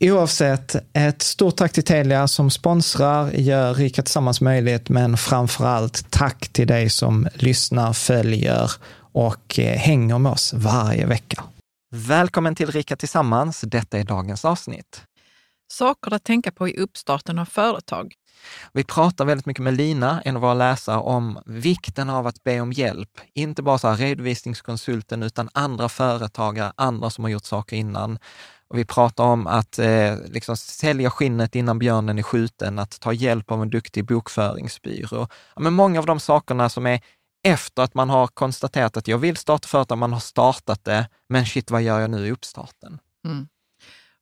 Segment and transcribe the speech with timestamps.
[0.00, 6.10] Oavsett, ett stort tack till Telia som sponsrar, gör Rika Tillsammans möjligt, men framför allt
[6.10, 8.70] tack till dig som lyssnar, följer
[9.12, 11.44] och eh, hänger med oss varje vecka.
[11.90, 13.60] Välkommen till Rika Tillsammans.
[13.60, 15.02] Detta är dagens avsnitt.
[15.72, 18.14] Saker att tänka på i uppstarten av företag.
[18.72, 22.60] Vi pratar väldigt mycket med Lina, en av våra läsare, om vikten av att be
[22.60, 23.10] om hjälp.
[23.34, 28.18] Inte bara så redovisningskonsulten, utan andra företagare, andra som har gjort saker innan.
[28.68, 33.12] Och vi pratar om att eh, liksom sälja skinnet innan björnen är skjuten, att ta
[33.12, 35.28] hjälp av en duktig bokföringsbyrå.
[35.54, 37.00] Ja, men många av de sakerna som är
[37.44, 41.46] efter att man har konstaterat att jag vill starta företag, man har startat det, men
[41.46, 42.98] shit, vad gör jag nu i uppstarten?
[43.26, 43.48] Mm.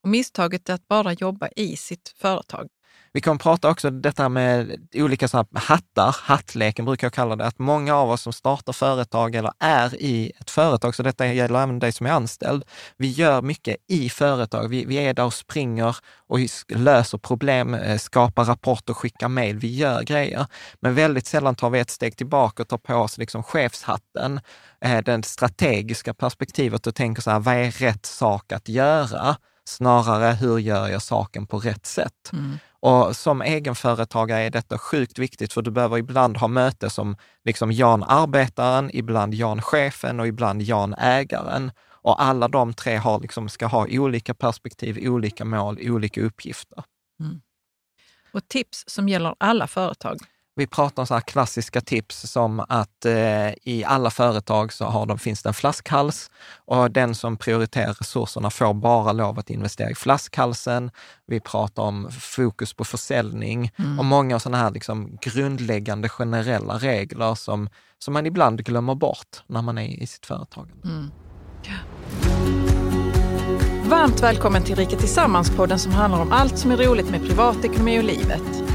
[0.02, 2.68] Och misstaget är att bara jobba i sitt företag.
[3.16, 7.58] Vi kommer prata också detta med olika så hattar, hattleken brukar jag kalla det, att
[7.58, 11.78] många av oss som startar företag eller är i ett företag, så detta gäller även
[11.78, 12.64] dig som är anställd,
[12.96, 14.68] vi gör mycket i företag.
[14.68, 15.96] Vi, vi är där och springer
[16.28, 16.38] och
[16.68, 20.46] löser problem, eh, skapar rapporter, skickar mejl, vi gör grejer.
[20.80, 24.40] Men väldigt sällan tar vi ett steg tillbaka och tar på oss liksom chefshatten,
[24.80, 29.36] eh, det strategiska perspektivet och tänker så här, vad är rätt sak att göra?
[29.68, 32.30] Snarare, hur gör jag saken på rätt sätt?
[32.32, 32.58] Mm.
[32.80, 37.72] Och som egenföretagare är detta sjukt viktigt, för du behöver ibland ha möte som liksom
[37.72, 41.70] Jan arbetaren, ibland Jan chefen och ibland Jan ägaren.
[41.88, 46.84] Och alla de tre har liksom, ska ha olika perspektiv, olika mål, olika uppgifter.
[47.20, 47.40] Mm.
[48.32, 50.18] Och tips som gäller alla företag.
[50.58, 55.06] Vi pratar om så här klassiska tips som att eh, i alla företag så har
[55.06, 56.30] de, finns det en flaskhals
[56.64, 60.90] och den som prioriterar resurserna får bara lov att investera i flaskhalsen.
[61.26, 63.98] Vi pratar om fokus på försäljning Mm.
[63.98, 67.68] och många sådana här liksom grundläggande generella regler som,
[67.98, 70.70] som man ibland glömmer bort när man är i sitt företag.
[70.84, 71.10] Mm.
[73.88, 78.04] Varmt välkommen till Rika Tillsammans-podden som handlar om allt som är roligt med privatekonomi och
[78.04, 78.65] livet.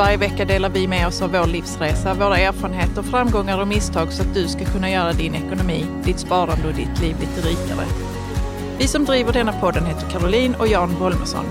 [0.00, 4.22] Varje vecka delar vi med oss av vår livsresa, våra erfarenheter, framgångar och misstag så
[4.22, 7.86] att du ska kunna göra din ekonomi, ditt sparande och ditt liv lite rikare.
[8.78, 11.44] Vi som driver denna podden heter Caroline och Jan Bolmesson.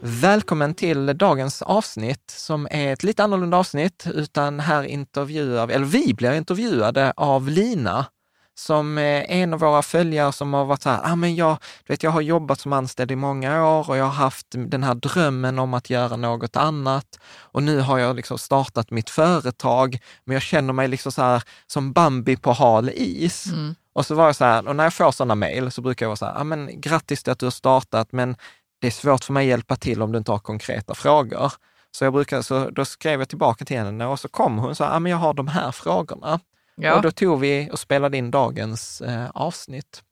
[0.00, 6.14] Välkommen till dagens avsnitt som är ett lite annorlunda avsnitt, utan här intervjuar eller vi
[6.14, 8.06] blir intervjuade av Lina
[8.58, 11.92] som är en av våra följare som har varit så här, ah, men jag, du
[11.92, 14.94] vet, jag har jobbat som anställd i många år och jag har haft den här
[14.94, 17.18] drömmen om att göra något annat.
[17.38, 21.42] Och nu har jag liksom startat mitt företag, men jag känner mig liksom så här
[21.66, 23.46] som Bambi på hal is.
[23.46, 23.74] Mm.
[23.92, 26.08] Och så var jag så här, och när jag får sådana mejl så brukar jag
[26.08, 28.36] vara så här, ah, men grattis till att du har startat, men
[28.80, 31.52] det är svårt för mig att hjälpa till om du inte har konkreta frågor.
[31.90, 34.76] Så, jag brukar, så då skrev jag tillbaka till henne och så kom hon och
[34.76, 36.40] sa, ah, men jag har de här frågorna.
[36.80, 36.96] Ja.
[36.96, 40.02] Och då tog vi och spelade in dagens eh, avsnitt.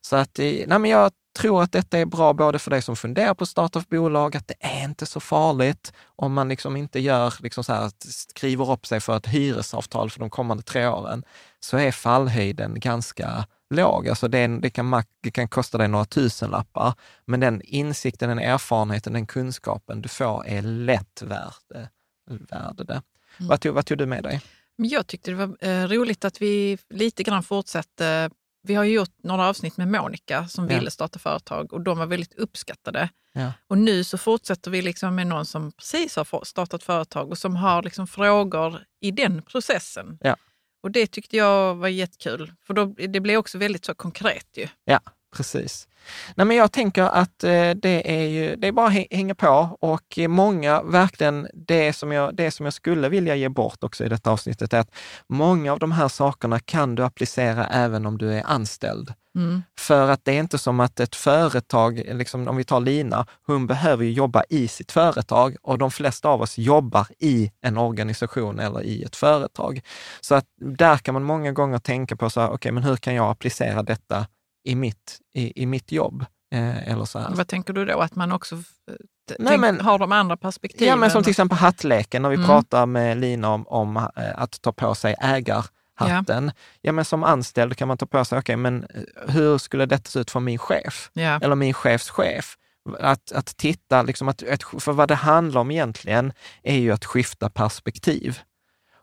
[0.00, 2.96] Så att, eh, nej men jag tror att detta är bra både för dig som
[2.96, 6.76] funderar på att starta ett bolag, att det är inte så farligt om man liksom
[6.76, 7.90] inte gör, liksom så här,
[8.28, 11.24] skriver upp sig för ett hyresavtal för de kommande tre åren,
[11.60, 14.08] så är fallhöjden ganska låg.
[14.08, 16.94] Alltså det, det, kan, det kan kosta dig några tusenlappar,
[17.24, 21.88] men den insikten, den erfarenheten, den kunskapen du får är lätt värd,
[22.26, 23.02] värd det.
[23.40, 23.48] Mm.
[23.48, 24.40] Vad, tog, vad tog du med dig?
[24.84, 28.30] Jag tyckte det var eh, roligt att vi lite grann fortsatte.
[28.62, 30.78] Vi har ju gjort några avsnitt med Monica som ja.
[30.78, 33.08] ville starta företag och de var väldigt uppskattade.
[33.32, 33.52] Ja.
[33.66, 37.56] Och nu så fortsätter vi liksom med någon som precis har startat företag och som
[37.56, 40.18] har liksom frågor i den processen.
[40.20, 40.36] Ja.
[40.82, 44.68] Och det tyckte jag var jättekul, för då, det blir också väldigt så konkret ju.
[44.84, 45.00] Ja,
[45.36, 45.88] precis.
[46.34, 49.78] Nej, men jag tänker att eh, det är ju, det är bara att hänga på
[49.80, 54.08] och många, verkligen det som, jag, det som jag skulle vilja ge bort också i
[54.08, 54.90] detta avsnittet är att
[55.28, 59.14] många av de här sakerna kan du applicera även om du är anställd.
[59.34, 59.62] Mm.
[59.78, 63.66] För att det är inte som att ett företag, liksom, om vi tar Lina, hon
[63.66, 68.82] behöver jobba i sitt företag och de flesta av oss jobbar i en organisation eller
[68.82, 69.80] i ett företag.
[70.20, 73.14] Så att där kan man många gånger tänka på, så här, okay, men hur kan
[73.14, 74.26] jag applicera detta
[74.64, 76.24] i mitt, i, i mitt jobb.
[76.54, 77.30] Eh, eller så här.
[77.34, 78.00] Vad tänker du då?
[78.00, 78.94] Att man också eh,
[79.38, 80.88] Nej, men, har de andra perspektiven?
[80.88, 82.46] Ja, men som till exempel hattleken, när vi mm.
[82.46, 84.02] pratar med Lina om, om eh,
[84.34, 86.44] att ta på sig ägarhatten.
[86.44, 86.52] Ja.
[86.80, 89.86] ja, men som anställd kan man ta på sig, okej, okay, men eh, hur skulle
[89.86, 91.10] detta se ut för min chef?
[91.12, 91.40] Ja.
[91.42, 92.56] Eller min chefs chef?
[93.00, 94.42] Att, att titta, liksom att,
[94.78, 98.38] för vad det handlar om egentligen är ju att skifta perspektiv.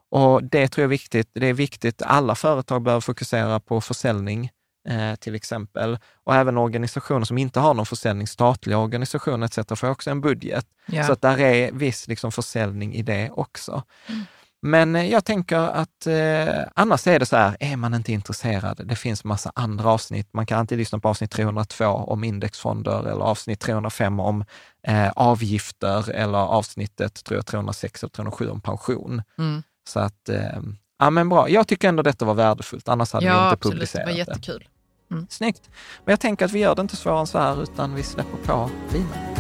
[0.09, 1.29] Och det tror jag är viktigt.
[1.33, 4.51] Det är viktigt, alla företag behöver fokusera på försäljning
[4.87, 5.97] eh, till exempel.
[6.23, 9.79] Och även organisationer som inte har någon försäljning, statliga organisationer etc.
[9.79, 10.65] får också en budget.
[10.85, 11.03] Ja.
[11.03, 13.83] Så att där är viss liksom, försäljning i det också.
[14.07, 14.25] Mm.
[14.61, 18.81] Men eh, jag tänker att eh, annars är det så här, är man inte intresserad,
[18.85, 20.29] det finns massa andra avsnitt.
[20.33, 24.45] Man kan alltid lyssna på avsnitt 302 om indexfonder eller avsnitt 305 om
[24.87, 29.21] eh, avgifter eller avsnittet tror jag, 306 eller 307 om pension.
[29.37, 29.63] Mm.
[29.89, 30.59] Så att, eh,
[30.99, 31.49] ja men bra.
[31.49, 33.73] Jag tycker ändå detta var värdefullt, annars hade ja, vi inte absolut.
[33.73, 34.11] publicerat det.
[34.11, 34.45] Ja, absolut.
[34.45, 34.76] Det var jättekul.
[35.11, 35.27] Mm.
[35.29, 35.69] Snyggt.
[36.05, 38.37] Men jag tänker att vi gör det inte svårare än så här, utan vi släpper
[38.37, 39.37] på Lina.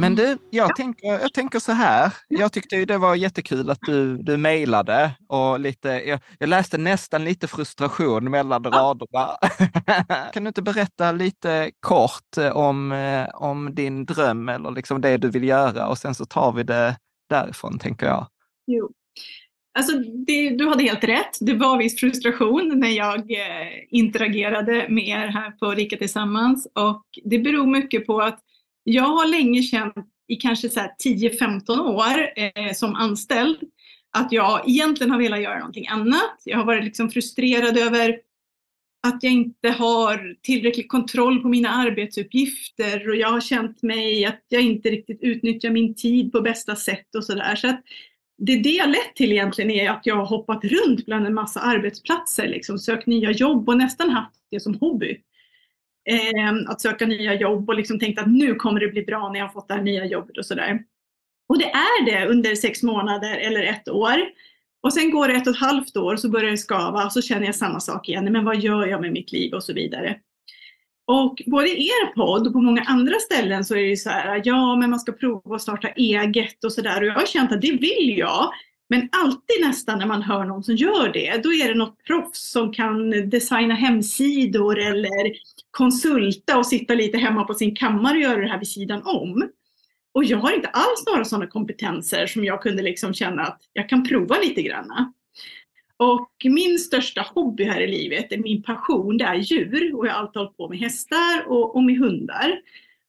[0.00, 0.74] Men du, jag, ja.
[0.76, 2.12] tänker, jag tänker så här.
[2.28, 6.78] Jag tyckte ju det var jättekul att du, du mejlade och lite, jag, jag, läste
[6.78, 9.36] nästan lite frustration mellan raderna.
[10.32, 15.30] kan du inte berätta lite kort om, eh, om din dröm eller liksom det du
[15.30, 16.96] vill göra och sen så tar vi det
[17.28, 18.26] därifrån, tänker jag.
[18.66, 18.90] Jo,
[19.78, 21.38] Alltså, det, du hade helt rätt.
[21.40, 27.04] Det var viss frustration när jag eh, interagerade med er här på Rika Tillsammans och
[27.24, 28.40] det beror mycket på att
[28.84, 29.94] jag har länge känt
[30.28, 33.58] i kanske 10-15 år eh, som anställd
[34.12, 36.42] att jag egentligen har velat göra någonting annat.
[36.44, 38.20] Jag har varit liksom frustrerad över
[39.06, 44.44] att jag inte har tillräcklig kontroll på mina arbetsuppgifter och jag har känt mig att
[44.48, 47.56] jag inte riktigt utnyttjar min tid på bästa sätt och sådär.
[47.56, 47.80] Så att
[48.38, 51.60] det det har lett till egentligen är att jag har hoppat runt bland en massa
[51.60, 55.20] arbetsplatser, liksom, sökt nya jobb och nästan haft det som hobby.
[56.10, 59.38] Eh, att söka nya jobb och liksom tänkt att nu kommer det bli bra när
[59.38, 60.84] jag har fått det här nya jobbet och sådär.
[61.48, 64.16] Och det är det under sex månader eller ett år.
[64.82, 67.12] Och sen går det ett och ett halvt år och så börjar det skava och
[67.12, 68.32] så känner jag samma sak igen.
[68.32, 70.16] Men vad gör jag med mitt liv och så vidare.
[71.10, 74.10] Och både i er podd och på många andra ställen så är det ju så
[74.10, 77.00] här, ja men man ska prova att starta eget och sådär.
[77.00, 78.50] Och jag har känt att det vill jag.
[78.88, 82.50] Men alltid nästan när man hör någon som gör det, då är det något proffs
[82.50, 85.32] som kan designa hemsidor eller
[85.70, 89.48] konsulta och sitta lite hemma på sin kammare och göra det här vid sidan om.
[90.14, 93.88] Och jag har inte alls några sådana kompetenser som jag kunde liksom känna att jag
[93.88, 95.12] kan prova lite granna.
[96.00, 99.94] Och min största hobby här i livet, min passion, det är djur.
[99.94, 102.60] Och jag har alltid hållit på med hästar och, och med hundar.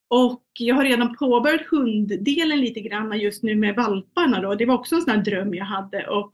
[0.08, 4.41] Och jag har redan påbörjat hunddelen lite grann just nu med valparna.
[4.41, 4.55] Då.
[4.55, 6.08] Det var också en sån här dröm jag hade.
[6.08, 6.31] Och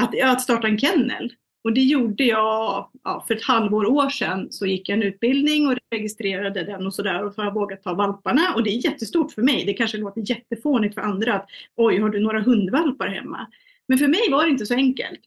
[0.00, 1.32] att, att starta en kennel.
[1.64, 4.52] Och det gjorde jag ja, för ett halvår år sedan.
[4.52, 7.24] Så gick jag en utbildning och registrerade den och sådär.
[7.24, 8.54] Och så har jag vågat ta valparna.
[8.54, 9.64] Och det är jättestort för mig.
[9.64, 13.46] Det kanske låter jättefånigt för andra att oj, har du några hundvalpar hemma?
[13.88, 15.20] Men för mig var det inte så enkelt.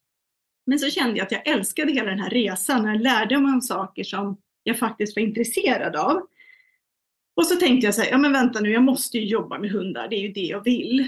[0.67, 2.85] Men så kände jag att jag älskade hela den här resan.
[2.85, 6.21] Jag lärde mig om saker som jag faktiskt var intresserad av.
[7.35, 9.71] Och så tänkte jag så här, ja men vänta nu, jag måste ju jobba med
[9.71, 10.07] hundar.
[10.07, 10.99] Det är ju det jag vill.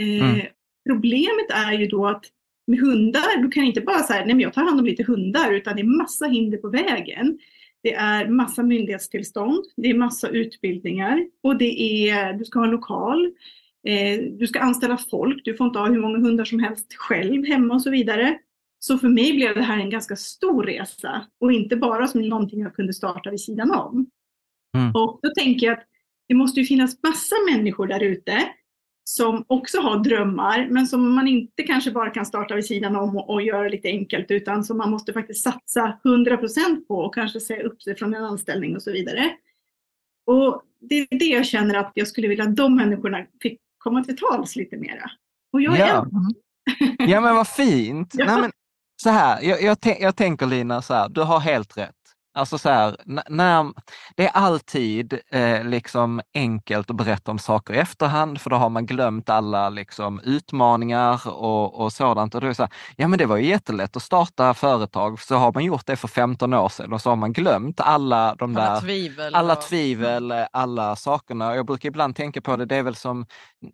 [0.00, 0.46] Eh, mm.
[0.88, 2.24] Problemet är ju då att
[2.66, 5.52] med hundar, du kan inte bara säga nej men jag tar hand om lite hundar,
[5.52, 7.38] utan det är massa hinder på vägen.
[7.82, 12.70] Det är massa myndighetstillstånd, det är massa utbildningar och det är, du ska ha en
[12.70, 13.32] lokal,
[13.86, 17.46] eh, du ska anställa folk, du får inte ha hur många hundar som helst själv
[17.46, 18.38] hemma och så vidare.
[18.78, 22.60] Så för mig blev det här en ganska stor resa och inte bara som någonting
[22.60, 24.06] jag kunde starta vid sidan om.
[24.76, 24.90] Mm.
[24.94, 25.84] Och då tänker jag att
[26.28, 28.48] det måste ju finnas massa människor där ute
[29.04, 33.16] som också har drömmar, men som man inte kanske bara kan starta vid sidan om
[33.16, 37.14] och, och göra lite enkelt, utan som man måste faktiskt satsa 100 procent på och
[37.14, 39.30] kanske säga upp sig från en anställning och så vidare.
[40.26, 44.04] Och det är det jag känner att jag skulle vilja att de människorna fick komma
[44.04, 45.10] till tals lite mera.
[45.52, 46.06] Och jag är ja.
[46.06, 47.08] en.
[47.08, 48.14] ja men vad fint!
[48.18, 48.24] Ja.
[48.24, 48.50] Nej, men,
[49.02, 51.97] så här, jag, jag, jag tänker Lina, så här, du har helt rätt.
[52.34, 53.72] Alltså så här, när,
[54.16, 58.68] det är alltid eh, liksom enkelt att berätta om saker i efterhand, för då har
[58.68, 62.34] man glömt alla liksom, utmaningar och, och sådant.
[62.34, 65.20] Och då är det så här, ja men det var ju jättelätt att starta företag,
[65.20, 68.34] så har man gjort det för 15 år sedan och så har man glömt alla
[68.34, 69.62] de alla där, tvivel alla och...
[69.62, 71.56] tvivel, alla sakerna.
[71.56, 73.26] Jag brukar ibland tänka på det, det är väl som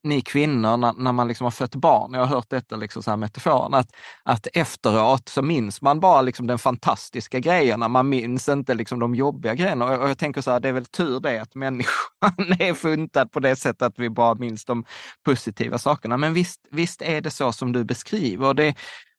[0.02, 3.10] ni kvinnor när, när man liksom har fött barn, jag har hört detta liksom så
[3.10, 3.90] här metaforen, att,
[4.22, 9.14] att efteråt så minns man bara liksom den fantastiska grejerna, man minns inte liksom de
[9.14, 9.84] jobbiga grejerna.
[9.84, 13.40] Och jag tänker så här, det är väl tur det att människan är funtad på
[13.40, 14.84] det sättet att vi bara minns de
[15.24, 16.16] positiva sakerna.
[16.16, 18.54] Men visst, visst är det så som du beskriver.
[18.54, 18.74] Det,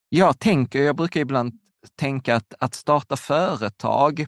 [0.09, 1.53] jag tänker, jag brukar ibland
[1.99, 4.25] tänka att, att starta företag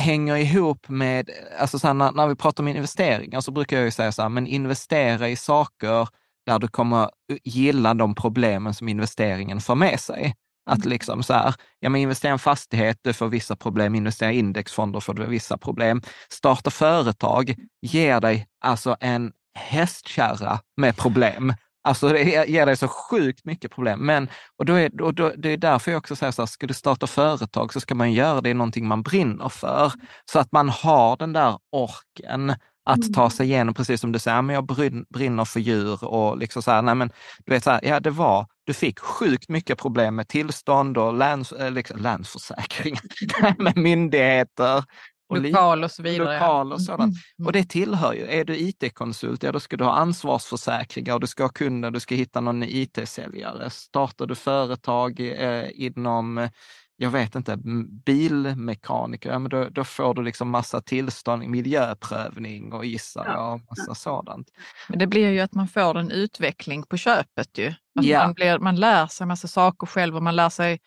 [0.00, 3.84] hänger ihop med, alltså så här, när, när, vi pratar om investeringar så brukar jag
[3.84, 6.08] ju säga så här, men investera i saker
[6.46, 7.10] där du kommer
[7.44, 10.34] gilla de problemen som investeringen för med sig.
[10.66, 10.88] Att mm.
[10.88, 13.94] liksom så här, ja men investera i en fastighet, du får vissa problem.
[13.94, 16.02] Investera i indexfonder får du vissa problem.
[16.28, 21.54] Starta företag ger dig alltså en hästkärra med problem.
[21.86, 24.06] Alltså det ger dig så sjukt mycket problem.
[24.06, 26.66] Men, och då är, och då, det är därför jag också säger så här, ska
[26.66, 29.92] du starta företag så ska man göra det i någonting man brinner för.
[30.32, 32.54] Så att man har den där orken
[32.86, 33.30] att ta mm.
[33.30, 34.66] sig igenom, precis som du säger, men jag
[35.10, 37.10] brinner för djur och liksom så här, nej men
[37.44, 41.14] du vet så här, ja det var, du fick sjukt mycket problem med tillstånd och
[41.14, 42.96] läns, äh, liksom, länsförsäkring,
[43.58, 44.84] med myndigheter.
[45.28, 46.34] Och lokal och så vidare.
[46.34, 47.00] Lokal och sådant.
[47.00, 47.46] Mm, mm.
[47.46, 51.44] Och det tillhör ju, är du IT-konsult, ja då ska du ha ansvarsförsäkringar, du ska
[51.44, 53.70] ha kunder, du ska hitta någon IT-säljare.
[53.70, 56.48] Startar du företag eh, inom
[56.96, 57.56] jag vet inte,
[58.04, 63.52] bilmekaniker, ja, men då, då, får du liksom massa tillstånd, miljöprövning och gissar ja.
[63.52, 64.48] och massa sådant.
[64.88, 67.68] Men det blir ju att man får en utveckling på köpet ju.
[67.68, 68.24] Att ja.
[68.24, 70.80] man, blir, man lär sig massa saker själv och man lär sig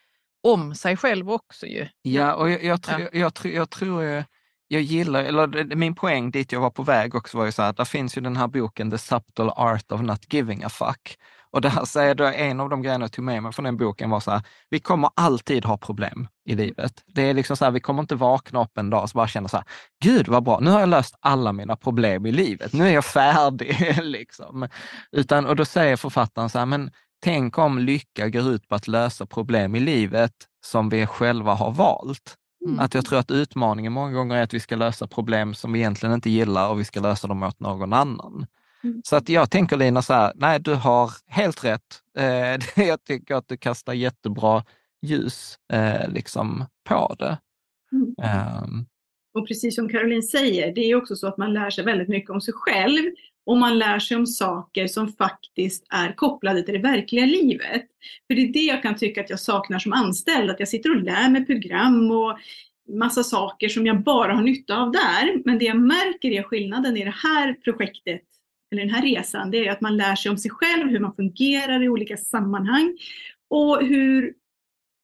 [0.43, 1.87] om sig själv också ju.
[2.01, 4.23] Ja, och jag, jag, jag, jag, jag, jag tror jag,
[4.67, 7.73] jag gillar, eller min poäng dit jag var på väg också var ju så här,
[7.73, 11.17] där finns ju den här boken The Subtle Art of Not Giving a Fuck.
[11.51, 14.09] Och där säger då en av de grejerna jag tog med mig från den boken
[14.09, 17.03] var så här, vi kommer alltid ha problem i livet.
[17.07, 19.47] Det är liksom så här, vi kommer inte vakna upp en dag och bara känna
[19.47, 19.65] så här,
[20.03, 23.05] gud vad bra, nu har jag löst alla mina problem i livet, nu är jag
[23.05, 23.97] färdig.
[24.03, 24.67] liksom.
[25.11, 26.91] Utan, och då säger författaren så här, men
[27.23, 30.33] tänk om lycka går ut på att lösa problem i livet
[30.65, 32.35] som vi själva har valt.
[32.65, 32.79] Mm.
[32.79, 35.79] Att jag tror att utmaningen många gånger är att vi ska lösa problem som vi
[35.79, 38.45] egentligen inte gillar och vi ska lösa dem åt någon annan.
[38.83, 39.01] Mm.
[39.05, 42.01] Så att jag tänker Lina så här, nej du har helt rätt.
[42.17, 44.63] Eh, jag tycker att du kastar jättebra
[45.01, 47.37] ljus eh, liksom på det.
[47.91, 48.15] Mm.
[48.63, 48.85] Um.
[49.33, 52.29] Och precis som Caroline säger, det är också så att man lär sig väldigt mycket
[52.29, 53.11] om sig själv
[53.45, 57.85] och man lär sig om saker som faktiskt är kopplade till det verkliga livet.
[58.27, 60.89] För det är det jag kan tycka att jag saknar som anställd, att jag sitter
[60.89, 62.37] och lär mig program och
[62.97, 65.41] massa saker som jag bara har nytta av där.
[65.45, 68.21] Men det jag märker är skillnaden i det här projektet
[68.71, 71.15] eller den här resan, det är att man lär sig om sig själv, hur man
[71.15, 72.97] fungerar i olika sammanhang
[73.49, 74.33] och hur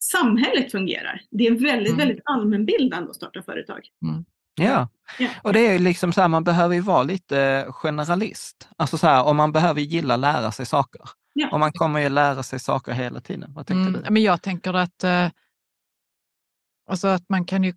[0.03, 1.21] samhället fungerar.
[1.31, 1.97] Det är väldigt, mm.
[1.97, 3.89] väldigt allmänbildande att starta företag.
[4.03, 4.25] Mm.
[4.55, 4.89] Ja.
[5.19, 8.69] ja, och det är liksom så här, man behöver ju vara lite generalist.
[8.77, 11.01] Alltså så här, och man behöver gilla lära sig saker.
[11.33, 11.49] Ja.
[11.51, 13.53] Och man kommer ju lära sig saker hela tiden.
[13.53, 14.09] Vad tänker mm, du?
[14.09, 15.29] Men jag tänker att, eh,
[16.89, 17.73] alltså att man kan ju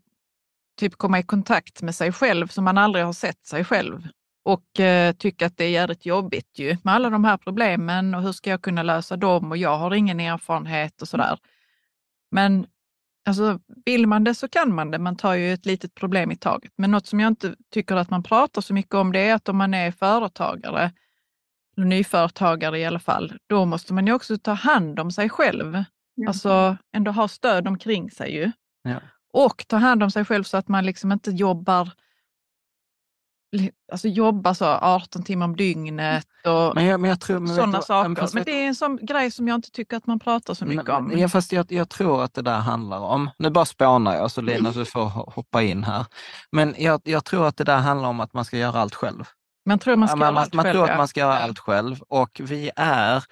[0.79, 4.09] typ komma i kontakt med sig själv som man aldrig har sett sig själv
[4.49, 8.23] och eh, tycker att det är jävligt jobbigt ju med alla de här problemen och
[8.23, 11.39] hur ska jag kunna lösa dem och jag har ingen erfarenhet och sådär.
[12.31, 12.67] Men
[13.27, 14.99] Alltså, vill man det så kan man det.
[14.99, 16.73] Man tar ju ett litet problem i taget.
[16.77, 19.49] Men något som jag inte tycker att man pratar så mycket om det är att
[19.49, 20.93] om man är företagare,
[21.77, 25.85] eller nyföretagare i alla fall, då måste man ju också ta hand om sig själv.
[26.15, 26.29] Ja.
[26.29, 28.53] Alltså ändå ha stöd omkring sig ju.
[28.83, 29.01] Ja.
[29.33, 31.93] Och ta hand om sig själv så att man liksom inte jobbar
[33.93, 37.83] alltså jobba så 18 timmar om dygnet och men jag, men jag tror, men sådana
[37.83, 38.09] saker.
[38.09, 40.65] Men, men det är en sån grej som jag inte tycker att man pratar så
[40.65, 41.19] mycket om.
[41.19, 44.41] Ja, fast jag, jag, tror att det där handlar om, nu bara spånar jag så
[44.41, 46.07] Lina du får hoppa in här,
[46.53, 49.25] men jag, jag tror att det där handlar om att man ska göra allt själv.
[49.67, 50.93] Man tror, man ska man, man, allt man själv, tror ja.
[50.93, 53.25] att man ska göra allt själv och vi är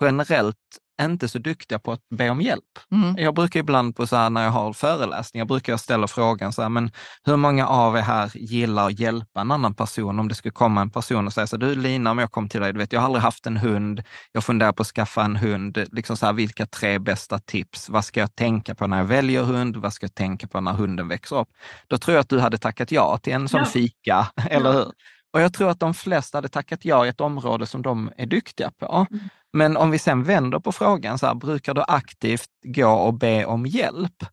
[0.00, 0.56] generellt
[1.02, 2.64] inte så duktiga på att be om hjälp.
[2.92, 3.16] Mm.
[3.18, 6.62] Jag brukar ibland på så här, när jag har föreläsningar, brukar jag ställa frågan så
[6.62, 6.90] här, men
[7.24, 10.18] hur många av er här gillar att hjälpa en annan person?
[10.18, 12.48] Om det skulle komma en person och säga så här, du Lina, om jag kom
[12.48, 15.22] till dig, du vet, jag har aldrig haft en hund, jag funderar på att skaffa
[15.24, 17.88] en hund, liksom så här, vilka tre bästa tips?
[17.88, 19.76] Vad ska jag tänka på när jag väljer hund?
[19.76, 21.48] Vad ska jag tänka på när hunden växer upp?
[21.88, 23.66] Då tror jag att du hade tackat ja till en sån Ja.
[23.66, 24.92] fika, eller hur?
[25.32, 28.26] Och jag tror att de flesta hade tackat ja i ett område som de är
[28.26, 29.06] duktiga på.
[29.10, 29.28] Mm.
[29.56, 33.44] Men om vi sen vänder på frågan, så här, brukar du aktivt gå och be
[33.44, 34.24] om hjälp?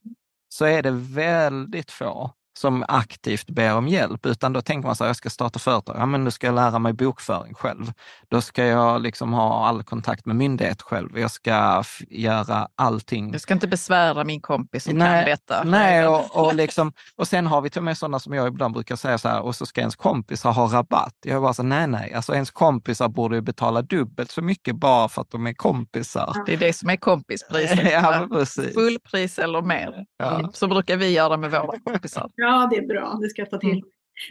[0.50, 5.04] Så är det väldigt få som aktivt ber om hjälp, utan då tänker man så
[5.04, 7.94] här, jag ska starta företag, ja men då ska jag lära mig bokföring själv.
[8.30, 11.20] Då ska jag liksom ha all kontakt med myndighet själv.
[11.20, 15.64] Jag ska göra allting Jag ska inte besvära min kompis som Nej, kan detta.
[15.64, 18.74] Nej, och, och, liksom, och sen har vi till och med sådana som jag ibland
[18.74, 21.16] brukar säga så här, och så ska ens kompisar ha rabatt.
[21.26, 24.76] Jag är bara så nej, nej, alltså ens kompisar borde ju betala dubbelt så mycket
[24.76, 26.36] bara för att de är kompisar.
[26.46, 27.80] Det är det som är kompispriset.
[27.92, 28.74] Ja, precis.
[28.74, 30.06] Fullpris eller mer.
[30.18, 30.50] Ja.
[30.54, 32.30] Så brukar vi göra med våra kompisar.
[32.42, 33.20] Ja, det är bra.
[33.22, 33.70] Det ska jag ta till.
[33.70, 33.84] Mm.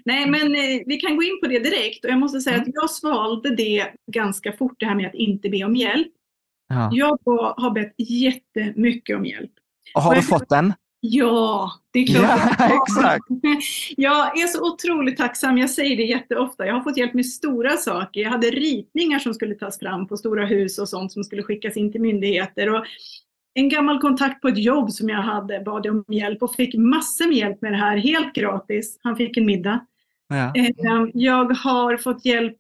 [0.05, 2.05] Nej, men eh, vi kan gå in på det direkt.
[2.05, 5.49] Och jag måste säga att jag svalde det ganska fort, det här med att inte
[5.49, 6.13] be om hjälp.
[6.69, 6.91] Ja.
[6.93, 7.19] Jag
[7.57, 9.51] har bett jättemycket om hjälp.
[9.95, 10.73] Och har du fått den?
[11.01, 12.57] Ja, det är klart.
[12.59, 13.25] Ja, exakt.
[13.97, 15.59] Jag är så otroligt tacksam.
[15.59, 16.67] Jag säger det jätteofta.
[16.67, 18.21] Jag har fått hjälp med stora saker.
[18.21, 21.77] Jag hade ritningar som skulle tas fram på stora hus och sånt som skulle skickas
[21.77, 22.75] in till myndigheter.
[22.75, 22.85] Och
[23.55, 27.27] en gammal kontakt på ett jobb som jag hade bad om hjälp och fick massor
[27.27, 28.99] med hjälp med det här, helt gratis.
[29.03, 29.87] Han fick en middag.
[30.31, 30.53] Ja.
[30.55, 32.57] Eh, Jag har fått hjälp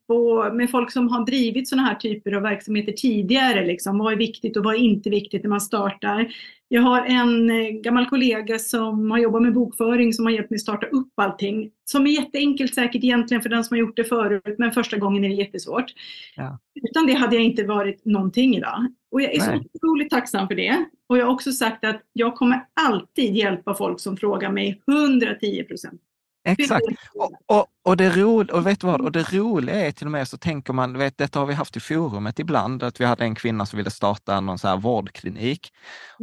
[0.53, 3.67] med folk som har drivit sådana här typer av verksamheter tidigare.
[3.67, 3.99] Liksom.
[3.99, 6.33] Vad är viktigt och vad är inte viktigt när man startar?
[6.69, 10.59] Jag har en eh, gammal kollega som har jobbat med bokföring som har hjälpt mig
[10.59, 11.71] starta upp allting.
[11.85, 15.25] Som är jätteenkelt säkert egentligen för den som har gjort det förut, men första gången
[15.25, 15.95] är det jättesvårt.
[16.37, 16.59] Ja.
[16.91, 18.87] Utan det hade jag inte varit någonting idag.
[19.11, 19.61] Och jag är så Nej.
[19.73, 20.85] otroligt tacksam för det.
[21.09, 25.65] Och jag har också sagt att jag kommer alltid hjälpa folk som frågar mig 110
[25.69, 26.01] procent.
[26.45, 26.87] Exakt.
[27.15, 29.01] Och, och, och, det ro, och vet vad?
[29.01, 31.77] Och det roliga är till och med så tänker man, vet, detta har vi haft
[31.77, 35.73] i forumet ibland, att vi hade en kvinna som ville starta någon så här vårdklinik.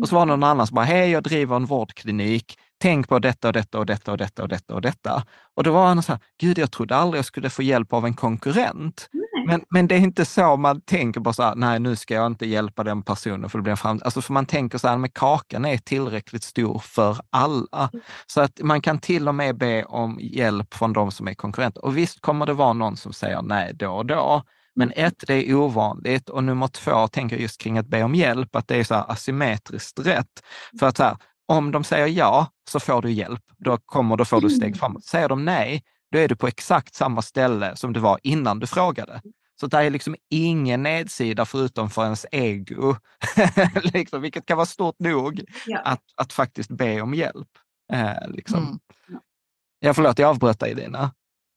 [0.01, 3.19] Och så var det någon annan som bara, hej jag driver en vårdklinik, tänk på
[3.19, 5.23] detta och detta och detta och detta och detta och detta.
[5.56, 8.06] Och då var han så här, gud jag trodde aldrig jag skulle få hjälp av
[8.06, 9.10] en konkurrent.
[9.48, 12.28] Men, men det är inte så man tänker bara så här, nej nu ska jag
[12.28, 14.00] inte hjälpa den personen för det blir en fram...
[14.04, 17.90] Alltså för man tänker så här, men kakan är tillräckligt stor för alla.
[18.28, 21.86] Så att man kan till och med be om hjälp från de som är konkurrenter.
[21.86, 24.44] Och visst kommer det vara någon som säger nej då och då.
[24.76, 28.16] Men ett, det är ovanligt och nummer två, tänker jag just kring att be om
[28.16, 30.44] hjälp, att det är så här asymmetriskt rätt.
[30.80, 33.44] För att så här, om de säger ja, så får du hjälp.
[33.58, 35.06] Då, kommer, då får du steg framåt.
[35.06, 38.68] Säger de nej, då är du på exakt samma ställe som du var innan du
[38.68, 39.22] frågade.
[39.60, 42.96] Så det är liksom ingen nedsida förutom för ens ego,
[43.93, 45.80] liksom, vilket kan vara stort nog Ja.
[45.80, 47.48] att, att faktiskt be om hjälp.
[47.93, 48.60] Eh, liksom.
[48.63, 48.80] Mm.
[49.80, 51.12] Ja, förlåt, jag avbröt dig Dina.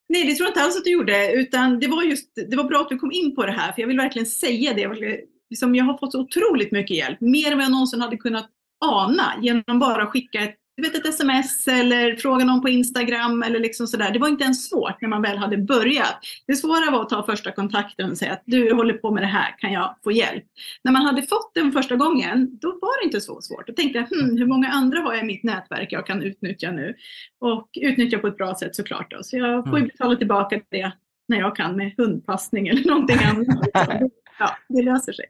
[0.08, 2.64] Nej, det tror jag inte alls att du gjorde, utan det var just, det var
[2.64, 4.80] bra att du kom in på det här, för jag vill verkligen säga det.
[4.80, 8.00] Jag, vill- liksom, jag har fått så otroligt mycket hjälp, mer än vad jag någonsin
[8.00, 8.48] hade kunnat
[8.84, 13.42] ana, genom bara att skicka ett, du vet, ett sms eller fråga någon på Instagram
[13.42, 14.10] eller liksom sådär.
[14.10, 16.18] Det var inte ens svårt när man väl hade börjat.
[16.46, 19.26] Det svåra var att ta första kontakten och säga att du håller på med det
[19.26, 20.44] här, kan jag få hjälp?
[20.84, 23.66] När man hade fått den första gången, då var det inte så svårt.
[23.66, 26.70] Då tänkte jag, hmm, hur många andra har jag i mitt nätverk jag kan utnyttja
[26.70, 26.94] nu?
[27.40, 29.10] Och utnyttja på ett bra sätt såklart.
[29.10, 29.22] Då.
[29.22, 30.92] Så jag får ju betala tillbaka det
[31.28, 34.10] när jag kan med hundpassning eller någonting annat.
[34.42, 35.24] Ja, det löser sig.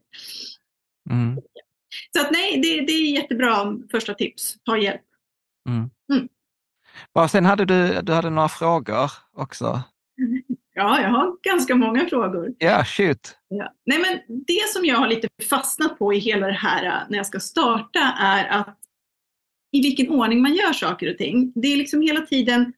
[1.10, 1.40] Mm.
[2.16, 4.56] Så att nej, det, det är jättebra första tips.
[4.64, 5.00] Ta hjälp.
[7.12, 9.83] Ja, sen hade du, du hade några frågor också.
[10.75, 12.55] Ja, jag har ganska många frågor.
[12.59, 13.37] Ja, shoot.
[13.49, 13.75] Ja.
[13.87, 17.16] Nej, men det som jag har lite fastnat på i hela det här äh, när
[17.16, 18.79] jag ska starta är att
[19.73, 21.53] i vilken ordning man gör saker och ting.
[21.55, 22.73] Det är liksom hela tiden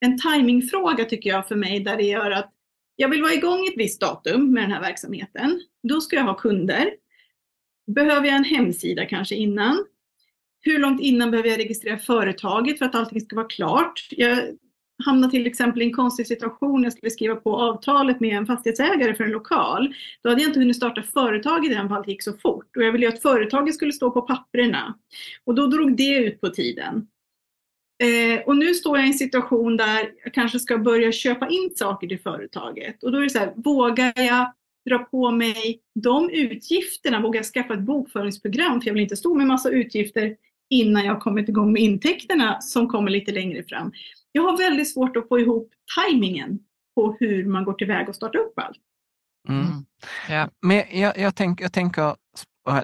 [0.00, 2.52] en timingfråga tycker jag för mig där det gör att
[2.96, 5.60] jag vill vara igång ett visst datum med den här verksamheten.
[5.88, 6.94] Då ska jag ha kunder.
[7.86, 9.84] Behöver jag en hemsida kanske innan?
[10.64, 14.08] Hur långt innan behöver jag registrera företaget för att allting ska vara klart?
[14.10, 14.38] Jag
[15.04, 16.82] hamnade till exempel i en konstig situation.
[16.82, 19.94] Jag skulle skriva på avtalet med en fastighetsägare för en lokal.
[20.22, 22.76] Då hade jag inte hunnit starta företag i den fall det gick så fort.
[22.76, 24.94] Och jag ville ju att företaget skulle stå på papperna.
[25.44, 27.06] Och då drog det ut på tiden.
[28.02, 31.70] Eh, och nu står jag i en situation där jag kanske ska börja köpa in
[31.76, 33.02] saker till företaget.
[33.02, 34.52] Och då är det så här, vågar jag
[34.88, 37.20] dra på mig de utgifterna?
[37.20, 38.80] Vågar jag skaffa ett bokföringsprogram?
[38.80, 40.36] För jag vill inte stå med massa utgifter
[40.70, 43.92] innan jag kommit igång med intäkterna som kommer lite längre fram.
[44.32, 46.58] Jag har väldigt svårt att få ihop tajmingen
[46.94, 48.78] på hur man går tillväga och startar upp allt.
[49.48, 49.66] Mm.
[50.28, 50.48] Ja.
[50.62, 52.14] Men jag, jag, tänk, jag tänker,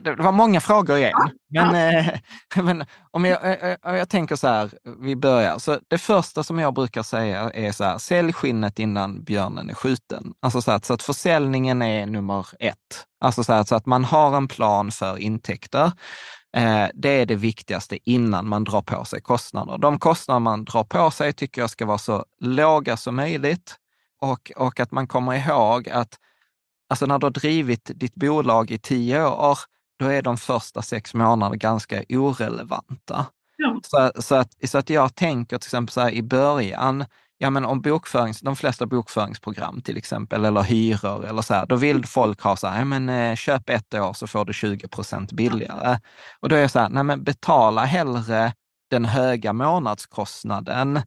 [0.00, 1.12] det var många frågor igen,
[1.48, 1.72] ja.
[1.72, 2.12] men, ja.
[2.56, 5.58] Eh, men om jag, jag, jag, tänker så här, vi börjar.
[5.58, 9.74] Så det första som jag brukar säga är så här, sälj skinnet innan björnen är
[9.74, 10.32] skjuten.
[10.40, 13.06] Alltså så att, så att försäljningen är nummer ett.
[13.20, 15.92] Alltså så, att, så att man har en plan för intäkter.
[16.56, 19.78] Eh, det är det viktigaste innan man drar på sig kostnader.
[19.78, 23.76] De kostnader man drar på sig tycker jag ska vara så låga som möjligt
[24.20, 26.18] och, och att man kommer ihåg att
[26.88, 29.58] alltså när du har drivit ditt bolag i tio år,
[29.98, 33.26] då är de första sex månaderna ganska orelevanta.
[33.56, 33.80] Ja.
[33.82, 37.04] Så, så, att, så att jag tänker till exempel så här i början,
[37.42, 41.76] ja men om bokförings, de flesta bokföringsprogram till exempel, eller hyror eller så här, då
[41.76, 44.88] vill folk ha så här, ja men eh, köp ett år så får du 20
[44.88, 45.98] procent billigare.
[46.40, 48.52] Och då är jag så här, nej men betala hellre
[48.90, 51.00] den höga månadskostnaden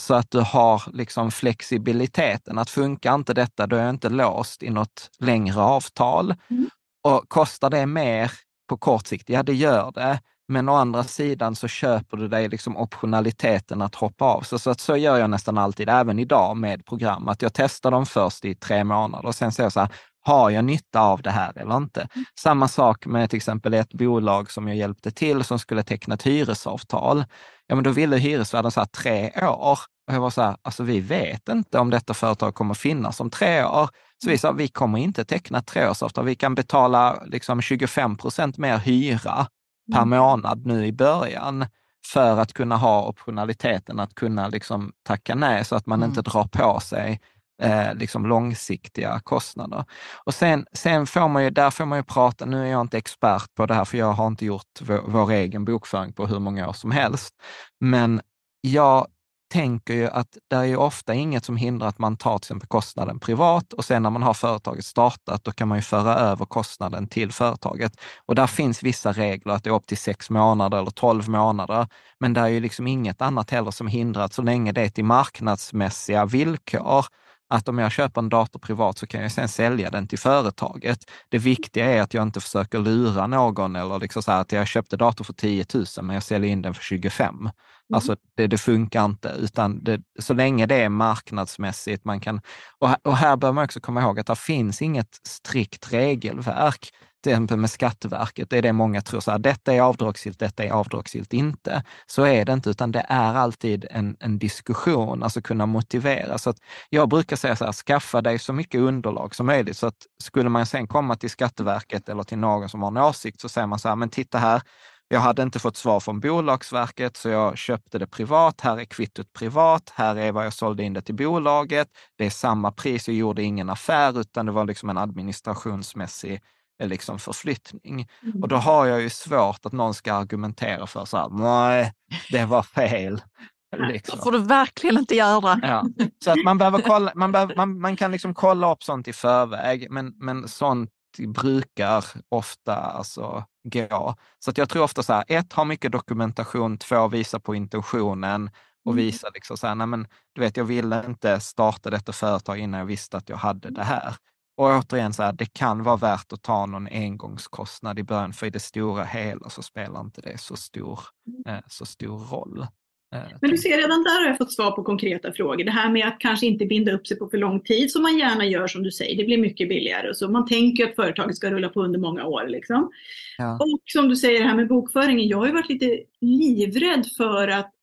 [0.00, 2.58] så att du har liksom flexibiliteten.
[2.58, 6.34] Att funkar inte detta, då är jag inte låst i något längre avtal.
[6.50, 6.70] Mm.
[7.02, 8.32] Och kostar det mer
[8.68, 10.20] på kort sikt, ja det gör det.
[10.48, 14.42] Men å andra sidan så köper du dig liksom optionaliteten att hoppa av.
[14.42, 18.06] Så, så, så gör jag nästan alltid, även idag med program, att jag testar dem
[18.06, 19.88] först i tre månader och sen säger jag så här,
[20.24, 22.00] har jag nytta av det här eller inte?
[22.00, 22.24] Mm.
[22.40, 26.22] Samma sak med till exempel ett bolag som jag hjälpte till som skulle teckna ett
[26.22, 27.24] hyresavtal.
[27.66, 29.78] Ja, men då ville hyresvärden så här, tre år.
[30.08, 33.30] Och jag var så här, alltså vi vet inte om detta företag kommer finnas om
[33.30, 33.88] tre år.
[34.24, 36.24] Så vi sa, vi kommer inte teckna ett treårsavtal.
[36.24, 39.46] Vi kan betala liksom 25 procent mer hyra
[39.92, 40.18] per mm.
[40.18, 41.66] månad nu i början
[42.06, 46.08] för att kunna ha optionaliteten att kunna liksom tacka nej så att man mm.
[46.08, 47.20] inte drar på sig
[47.62, 49.84] eh, liksom långsiktiga kostnader.
[50.24, 52.98] Och sen, sen får man ju, där får man ju prata, nu är jag inte
[52.98, 56.38] expert på det här för jag har inte gjort vår, vår egen bokföring på hur
[56.38, 57.34] många år som helst.
[57.80, 58.20] Men
[58.60, 59.06] jag
[59.48, 62.68] tänker ju att det är ju ofta inget som hindrar att man tar till exempel
[62.68, 66.44] kostnaden privat och sen när man har företaget startat, då kan man ju föra över
[66.44, 67.92] kostnaden till företaget.
[68.26, 71.86] Och där finns vissa regler att det är upp till sex månader eller tolv månader.
[72.20, 74.88] Men det är ju liksom inget annat heller som hindrar att så länge det är
[74.88, 77.04] till marknadsmässiga villkor,
[77.48, 80.98] att om jag köper en dator privat så kan jag sen sälja den till företaget.
[81.28, 84.96] Det viktiga är att jag inte försöker lura någon eller liksom så att jag köpte
[84.96, 87.50] dator för 10 000 men jag säljer in den för 25.
[87.90, 87.96] Mm.
[87.96, 92.40] Alltså det, det, funkar inte, utan det, så länge det är marknadsmässigt, man kan...
[92.78, 96.90] Och, och här bör man också komma ihåg att det finns inget strikt regelverk
[97.22, 100.64] till exempel med Skatteverket, det är det många tror, så här, detta är avdragsgillt, detta
[100.64, 101.82] är avdragsgillt inte.
[102.06, 106.38] Så är det inte, utan det är alltid en, en diskussion, alltså kunna motivera.
[106.38, 106.56] Så att
[106.88, 110.48] jag brukar säga så här, skaffa dig så mycket underlag som möjligt, så att skulle
[110.48, 113.78] man sen komma till Skatteverket eller till någon som har en åsikt, så säger man
[113.78, 114.62] så här, men titta här,
[115.08, 118.60] jag hade inte fått svar från Bolagsverket, så jag köpte det privat.
[118.60, 119.92] Här är kvittot privat.
[119.94, 121.88] Här är vad jag sålde in det till bolaget.
[122.16, 123.08] Det är samma pris.
[123.08, 126.40] Jag gjorde ingen affär, utan det var liksom en administrationsmässig
[126.82, 128.08] eh, liksom förflyttning.
[128.22, 128.42] Mm.
[128.42, 131.92] Och då har jag ju svårt att någon ska argumentera för så här, nej,
[132.30, 133.22] det var fel.
[133.76, 134.18] Liksom.
[134.18, 135.60] Det får du verkligen inte göra.
[135.62, 135.84] Ja.
[136.24, 139.12] Så att man, behöver kolla, man, behöver, man, man kan liksom kolla upp sånt i
[139.12, 140.90] förväg, men, men sånt
[141.26, 144.14] brukar ofta alltså gå.
[144.38, 148.50] Så jag tror ofta så här, ett, ha mycket dokumentation, två, visa på intentionen
[148.84, 149.04] och mm.
[149.04, 152.78] visa liksom så här, nej men du vet, jag ville inte starta detta företag innan
[152.78, 154.14] jag visste att jag hade det här.
[154.56, 158.46] Och återigen, så här, det kan vara värt att ta någon engångskostnad i början, för
[158.46, 161.56] i det stora hela så spelar inte det så stor, mm.
[161.56, 162.66] eh, så stor roll.
[163.14, 165.64] Eh, Men du ser, redan där har jag fått svar på konkreta frågor.
[165.64, 168.18] Det här med att kanske inte binda upp sig på för lång tid som man
[168.18, 169.16] gärna gör som du säger.
[169.16, 170.14] Det blir mycket billigare.
[170.14, 172.46] Så man tänker att företaget ska rulla på under många år.
[172.48, 172.90] Liksom.
[173.38, 173.54] Ja.
[173.54, 175.28] Och som du säger, det här med bokföringen.
[175.28, 177.74] Jag har ju varit lite livrädd för att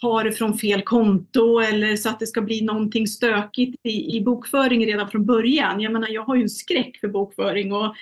[0.00, 4.20] ta det från fel konto eller så att det ska bli någonting stökigt i, i
[4.20, 5.80] bokföringen redan från början.
[5.80, 7.94] Jag menar, jag har ju en skräck för bokföring och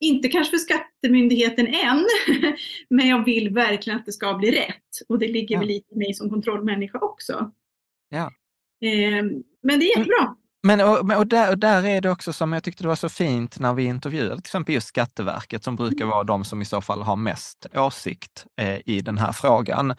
[0.00, 2.06] inte kanske för Skattemyndigheten än,
[2.90, 5.06] men jag vill verkligen att det ska bli rätt.
[5.08, 5.58] Och det ligger ja.
[5.60, 7.50] väl lite i mig som kontrollmänniska också.
[8.08, 8.32] Ja.
[8.84, 9.24] Eh,
[9.62, 10.34] men det är jättebra.
[10.62, 13.08] Men och, och, där, och där är det också som jag tyckte det var så
[13.08, 16.80] fint när vi intervjuade till exempel just Skatteverket som brukar vara de som i så
[16.80, 19.94] fall har mest åsikt eh, i den här frågan.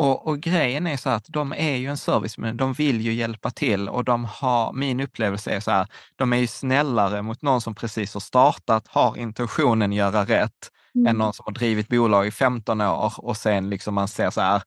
[0.00, 3.12] Och, och, grejen är så att de är ju en service, men de vill ju
[3.12, 5.86] hjälpa till och de har, min upplevelse är så här,
[6.16, 11.06] de är ju snällare mot någon som precis har startat, har intentionen göra rätt, mm.
[11.06, 14.40] än någon som har drivit bolag i 15 år och sen liksom man ser så
[14.40, 14.62] här,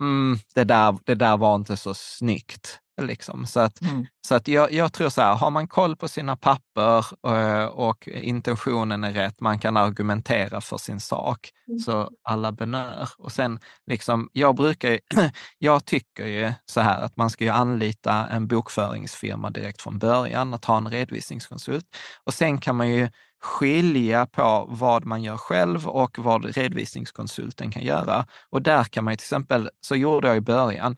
[0.00, 2.80] mm, det, där, det där var inte så snyggt.
[3.00, 3.46] Liksom.
[3.46, 4.06] Så att, mm.
[4.26, 7.66] så att jag, jag, tror så här, har man koll på sina papper och, eh,
[7.66, 11.78] och intentionen är rätt, man kan argumentera för sin sak, mm.
[11.78, 13.08] så alla benör.
[13.18, 14.98] Och sen, liksom, jag brukar,
[15.58, 20.54] jag tycker ju så här att man ska ju anlita en bokföringsfirma direkt från början,
[20.54, 21.86] att ha en redovisningskonsult.
[22.24, 23.08] Och sen kan man ju
[23.40, 28.26] skilja på vad man gör själv och vad redovisningskonsulten kan göra.
[28.50, 30.96] Och där kan man ju till exempel, så gjorde jag i början,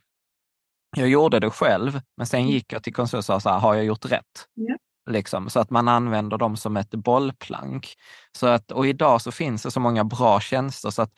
[0.96, 2.52] jag gjorde det själv, men sen mm.
[2.52, 4.46] gick jag till konsult och sa, så här, har jag gjort rätt?
[4.54, 4.76] Ja.
[5.10, 7.94] Liksom, så att man använder dem som ett bollplank.
[8.38, 11.12] Så att, och idag så finns det så många bra tjänster så att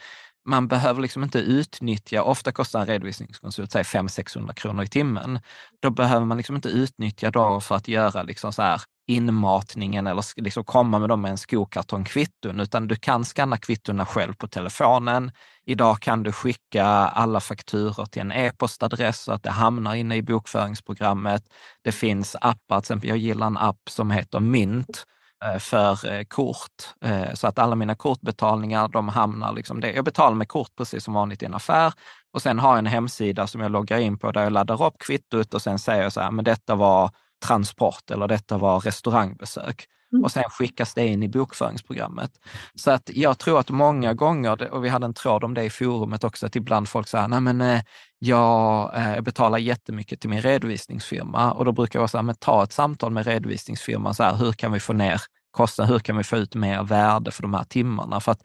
[0.44, 5.40] man behöver liksom inte utnyttja, ofta kostar en redovisningskonsult 500-600 kronor i timmen.
[5.82, 10.40] Då behöver man liksom inte utnyttja dem för att göra liksom så här inmatningen eller
[10.42, 14.48] liksom komma med dem med en skokartong kvitton, utan du kan skanna kvittona själv på
[14.48, 15.32] telefonen.
[15.66, 20.22] Idag kan du skicka alla fakturor till en e-postadress så att det hamnar inne i
[20.22, 21.42] bokföringsprogrammet.
[21.82, 25.04] Det finns appar, till exempel jag gillar en app som heter Mynt
[25.44, 29.92] Eh, för eh, kort, eh, så att alla mina kortbetalningar, de hamnar liksom det.
[29.92, 31.92] Jag betalar med kort precis som vanligt i en affär
[32.32, 34.98] och sen har jag en hemsida som jag loggar in på där jag laddar upp
[34.98, 37.10] kvittot och sen säger jag så här, men detta var
[37.44, 39.86] transport eller detta var restaurangbesök.
[40.12, 40.24] Mm.
[40.24, 42.30] Och sen skickas det in i bokföringsprogrammet.
[42.74, 45.70] Så att jag tror att många gånger, och vi hade en tråd om det i
[45.70, 47.82] forumet också, att ibland folk säger, nej men eh,
[48.18, 52.72] jag eh, betalar jättemycket till min redovisningsfirma och då brukar jag säga, men ta ett
[52.72, 55.20] samtal med redovisningsfirman, så här, hur kan vi få ner
[55.50, 58.20] kostnaden, hur kan vi få ut mer värde för de här timmarna?
[58.20, 58.42] För att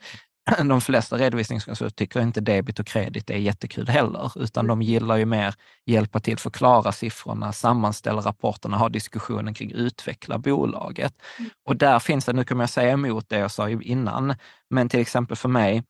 [0.64, 5.24] de flesta redovisningskonsulter tycker inte debit och kredit är jättekul heller, utan de gillar ju
[5.24, 5.54] mer
[5.86, 11.14] hjälpa till, förklara siffrorna, sammanställa rapporterna, ha diskussionen kring utveckla bolaget.
[11.38, 11.50] Mm.
[11.64, 14.34] Och där finns det, nu kommer jag säga emot det jag sa innan,
[14.70, 15.84] men till exempel för mig,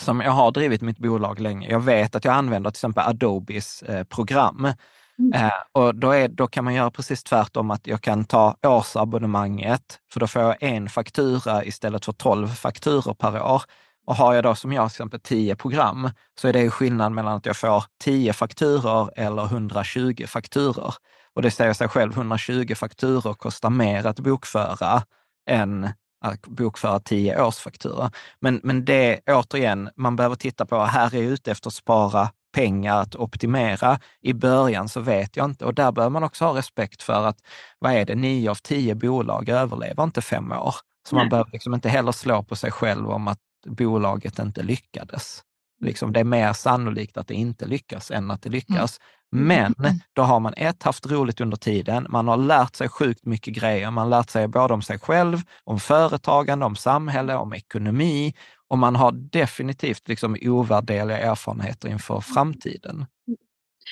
[0.00, 3.82] som jag har drivit mitt bolag länge, jag vet att jag använder till exempel Adobes
[3.82, 4.68] eh, program
[5.18, 5.32] Mm.
[5.32, 10.00] Eh, och då, är, då kan man göra precis tvärtom, att jag kan ta årsabonnemanget,
[10.12, 13.62] för då får jag en faktura istället för tolv fakturor per år.
[14.06, 17.36] Och har jag då som jag till exempel tio program, så är det skillnad mellan
[17.36, 20.94] att jag får tio fakturor eller 120 fakturor.
[21.34, 25.02] Och det säger sig själv, 120 fakturor kostar mer att bokföra
[25.50, 25.88] än
[26.20, 28.10] att bokföra tio årsfakturor.
[28.40, 32.30] Men, men det, återigen, man behöver titta på, här är jag ute efter att spara
[32.56, 33.98] pengar att optimera.
[34.20, 37.38] I början så vet jag inte och där behöver man också ha respekt för att,
[37.78, 40.74] vad är det, nio av tio bolag överlever inte fem år.
[41.08, 41.24] Så Nej.
[41.24, 45.42] man behöver liksom inte heller slå på sig själv om att bolaget inte lyckades.
[45.80, 49.00] Liksom, det är mer sannolikt att det inte lyckas än att det lyckas.
[49.34, 49.46] Mm.
[49.46, 50.00] Men mm.
[50.12, 53.90] då har man ett, haft roligt under tiden, man har lärt sig sjukt mycket grejer.
[53.90, 58.34] Man har lärt sig både om sig själv, om företagande, om samhälle, om ekonomi
[58.68, 63.06] och man har definitivt liksom ovärderliga erfarenheter inför framtiden.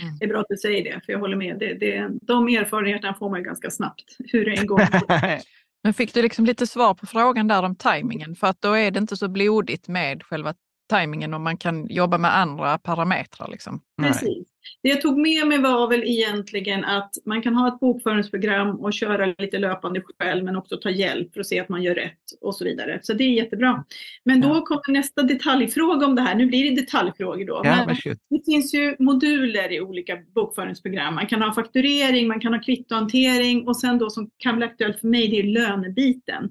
[0.00, 0.18] Mm.
[0.18, 1.58] Det är bra att du säger det, för jag håller med.
[1.58, 4.80] Det, det, de erfarenheterna får man ganska snabbt, hur det en gång
[5.82, 8.37] Men fick du liksom lite svar på frågan där om tajmingen?
[8.37, 10.54] För att då är det inte så blodigt med själva
[10.88, 13.48] tajmingen och man kan jobba med andra parametrar.
[13.48, 13.80] Liksom.
[14.02, 14.46] Precis.
[14.83, 18.92] Det jag tog med mig var väl egentligen att man kan ha ett bokföringsprogram och
[18.92, 22.18] köra lite löpande själv men också ta hjälp för att se att man gör rätt
[22.40, 22.98] och så vidare.
[23.03, 23.85] Så det är jättebra.
[24.24, 26.35] Men då kommer nästa detaljfråga om det här.
[26.35, 27.61] Nu blir det detaljfrågor då.
[27.64, 27.96] Ja, men
[28.31, 31.14] det finns ju moduler i olika bokföringsprogram.
[31.14, 35.00] Man kan ha fakturering, man kan ha kvittohantering och sen då som kan bli aktuellt
[35.00, 36.50] för mig det är lönebiten.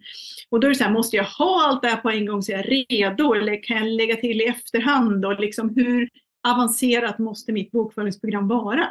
[0.50, 2.42] Och då är det så här, måste jag ha allt det här på en gång
[2.42, 5.26] så jag är redo eller kan jag lägga till i efterhand?
[5.26, 6.10] Och liksom hur
[6.44, 8.88] avancerat måste mitt bokföringsprogram vara?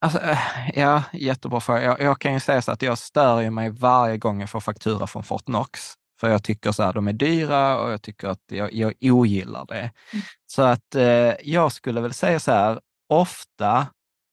[0.00, 0.38] Alltså, eh,
[0.74, 1.82] ja, jättebra fråga.
[1.82, 5.06] Jag, jag, kan ju säga så att jag stör mig varje gång jag får faktura
[5.06, 5.80] från Fortnox.
[6.20, 9.66] För jag tycker så här, de är dyra och jag tycker att jag, jag ogillar
[9.66, 9.80] det.
[9.80, 10.24] Mm.
[10.46, 13.86] Så att eh, jag skulle väl säga så här, ofta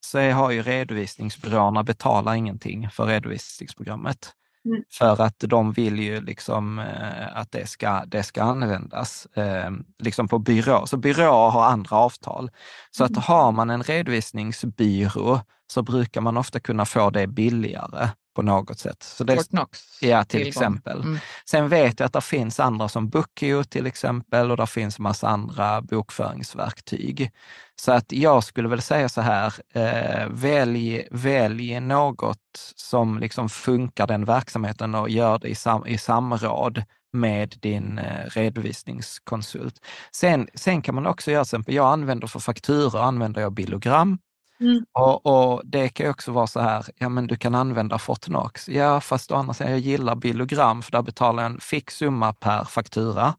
[0.05, 4.33] så har ju redovisningsbyråerna betalar ingenting för redovisningsprogrammet.
[4.65, 4.83] Mm.
[4.91, 10.27] För att de vill ju liksom eh, att det ska, det ska användas eh, liksom
[10.27, 10.85] på byrå.
[10.85, 12.51] Så byråer har andra avtal.
[12.91, 13.21] Så att mm.
[13.21, 15.41] har man en redovisningsbyrå
[15.71, 18.09] så brukar man ofta kunna få det billigare
[18.39, 19.03] på något sätt.
[19.03, 19.79] Så det, Fortnox.
[20.01, 20.49] Ja, till tillgång.
[20.49, 21.01] exempel.
[21.01, 21.19] Mm.
[21.45, 25.27] Sen vet jag att det finns andra som Bookio till exempel och det finns massa
[25.27, 27.31] andra bokföringsverktyg.
[27.75, 34.07] Så att jag skulle väl säga så här, eh, välj, välj något som liksom funkar
[34.07, 39.75] den verksamheten och gör det i, sam, i samråd med din eh, redovisningskonsult.
[40.11, 44.19] Sen, sen kan man också göra, till exempel, jag använder för fakturor använder jag bilogram.
[44.61, 44.85] Mm.
[44.91, 48.69] Och, och, det kan ju också vara så här, ja men du kan använda Fortnox.
[48.69, 52.33] Ja, fast å andra sidan, jag gillar bilogram för där betalar jag en fix summa
[52.33, 53.35] per faktura.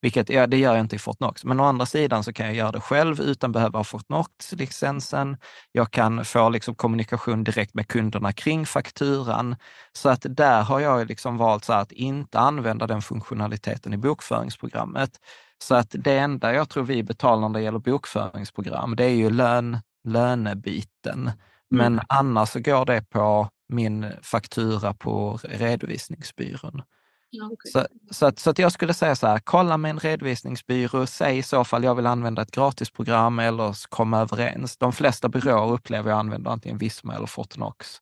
[0.00, 1.44] Vilket, ja, det gör jag inte i Fortnox.
[1.44, 5.36] Men å andra sidan så kan jag göra det själv utan behöva ha Fortnox-licensen.
[5.72, 9.56] Jag kan få liksom kommunikation direkt med kunderna kring fakturan.
[9.92, 15.10] Så att där har jag liksom valt så att inte använda den funktionaliteten i bokföringsprogrammet.
[15.58, 19.30] Så att det enda jag tror vi betalar när det gäller bokföringsprogram, det är ju
[19.30, 21.30] lön, lönebiten.
[21.70, 22.04] Men Mm.
[22.08, 26.82] annars så går det på min faktura på redovisningsbyrån.
[27.30, 27.72] Ja, okej.
[27.72, 31.38] Så, så, att, så att jag skulle säga så här, kolla med en redovisningsbyrå, säg
[31.38, 34.76] i så fall jag vill använda ett gratisprogram eller komma överens.
[34.76, 37.98] De flesta byråer upplever jag använder antingen Visma eller Fortnox.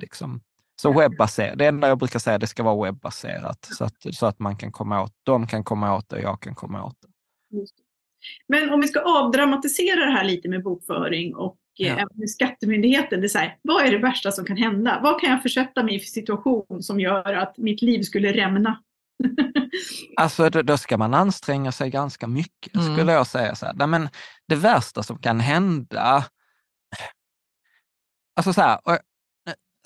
[0.00, 0.40] Liksom.
[0.82, 4.38] Så webbaserat, det enda jag brukar säga det ska vara webbaserat så att, så att
[4.38, 7.08] man kan komma åt, de kan komma åt det och jag kan komma åt det.
[7.58, 7.82] Just det.
[8.48, 12.26] Men om vi ska avdramatisera det här lite med bokföring och eh, Ja.
[12.28, 13.20] Skattemyndigheten.
[13.20, 15.00] Det är här, vad är det värsta som kan hända?
[15.02, 18.82] Vad kan jag försätta mig i för situation som gör att mitt liv skulle rämna?
[20.16, 22.94] Alltså då, då ska man anstränga sig ganska mycket Mm.
[22.94, 23.54] skulle jag säga.
[23.54, 23.74] Så här.
[23.74, 24.08] Nej, men
[24.48, 26.24] det värsta som kan hända,
[28.36, 28.98] alltså så här, och,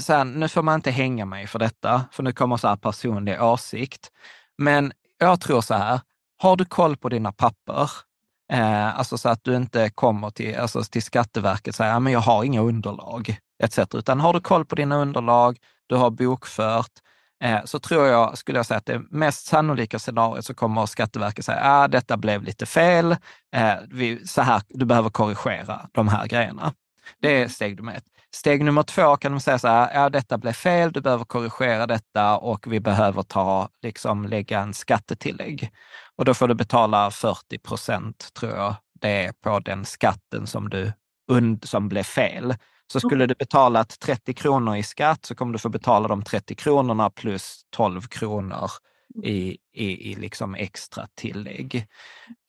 [0.03, 2.77] så här, nu får man inte hänga mig för detta, för nu kommer så här
[2.77, 4.11] personlig åsikt.
[4.59, 6.01] Men jag tror så här,
[6.38, 7.90] har du koll på dina papper,
[8.52, 12.12] eh, alltså så att du inte kommer till, alltså till Skatteverket och säger, ja, men
[12.12, 13.78] jag har inga underlag, etc.
[13.94, 16.92] Utan har du koll på dina underlag, du har bokfört,
[17.44, 21.44] eh, så tror jag, skulle jag säga att det mest sannolika scenariot så kommer Skatteverket
[21.44, 23.16] säga, ah, detta blev lite fel,
[23.56, 26.74] eh, vi, så här, du behöver korrigera de här grejerna.
[27.20, 28.04] Det är steg nummer ett.
[28.34, 31.86] Steg nummer två kan de säga så här, ja detta blev fel, du behöver korrigera
[31.86, 35.70] detta och vi behöver ta, liksom lägga en skattetillägg.
[36.16, 40.68] Och då får du betala 40 procent, tror jag, det är på den skatten som,
[40.68, 40.92] du,
[41.30, 42.54] und, som blev fel.
[42.92, 46.54] Så skulle du betalat 30 kronor i skatt så kommer du få betala de 30
[46.54, 48.70] kronorna plus 12 kronor
[49.24, 51.86] i, i, i liksom extra tillägg.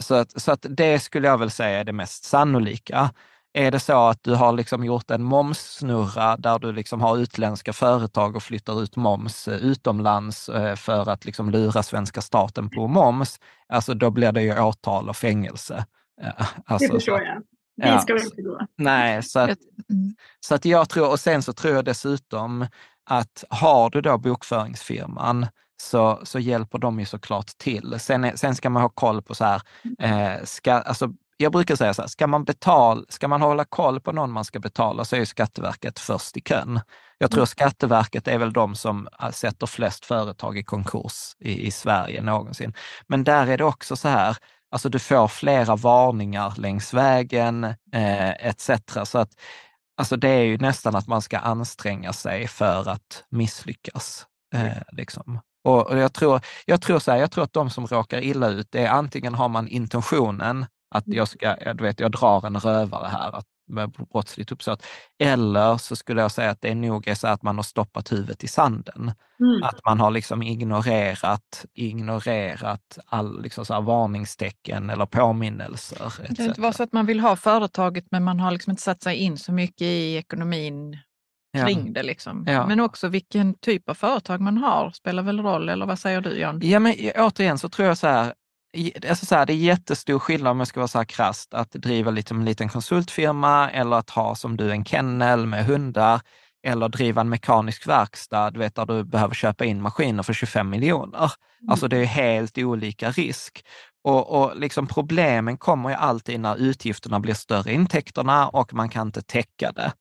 [0.04, 3.12] Så att, så att det skulle jag väl säga är det mest sannolika.
[3.54, 7.74] Är det så att du har liksom gjort en momssnurra där du liksom har utländska
[7.74, 12.88] företag och flyttar ut moms eh, utomlands eh, för att liksom lura svenska staten på
[12.88, 15.86] moms, alltså då blir det ju åtal och fängelse.
[16.22, 17.38] Eh, Det Alltså, förstår jag.
[17.78, 18.00] Det ja.
[18.00, 18.60] ska väl inte gå.
[18.78, 19.50] Nej, så att,
[19.90, 20.16] Mm.
[20.40, 22.68] så att jag tror, och sen så tror jag dessutom
[23.10, 25.48] att har du då bokföringsfirman
[25.82, 27.96] så, så hjälper de ju såklart till.
[28.00, 29.62] Sen, sen ska man ha koll på så här,
[30.00, 31.10] eh, ska, alltså,
[31.42, 34.46] jag brukar säga så här, ska man, betala, ska man hålla koll på någon man
[34.46, 36.80] ska betala så är Skatteverket först i kön.
[37.18, 41.72] Jag tror Skatteverket är väl de som äh, sätter flest företag i konkurs i, i
[41.72, 42.74] Sverige någonsin.
[43.08, 44.38] Men där är det också så här,
[44.72, 48.70] alltså du får flera varningar längs vägen eh, etc.
[49.04, 49.32] Så att
[50.00, 54.26] Alltså det är ju nästan att man ska anstränga sig för att misslyckas.
[54.54, 55.40] Eh, liksom.
[55.64, 58.48] och, och jag, tror, jag, tror så här, jag tror att de som råkar illa
[58.48, 62.46] ut, det är antingen har man intentionen att jag ska, jag, du vet, jag drar
[62.46, 64.86] en rövare här att, med brottsligt uppsåt.
[65.20, 68.12] Eller så skulle jag säga att det är nog är så att man har stoppat
[68.12, 69.12] huvudet i sanden.
[69.40, 69.64] Mm.
[69.64, 76.14] Att man har liksom ignorerat, ignorerat all liksom så varningstecken eller påminnelser.
[76.30, 78.84] Det kan inte vara så att man vill ha företaget men man har liksom inte
[78.84, 80.98] satt sig in så mycket i ekonomin
[81.52, 81.66] Ja.
[81.66, 82.04] kring det.
[82.04, 82.46] Liksom.
[82.48, 82.68] Ja.
[82.68, 86.40] Men också vilken typ av företag man har spelar väl roll, eller vad säger du
[86.40, 86.60] Jan?
[86.64, 88.34] Ja, men återigen så tror jag så här,
[89.10, 91.72] alltså så här, det är jättestor skillnad om jag ska vara så här krasst, att
[91.72, 96.22] driva lite, en liten konsultfirma eller att ha som du en kennel med hundar
[96.64, 100.70] eller driva en mekanisk verkstad, du vet, där du behöver köpa in maskiner för 25
[100.70, 101.32] miljoner.
[101.70, 103.66] Alltså det är helt olika risk.
[104.04, 109.08] Och, och liksom problemen kommer ju alltid när utgifterna blir större intäkterna och man kan
[109.08, 109.92] inte täcka det.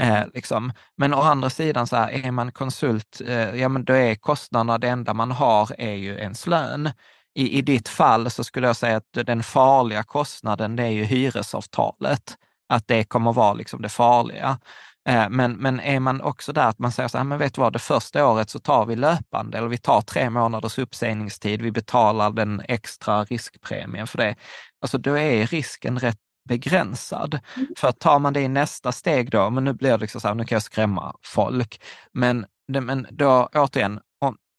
[0.00, 0.72] Eh, liksom.
[0.96, 4.78] Men å andra sidan, så här, är man konsult, eh, ja men då är kostnaderna,
[4.78, 6.90] det enda man har är ju ens lön.
[7.34, 11.04] I, I ditt fall så skulle jag säga att den farliga kostnaden, det är ju
[11.04, 12.36] hyresavtalet.
[12.68, 14.58] Att det kommer vara liksom det farliga.
[15.08, 17.60] Eh, Men, men är man också där att man säger så här, men vet du
[17.60, 21.70] vad, det första året så tar vi löpande, eller vi tar tre månaders uppsägningstid, vi
[21.72, 24.36] betalar den extra riskpremien för det.
[24.80, 26.18] Alltså då är risken rätt
[26.48, 27.40] begränsad.
[27.78, 30.28] För att tar man det i nästa steg då, men nu blir det liksom så
[30.28, 31.80] här, nu kan jag skrämma folk,
[32.12, 34.00] men men då återigen,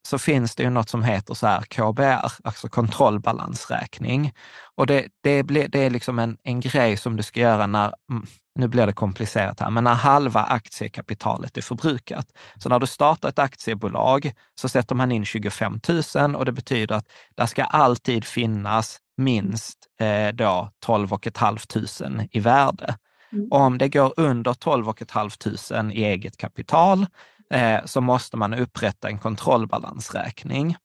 [0.05, 4.33] så finns det ju något som heter så här KBR, alltså kontrollbalansräkning.
[4.75, 7.93] Och det, det, blir, det är liksom en, en grej som du ska göra när,
[8.11, 8.25] mm,
[8.59, 12.27] nu blir det komplicerat här, men när halva aktiekapitalet är förbrukat.
[12.57, 14.31] Så när du startar ett aktiebolag
[14.61, 15.79] så sätter man in 25
[16.15, 22.39] 000 och det betyder att det ska alltid finnas minst eh, då 12 500 i
[22.39, 22.95] värde.
[23.31, 23.47] Mm.
[23.51, 27.05] Om det går under 12 500 i eget kapital
[27.53, 30.75] eh, så måste man upprätta en kontrollbalansräkning.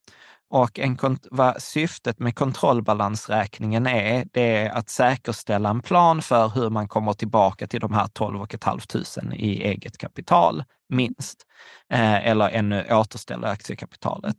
[0.50, 0.98] Och en,
[1.30, 7.12] vad syftet med kontrollbalansräkningen är, det är att säkerställa en plan för hur man kommer
[7.12, 11.46] tillbaka till de här 12 500 i eget kapital, minst.
[11.92, 14.36] Eh, eller ännu återställa aktiekapitalet.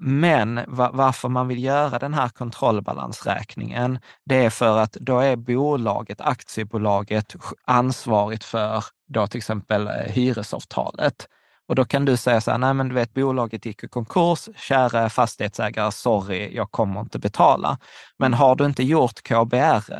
[0.00, 6.20] Men varför man vill göra den här kontrollbalansräkningen, det är för att då är bolaget,
[6.20, 11.28] aktiebolaget, ansvarigt för då till exempel eh, hyresavtalet.
[11.68, 14.48] Och då kan du säga så här, nej men du vet bolaget gick i konkurs,
[14.56, 17.78] kära fastighetsägare, sorry, jag kommer inte betala.
[18.18, 19.90] Men har du inte gjort KBR,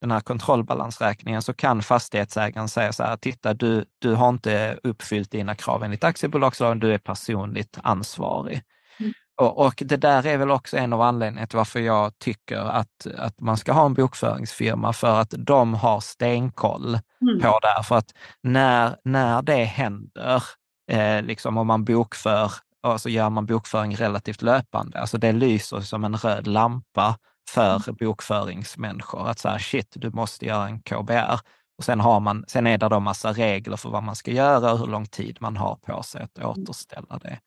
[0.00, 5.30] den här kontrollbalansräkningen, så kan fastighetsägaren säga så här, titta du, du har inte uppfyllt
[5.30, 8.62] dina krav enligt aktiebolagslagen, du är personligt ansvarig.
[9.00, 9.12] Mm.
[9.40, 13.06] Och, och, det där är väl också en av anledningarna till varför jag tycker att,
[13.18, 17.40] att man ska ha en bokföringsfirma, för att de har stenkoll mm.
[17.40, 17.82] på det här.
[17.82, 20.42] För att när, när det händer,
[20.90, 22.52] eh, liksom om man bokför,
[22.82, 25.00] och så gör man bokföring relativt löpande.
[25.00, 27.18] Alltså det lyser som en röd lampa
[27.50, 27.96] för mm.
[28.00, 29.28] bokföringsmänniskor.
[29.28, 31.40] Att säga shit, du måste göra en KBR.
[31.78, 34.72] Och sen, har man, sen är det då massa regler för vad man ska göra
[34.72, 36.50] och hur lång tid man har på sig att mm.
[36.50, 37.38] återställa det.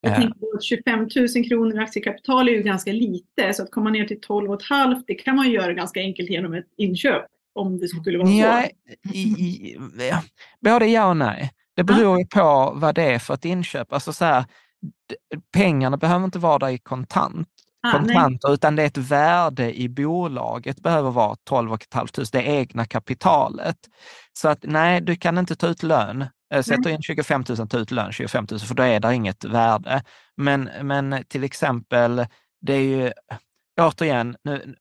[0.00, 3.70] Jag tänker på att 25 000 kronor i aktiekapital är ju ganska lite, så att
[3.70, 7.88] komma ner till 12,5 det kan man göra ganska enkelt genom ett inköp, om det
[7.88, 9.12] skulle vara så.
[9.14, 9.76] I,
[10.60, 11.50] både ja och nej.
[11.80, 13.92] Det beror ju på vad det är för ett inköp.
[13.92, 14.44] Alltså så här,
[15.52, 17.48] pengarna behöver inte vara där i kontant,
[17.82, 18.54] ah, kontanter, nej.
[18.54, 23.76] utan det är ett värde i bolaget behöver vara 12 500, det egna kapitalet.
[24.32, 26.24] Så att nej, du kan inte ta ut lön.
[26.54, 29.44] Eh, sätter in 25 000, ta ut lön 25 000, för då är det inget
[29.44, 30.02] värde.
[30.36, 32.26] Men, men till exempel,
[32.60, 33.12] det är ju,
[33.80, 34.74] återigen, nu,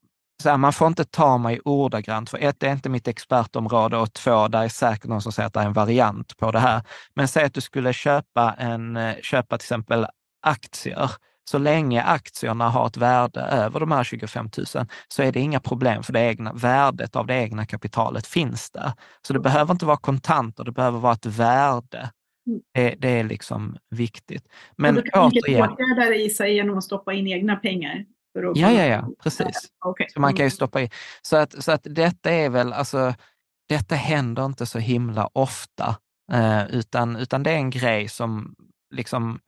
[0.44, 3.98] så här, man får inte ta mig ordagrant, för ett, det är inte mitt expertområde
[3.98, 6.60] och två, där är säkert någon som säger att det är en variant på det
[6.60, 6.82] här.
[7.14, 10.06] Men säg att du skulle köpa, en, eh, köpa till exempel
[10.42, 11.12] aktier.
[11.52, 14.66] Så länge aktierna har ett värde över de här 25 000
[15.08, 18.92] så är det inga problem, för det egna värdet av det egna kapitalet finns där.
[19.22, 22.10] Så det behöver inte vara kontanter, det behöver vara ett värde.
[22.48, 22.62] Mm.
[22.74, 24.44] Det, det är liksom viktigt.
[24.76, 25.70] Men och du kan återigen...
[25.70, 28.06] åtgärda i sig genom att stoppa in egna pengar?
[28.56, 29.72] Ja, ja, ja, precis.
[29.86, 30.08] Okay.
[30.10, 30.52] Så man kan ju mm.
[30.52, 30.90] stoppa i.
[31.22, 33.14] Så att, så att detta är väl, alltså,
[33.70, 35.96] detta händer inte så himla ofta,
[36.32, 38.56] eh, utan, utan det är en grej som
[38.92, 39.40] liksom,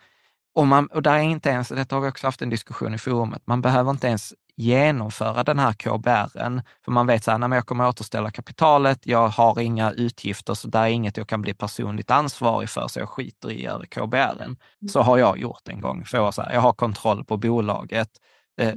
[0.56, 2.98] och, man, och där är inte ens, detta har vi också haft en diskussion i
[2.98, 7.66] forumet, man behöver inte ens genomföra den här KBRen, för man vet så här, jag
[7.66, 12.12] kommer återställa kapitalet, jag har inga utgifter, så där är inget jag kan bli personligt
[12.12, 14.58] ansvarig för, så jag skiter i att göra KBRen.
[14.90, 18.10] Så har jag gjort en gång, för jag, så här, jag har kontroll på bolaget,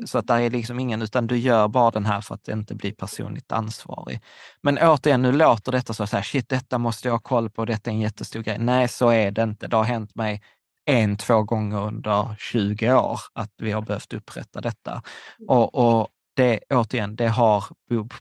[0.06, 2.74] så att det är liksom ingen, utan du gör bara den här för att inte
[2.74, 4.20] bli personligt ansvarig.
[4.62, 7.90] Men återigen, nu låter detta så här, shit, detta måste jag ha koll på, detta
[7.90, 8.58] är en jättestor grej.
[8.58, 9.66] Nej, så är det inte.
[9.66, 10.42] Det har hänt mig
[10.84, 15.02] en, två gånger under 20 år att vi har behövt upprätta detta.
[15.48, 17.64] Och, och det, återigen, det har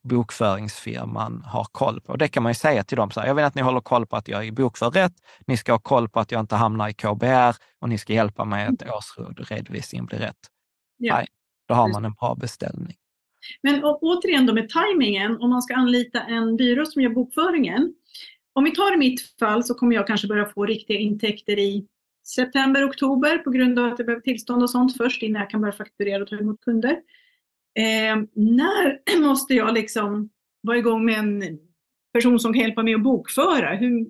[0.02, 2.16] bokföringsfirman har koll på.
[2.16, 4.06] Det kan man ju säga till dem, så här, jag vill att ni håller koll
[4.06, 5.14] på att jag är bokför rätt,
[5.48, 8.46] ni ska ha koll på att jag inte hamnar i KBR och ni ska hjälpa
[8.46, 10.38] mig att årsredovisningen blir rätt.
[10.98, 11.16] Ja.
[11.16, 11.28] Nej,
[11.68, 12.96] då har man en bra beställning.
[13.62, 17.94] Men återigen då med tajmingen, om man ska anlita en byrå som gör bokföringen.
[18.54, 21.88] Om vi tar i mitt fall så kommer jag kanske börja få riktiga intäkter i
[22.28, 25.62] september, oktober på grund av att jag behöver tillstånd och sånt först innan jag kan
[25.62, 26.92] börja fakturera och ta emot kunder.
[27.76, 30.30] Eh, när måste jag liksom
[30.62, 31.60] vara igång med en
[32.14, 33.76] person som kan hjälpa mig att bokföra?
[33.76, 34.08] Hur,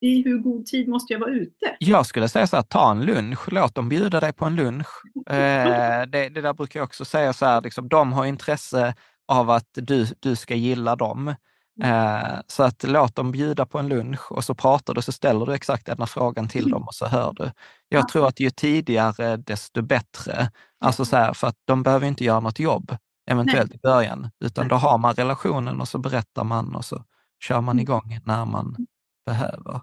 [0.00, 1.76] i hur god tid måste jag vara ute?
[1.78, 4.86] Jag skulle säga så här, ta en lunch, låt dem bjuda dig på en lunch.
[5.30, 8.94] Eh, det, det, där brukar jag också säga så här, liksom, de har intresse
[9.28, 11.34] av att du, du ska gilla dem.
[11.82, 15.46] Eh, så att låt dem bjuda på en lunch och så pratar du, så ställer
[15.46, 17.50] du exakt den här frågan till dem och så hör du.
[17.88, 20.50] Jag tror att ju tidigare desto bättre.
[20.80, 22.96] Alltså så här, för att de behöver inte göra något jobb
[23.30, 23.76] eventuellt Nej.
[23.76, 27.04] i början, utan då har man relationen och så berättar man och så
[27.40, 27.82] kör man mm.
[27.82, 28.86] igång när man
[29.26, 29.80] behöver.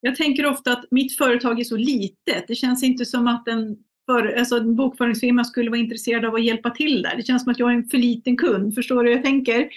[0.00, 2.44] Jag tänker ofta att mitt företag är så litet.
[2.48, 3.76] Det känns inte som att en,
[4.06, 7.16] för, alltså en bokföringsfirma skulle vara intresserad av att hjälpa till där.
[7.16, 8.74] Det känns som att jag är en för liten kund.
[8.74, 9.68] Förstår du hur jag tänker?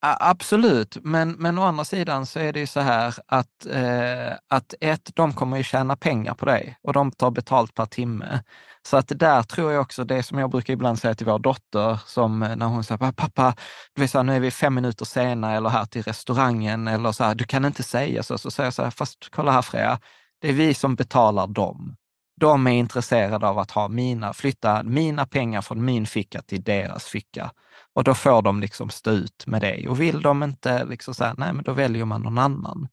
[0.00, 4.74] Absolut, men, men å andra sidan så är det ju så här att, eh, att
[4.80, 8.42] ett, de kommer ju tjäna pengar på dig och de tar betalt per timme.
[8.86, 11.98] Så att där tror jag också, det som jag brukar ibland säga till vår dotter,
[12.06, 13.54] som eh, när hon säger, pappa,
[13.94, 17.12] du vet så här, nu är vi fem minuter sena eller här till restaurangen eller
[17.12, 18.38] så här, du kan inte säga så.
[18.38, 20.00] Så säger jag så här, fast kolla här Freja,
[20.40, 21.96] det är vi som betalar dem.
[22.40, 27.04] De är intresserade av att ha mina, flytta mina pengar från min ficka till deras
[27.04, 27.50] ficka.
[27.96, 29.88] Och då får de liksom stå ut med det.
[29.88, 32.88] Och vill de inte liksom säga, nej men då väljer man någon annan.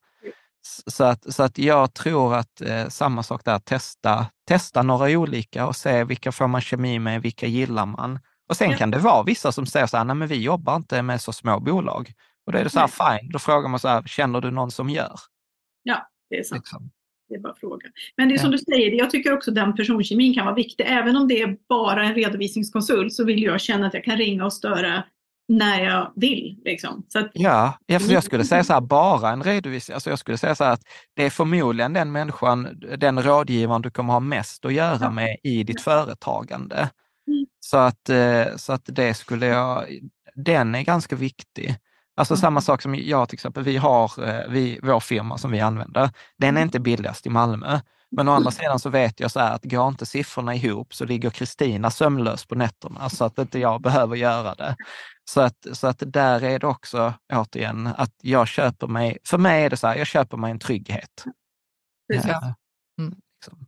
[0.87, 5.67] Så att, så att jag tror att eh, samma sak där, testa, testa några olika
[5.67, 8.19] och se vilka får man kemi med, vilka gillar man.
[8.49, 8.77] Och sen ja.
[8.77, 11.33] kan det vara vissa som säger så här, nej men vi jobbar inte med så
[11.33, 12.13] små bolag.
[12.45, 14.71] Och då är det så här, fine, då frågar man så här, känner du någon
[14.71, 15.19] som gör?
[15.83, 16.59] Ja, det är sant.
[16.59, 16.91] Liksom.
[17.33, 17.87] Det är bara fråga.
[18.17, 20.83] Men det är som du säger, jag tycker också den personkemin kan vara viktig.
[20.87, 24.45] Även om det är bara en redovisningskonsult så vill jag känna att jag kan ringa
[24.45, 25.03] och störa
[25.47, 26.61] när jag vill.
[26.65, 27.05] Liksom.
[27.07, 29.93] Så att, ja, jag skulle säga så här, bara en redovisning.
[29.93, 33.91] Alltså jag skulle säga så här att det är förmodligen den människan, den rådgivaren du
[33.91, 36.89] kommer ha mest att göra med i ditt företagande.
[37.27, 37.45] Mm.
[37.59, 39.85] Så, att, eh, så att det skulle jag,
[40.35, 41.75] den är ganska viktig.
[42.15, 42.41] Alltså mm.
[42.41, 46.09] samma sak som jag till exempel, vi har eh, vi, vår firma som vi använder,
[46.37, 46.63] den är mm.
[46.63, 47.79] inte billigast i Malmö.
[48.15, 48.51] Men å andra mm.
[48.51, 52.45] sidan så vet jag så här att går inte siffrorna ihop så ligger Kristina sömnlös
[52.45, 54.75] på nätterna så att inte jag behöver göra det.
[55.25, 59.63] Så att, så att där är det också återigen att jag köper mig, för mig
[59.63, 61.23] är det så här, jag köper mig en trygghet.
[62.07, 62.55] Ja.
[62.99, 63.67] Mm, liksom.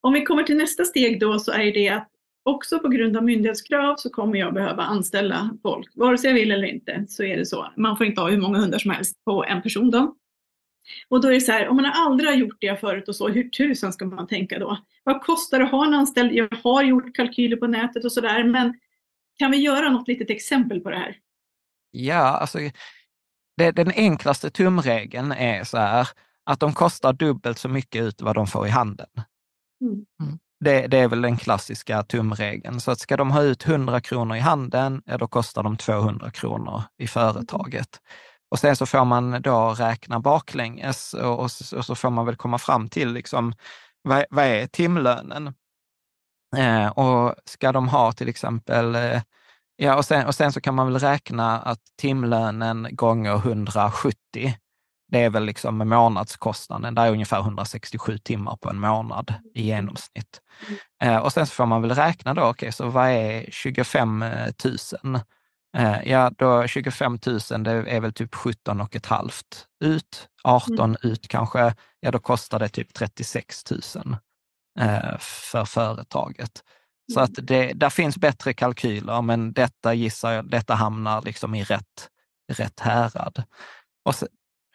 [0.00, 2.08] Om vi kommer till nästa steg då så är det att
[2.46, 5.90] också på grund av myndighetskrav så kommer jag behöva anställa folk.
[5.94, 7.72] Vare sig jag vill eller inte så är det så.
[7.76, 10.16] Man får inte ha hur många hundar som helst på en person då.
[11.08, 13.28] Och då är det så här, om man aldrig har gjort det förut och så,
[13.28, 14.78] hur tusan ska man tänka då?
[15.04, 16.32] Vad kostar det att ha en anställd?
[16.32, 18.80] Jag har gjort kalkyler på nätet och sådär, men
[19.38, 21.16] kan vi göra något litet exempel på det här?
[21.90, 22.58] Ja, alltså
[23.56, 26.08] det, den enklaste tumregeln är så här
[26.44, 29.08] att de kostar dubbelt så mycket ut vad de får i handen.
[29.80, 30.06] Mm.
[30.22, 30.38] mm.
[30.60, 32.80] Det, det, är väl den klassiska tumregeln.
[32.80, 36.30] Så att ska de ha ut 100 kronor i handen, ja, då kostar de 200
[36.30, 38.00] kronor i företaget.
[38.50, 42.26] Och sen så får man då räkna baklänges och, och, så, och så får man
[42.26, 43.52] väl komma fram till liksom,
[44.02, 45.54] vad, vad är timlönen?
[46.56, 49.22] Eh, och ska de ha till exempel, eh,
[49.76, 54.56] ja och sen, och sen så kan man väl räkna att timlönen gånger 170,
[55.08, 60.40] det är väl liksom månadskostnaden, det är ungefär 167 timmar på en månad i genomsnitt.
[61.02, 64.24] Eh, och sen så får man väl räkna då, okej, okay, så vad är 25
[65.04, 65.20] 000?
[65.76, 70.78] Eh, ja, då 25 000, det är väl typ 17 och ett halvt ut, 18
[70.78, 70.96] mm.
[71.02, 73.80] ut kanske, ja då kostar det typ 36 000
[74.80, 76.62] eh, för företaget.
[77.12, 77.46] Så att mm.
[77.46, 82.08] det, där finns bättre kalkyler, men detta gissar jag, detta hamnar liksom i rätt,
[82.52, 83.42] rätt härad.
[84.04, 84.14] Och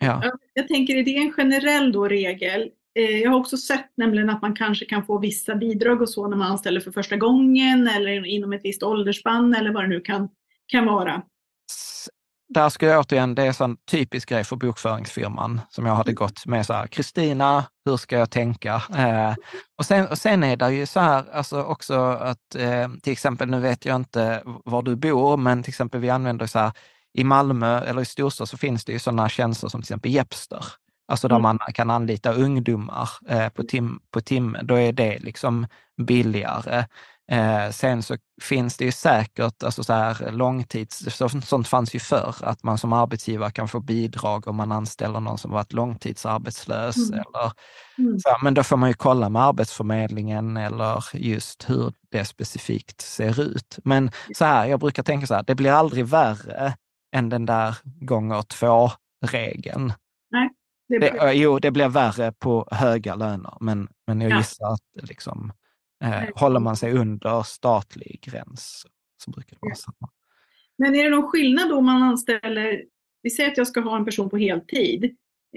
[0.02, 0.32] ja.
[0.54, 2.70] Jag tänker, är det en generell då regel?
[3.00, 6.28] Eh, jag har också sett nämligen att man kanske kan få vissa bidrag och så
[6.28, 10.00] när man anställer för första gången eller inom ett visst åldersspann eller vad det nu
[10.00, 10.30] kan
[10.68, 11.22] kan vara.
[12.54, 16.46] Där skulle jag återigen, det är en typisk grej för bokföringsfirman som jag hade gått
[16.46, 18.82] med så här, Kristina, hur ska jag tänka?
[18.96, 19.36] Eh,
[19.78, 23.50] och, sen, och sen är det ju så här alltså också att eh, till exempel,
[23.50, 26.72] nu vet jag inte var du bor, men till exempel vi använder så här,
[27.14, 30.66] i Malmö eller i storstad så finns det ju sådana tjänster som till exempel Jepster.
[31.08, 31.44] Alltså där mm.
[31.44, 34.62] man kan anlita ungdomar eh, på, tim, på timme.
[34.64, 36.86] Då är det liksom billigare.
[37.32, 41.06] Eh, sen så finns det ju säkert alltså så här långtids...
[41.46, 45.38] Sånt fanns ju förr, att man som arbetsgivare kan få bidrag om man anställer någon
[45.38, 46.98] som varit långtidsarbetslös.
[46.98, 47.14] Mm.
[47.14, 47.52] Eller,
[47.98, 48.20] mm.
[48.20, 53.42] Så, men då får man ju kolla med Arbetsförmedlingen eller just hur det specifikt ser
[53.42, 53.80] ut.
[53.84, 56.76] Men så här, jag brukar tänka så här, det blir aldrig värre
[57.12, 59.94] än den där gånger två-regeln.
[60.30, 60.50] Nej.
[60.88, 61.12] Det, blir...
[61.12, 65.52] det, jo, det blir värre på höga löner, men, men jag gissar att liksom,
[66.04, 68.86] Eh, håller man sig under statlig gräns
[69.24, 70.10] så brukar det vara samma.
[70.78, 72.84] Men är det någon skillnad då om man anställer,
[73.22, 75.04] vi säger att jag ska ha en person på heltid.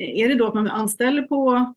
[0.01, 1.75] Eh, är det då att man anställer på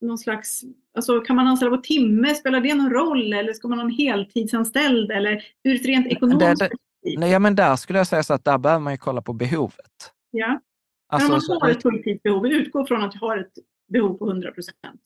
[0.00, 0.62] någon slags,
[0.96, 3.94] alltså kan man anställa på timme, spelar det någon roll eller ska man ha en
[3.94, 8.22] heltidsanställd eller ur ett rent ekonomiskt det, det, Nej, ja, men där skulle jag säga
[8.22, 10.12] så att där behöver man ju kolla på behovet.
[10.30, 10.60] Ja,
[11.08, 13.52] alltså, om man har ett fulltidsbehov, utgår från att jag har ett
[13.92, 15.00] behov på 100 procent.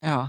[0.00, 0.28] Ja,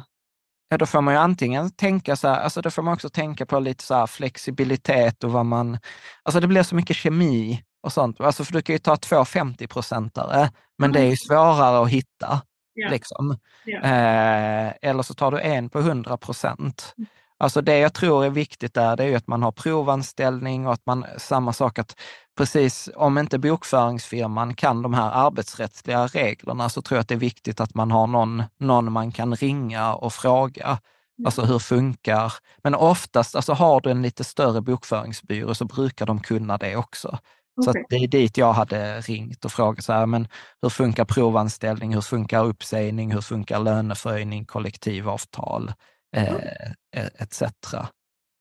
[0.69, 3.45] ja, då får man ju antingen tänka så här, alltså då får man också tänka
[3.45, 5.78] på lite så flexibilitet och vad man,
[6.24, 8.22] alltså det blir så mycket kemi och sånt.
[8.22, 10.91] Alltså för du kan ju ta två 50-procentare, men mm.
[10.91, 12.41] det är ju svårare att hitta.
[12.80, 12.91] Yeah.
[12.91, 13.38] Liksom.
[13.65, 14.67] Yeah.
[14.67, 16.93] Eh, eller så tar du en på 100 procent.
[16.97, 17.07] Mm.
[17.42, 20.74] Alltså det jag tror är viktigt där, det är ju att man har provanställning och
[20.74, 21.96] att man, samma sak att
[22.38, 27.20] precis, om inte bokföringsfirman kan de här arbetsrättsliga reglerna så tror jag att det är
[27.20, 30.80] viktigt att man har någon, någon man kan ringa och fråga.
[31.26, 32.34] Alltså hur funkar...
[32.64, 37.18] Men oftast, alltså har du en lite större bokföringsbyrå så brukar de kunna det också.
[37.66, 40.28] Så det är dit jag hade ringt och frågat så här, men
[40.62, 45.74] hur funkar provanställning, hur funkar uppsägning, hur funkar löneförhöjning, kollektivavtal
[46.16, 47.43] eh, etc.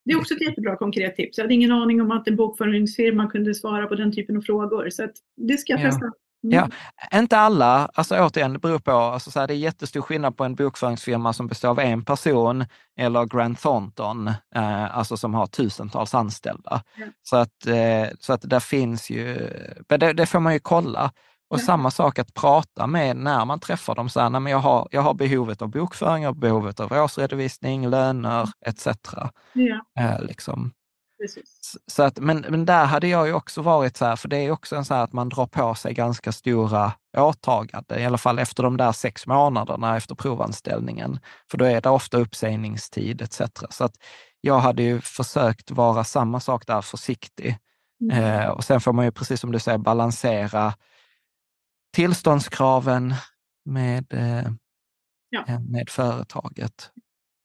[0.05, 1.39] Det är också ett jättebra konkret tips.
[1.39, 4.91] Jag hade ingen aning om att en bokföringsfirma kunde svara på den typen av frågor.
[4.91, 5.85] Så det ska jag Ja.
[5.91, 6.05] testa.
[6.45, 6.55] Mm.
[7.11, 7.91] Ja, inte alla.
[7.95, 8.91] Alltså återigen, det beror på.
[8.91, 12.65] Alltså så här, det är jättestor skillnad på en bokföringsfirma som består av en person
[12.99, 16.83] eller Grant Thornton, eh, alltså som har tusentals anställda.
[16.97, 17.07] Ja.
[17.23, 19.51] Så att, eh, så att där finns ju,
[19.89, 21.13] men det, det får man ju kolla.
[21.51, 21.65] Och Ja.
[21.65, 24.09] samma sak att prata med när man träffar dem.
[24.09, 27.89] Så här, men jag, har, jag har behovet av bokföring, jag har behovet av årsredovisning,
[27.89, 28.87] löner etc.
[29.53, 30.73] Ja, Eh, liksom.
[31.23, 31.77] precis.
[31.87, 34.51] Så att, men, men där hade jag ju också varit så här, för det är
[34.51, 38.39] också en så här att man drar på sig ganska stora åtaganden, i alla fall
[38.39, 41.21] efter de där sex månaderna efter provanställningen.
[41.51, 43.41] För då är det ofta uppsägningstid etc.
[43.71, 43.95] Så att
[44.41, 47.59] jag hade ju försökt vara samma sak där, försiktig.
[48.03, 48.25] Mm.
[48.41, 50.75] Eh, och sen får man ju, precis som du säger, balansera
[51.91, 53.15] tillståndskraven
[53.65, 54.51] med, eh,
[55.31, 55.45] Ja.
[55.49, 56.91] eh, med företaget.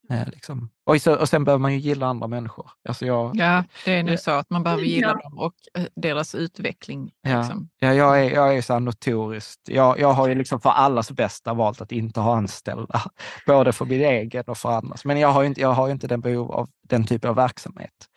[0.09, 0.69] Eh, liksom.
[0.83, 2.71] och, så, och sen behöver man ju gilla andra människor.
[2.89, 5.29] Alltså jag, Ja, det är nu så att man behöver gilla Ja.
[5.29, 5.53] dem och
[5.95, 7.11] deras utveckling.
[7.21, 7.39] Ja.
[7.39, 7.69] Liksom.
[7.79, 9.69] Ja, jag är, jag är så här notoriskt.
[9.69, 13.01] Jag, jag har ju liksom för allas bästa valt att inte ha anställda,
[13.47, 15.05] både för min egen och för andras.
[15.05, 17.35] Men jag har ju inte, jag har ju inte den behov av den typen av
[17.35, 18.09] verksamhet.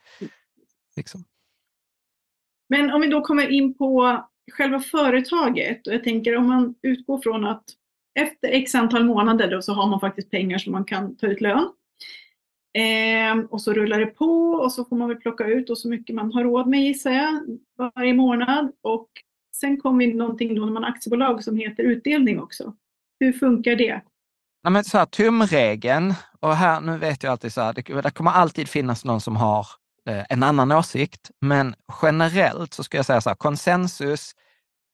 [0.97, 1.25] Liksom.
[2.69, 7.21] Men om vi då kommer in på själva företaget och jag tänker om man utgår
[7.21, 7.65] från att
[8.21, 11.41] efter x antal månader då så har man faktiskt pengar som man kan ta ut
[11.41, 11.69] lön.
[12.75, 15.89] Eh, och så rullar det på och så får man väl plocka ut och så
[15.89, 18.73] mycket man har råd med gissar jag varje månad.
[18.83, 19.09] Och
[19.57, 22.75] sen kommer någonting då när man har aktiebolag som heter utdelning också.
[23.21, 24.03] Hur funkar det?
[24.65, 28.11] Nej, men så här, tumregeln, och här, nu vet jag alltid så här, det, det
[28.11, 29.67] kommer alltid finnas någon som har
[30.09, 34.33] Eh, en annan åsikt, men generellt så ska jag säga så här, konsensus,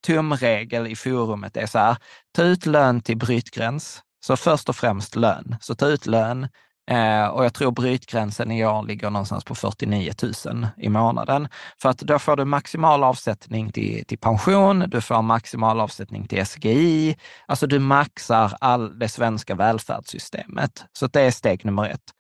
[0.07, 1.97] tumregel i forumet är så här,
[2.33, 4.03] ta ut lön till brytgräns.
[4.27, 5.57] Så först och främst lön.
[5.61, 6.49] Så ta ut lön.
[6.91, 10.13] Eh, och jag tror brytgränsen i år ligger någonstans på 49
[10.47, 11.49] 000 i månaden.
[11.83, 16.47] För att då får du maximal avsättning till, till pension, du får maximal avsättning till
[16.47, 20.85] SGI, alltså du maxar all det svenska välfärdssystemet.
[20.93, 22.11] Så det är steg nummer ett.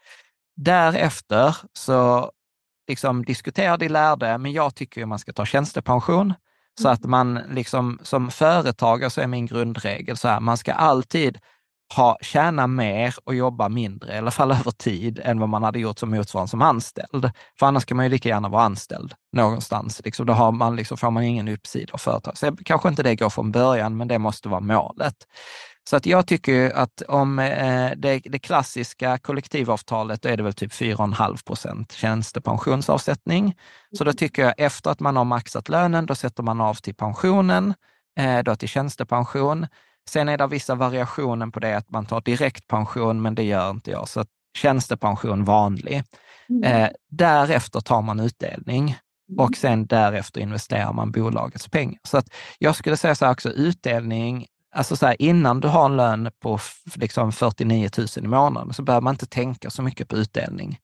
[0.56, 2.30] Därefter så
[2.88, 6.34] liksom diskuterar de lärde, men jag tycker ju man ska ta tjänstepension.
[6.80, 11.38] Så att man liksom som företagare så är min grundregel så här, man ska alltid
[11.96, 15.78] ha, tjäna mer och jobba mindre, i alla fall över tid, än vad man hade
[15.78, 17.30] gjort som motsvarande som anställd.
[17.58, 20.02] För annars kan man ju lika gärna vara anställd någonstans.
[20.04, 22.38] Liksom, då har man, liksom, får man ingen uppsida av företag.
[22.38, 25.16] Så kanske inte det går från början, men det måste vara målet.
[25.90, 30.54] Så att jag tycker att om eh, det, det klassiska kollektivavtalet, då är det väl
[30.54, 33.54] typ 4,5 procent tjänstepensionsavsättning.
[33.98, 36.94] Så då tycker jag efter att man har maxat lönen, då sätter man av till
[36.94, 37.74] pensionen,
[38.18, 39.66] eh, då till tjänstepension.
[40.08, 43.90] Sen är det vissa variationer på det, att man tar direktpension, men det gör inte
[43.90, 44.08] jag.
[44.08, 46.02] Så att tjänstepension vanlig.
[46.64, 48.96] Eh, därefter tar man utdelning
[49.38, 51.98] och sen därefter investerar man bolagets pengar.
[52.08, 52.26] Så att
[52.58, 56.30] jag skulle säga så här också, utdelning, alltså så här, innan du har en lön
[56.40, 56.58] på
[56.94, 60.78] liksom 49 000 i månaden så behöver man inte tänka så mycket på utdelning.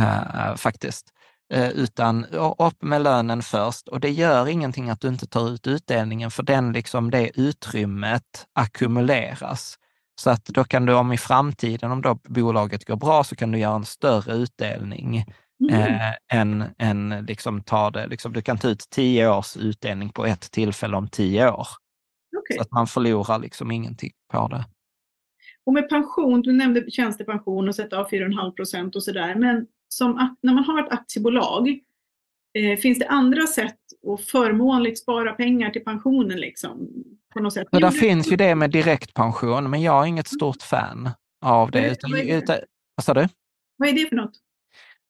[0.00, 1.06] Eh, faktiskt.
[1.52, 2.24] Eh, utan
[2.58, 6.42] upp med lönen först och det gör ingenting att du inte tar ut utdelningen för
[6.42, 9.78] den, liksom, det utrymmet ackumuleras.
[10.20, 13.50] Så att då kan du om i framtiden, om då bolaget går bra, så kan
[13.50, 15.24] du göra en större utdelning
[15.70, 15.94] Mm.
[15.94, 20.26] eh, än, än liksom ta det, liksom, du kan ta ut tio års utdelning på
[20.26, 21.68] ett tillfälle om tio år.
[22.36, 22.56] Okej.
[22.56, 24.64] Så att man förlorar liksom ingenting på det.
[25.66, 29.34] Och med pension, du nämnde tjänstepension och sätta av 4,5 procent och sådär.
[29.34, 31.68] Men som, när man har ett aktiebolag,
[32.58, 33.78] eh, finns det andra sätt
[34.12, 36.40] att förmånligt spara pengar till pensionen?
[36.40, 36.88] Liksom,
[37.34, 37.68] på något sätt?
[37.72, 41.10] Så där finns ju det med direktpension, men jag är inget stort fan
[41.44, 41.90] av det.
[41.90, 42.64] Utan, vad är det?
[42.94, 43.28] vad sa du?
[43.76, 44.40] Vad är det för något?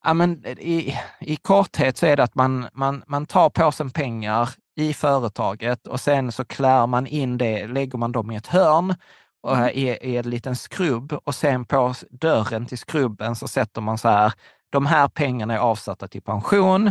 [0.05, 4.49] Ja, men i, I korthet så är det att man, man, man tar påsen pengar
[4.77, 8.95] i företaget och sen så klär man in det, lägger man dem i ett hörn
[9.43, 9.69] och, Mm.
[9.69, 14.09] i, i en liten skrubb och sen på dörren till skrubben så sätter man så
[14.09, 14.33] här,
[14.71, 16.87] de här pengarna är avsatta till pension.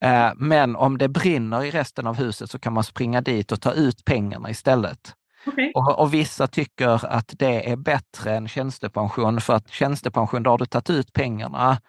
[0.00, 3.60] Eh, men om det brinner i resten av huset så kan man springa dit och
[3.60, 5.14] ta ut pengarna istället.
[5.46, 5.72] Okej.
[5.74, 10.58] Och, och vissa tycker att det är bättre än tjänstepension, för att tjänstepension, då har
[10.58, 11.80] du tagit ut pengarna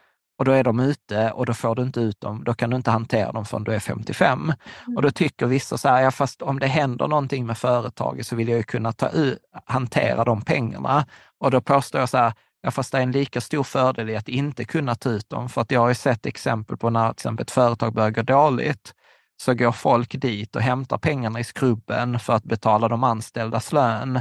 [0.43, 2.75] och då är de ute och då får du inte ut dem, då kan du
[2.75, 4.43] inte hantera dem förrän du är 55.
[4.43, 4.95] Mm.
[4.95, 8.35] Och då tycker vissa så här, ja fast om det händer någonting med företaget så
[8.35, 11.05] vill jag ju kunna ta ut, hantera de pengarna.
[11.39, 14.15] Och då påstår jag så här, ja fast det är en lika stor fördel i
[14.15, 15.49] att inte kunna ta ut dem.
[15.49, 18.21] För att jag har ju sett exempel på när till exempel ett företag börjar gå
[18.21, 18.93] dåligt,
[19.41, 24.19] så går folk dit och hämtar pengarna i skrubben för att betala de anställdas lön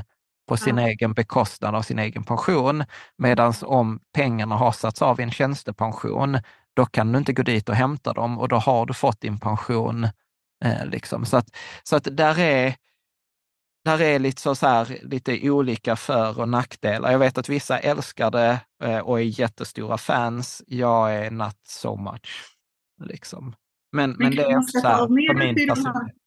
[0.49, 0.89] på sin ja.
[0.89, 2.85] egen bekostnad av sin egen pension.
[3.19, 6.39] Medan om pengarna har satts av i en tjänstepension,
[6.75, 9.41] då kan du inte gå dit och hämta dem och då har du fått din
[9.41, 10.05] pension.
[10.65, 11.25] Eh, liksom.
[11.25, 12.75] Så att, så att där är,
[13.85, 17.13] där är lite, så, så här, lite olika för och nackdelar.
[17.13, 20.63] Jag vet att vissa älskar det eh, och är jättestora fans.
[20.67, 22.57] Jag är not so much.
[23.05, 23.55] Liksom.
[23.93, 26.22] Men, men, men det är så här, för min personlighet.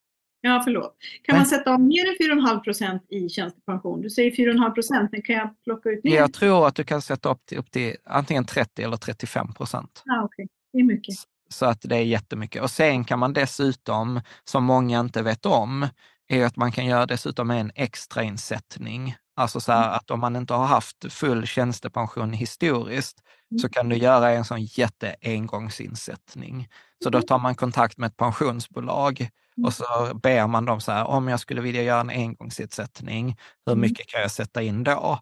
[0.45, 0.95] Ja, förlåt.
[1.21, 4.01] Kan man sätta av mer än 4,5 procent i tjänstepension?
[4.01, 6.15] Du säger 4,5 procent, men kan jag plocka ut mer?
[6.15, 10.03] Jag tror att du kan sätta upp till, upp till antingen 30 eller 35 procent.
[10.05, 10.47] Ah, okay.
[10.73, 11.15] Det är mycket.
[11.49, 12.61] Så att det är jättemycket.
[12.61, 15.87] Och sen kan man dessutom, som många inte vet om,
[16.27, 19.15] är att man kan göra dessutom en extrainsättning.
[19.35, 19.95] Alltså så här, mm.
[19.95, 23.17] att om man inte har haft full tjänstepension historiskt,
[23.51, 23.59] mm.
[23.59, 26.67] så kan du göra en sån jätte engångsinsättning.
[27.03, 27.27] Så då mm.
[27.27, 29.29] tar man kontakt med ett pensionsbolag
[29.63, 33.73] och så ber man dem så här, om jag skulle vilja göra en engångsinsättning, hur
[33.73, 33.81] mm.
[33.81, 35.19] mycket kan jag sätta in då?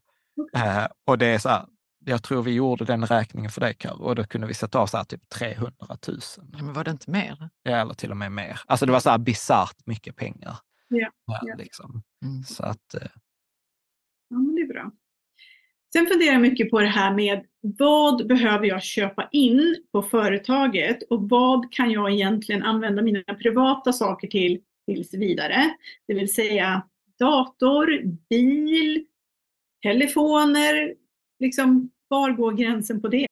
[0.56, 1.66] Eh, och det är så här,
[2.06, 4.88] jag tror vi gjorde den räkningen för dig Karo, och då kunde vi sätta av
[4.88, 5.72] så här typ 300
[6.08, 6.20] 000.
[6.38, 7.50] Ja, men var det inte mer?
[7.64, 8.62] Ja, eller till och med mer.
[8.66, 10.58] Alltså det var så här bisarrt mycket pengar.
[10.88, 11.12] Ja.
[11.26, 11.56] ja.
[11.58, 12.02] Liksom.
[12.26, 12.44] Mm.
[12.44, 13.08] Så att, eh...
[14.30, 14.92] Ja, men det är bra.
[15.94, 21.04] Sen funderar jag mycket på det här med vad behöver jag köpa in på företaget
[21.10, 25.74] och vad kan jag egentligen använda mina privata saker till tills vidare?
[26.08, 26.84] Det vill säga
[27.20, 29.06] dator, bil,
[29.84, 30.94] telefoner.
[31.40, 33.28] Liksom, var går gränsen på det?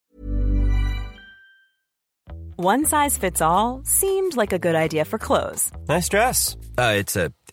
[2.58, 5.72] One size fits all, seemed like a good idea for clothes.
[5.90, 6.56] Nice dress.
[6.78, 7.00] Uh,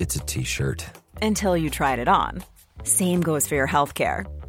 [0.01, 0.85] it's a T-shirt.
[1.23, 2.43] Until you tried it on.
[2.85, 4.38] Same goes for your healthcare.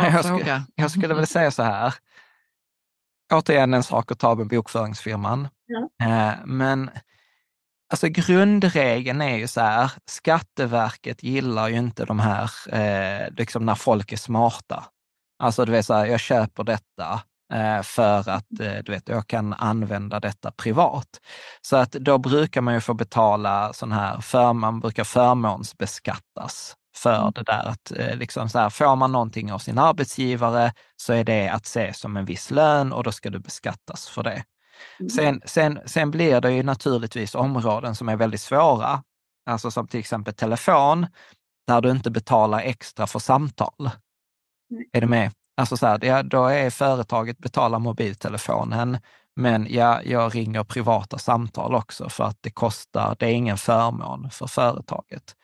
[0.00, 1.94] Jag, sk jag skulle väl säga så här.
[3.32, 5.48] Återigen en sak att ta med bokföringsfirman.
[5.66, 6.06] Ja.
[6.06, 6.90] Eh, men
[7.92, 13.74] alltså grundregeln är ju så här, Skatteverket gillar ju inte de här, eh, liksom när
[13.74, 14.84] folk är smarta.
[15.38, 17.22] Alltså du vet så här, jag köper detta
[17.52, 21.08] eh, för att eh, du vet, jag kan använda detta privat.
[21.60, 27.32] Så att då brukar man ju få betala sån här, för, man brukar förmånsbeskattas för
[27.34, 31.24] det där att eh, liksom så här, får man någonting av sin arbetsgivare så är
[31.24, 34.44] det att se som en viss lön och då ska du beskattas för det.
[35.00, 35.10] Mm.
[35.10, 39.02] Sen, sen, sen blir det ju naturligtvis områden som är väldigt svåra,
[39.46, 41.06] alltså som till exempel telefon,
[41.66, 43.90] där du inte betalar extra för samtal.
[44.92, 45.32] Är du med?
[45.56, 48.98] Alltså så här, ja, då är företaget betalar mobiltelefonen,
[49.36, 54.30] men ja, jag ringer privata samtal också för att det kostar, det är ingen förmån
[54.30, 55.34] för företaget.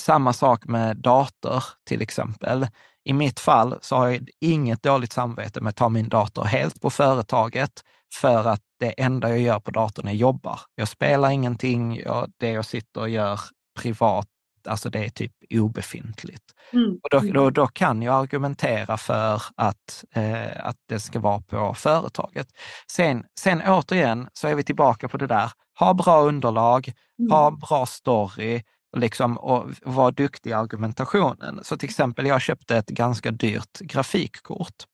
[0.00, 2.66] Samma sak med dator till exempel.
[3.04, 6.80] I mitt fall så har jag inget dåligt samvete med att ta min dator helt
[6.80, 7.82] på företaget
[8.14, 10.60] för att det enda jag gör på datorn är jobbar.
[10.74, 13.40] Jag spelar ingenting, jag, det jag sitter och gör
[13.80, 14.26] privat,
[14.68, 16.44] alltså det är typ obefintligt.
[16.72, 16.98] Mm.
[17.02, 21.74] Och då, då, då, kan jag argumentera för att, eh, att det ska vara på
[21.74, 22.48] företaget.
[22.92, 27.30] Sen, sen återigen så är vi tillbaka på det där, ha bra underlag, mm.
[27.30, 28.62] ha bra story,
[28.96, 31.60] liksom, och vara duktig i argumentationen.
[31.62, 34.84] Så till exempel, jag köpte ett ganska dyrt grafikkort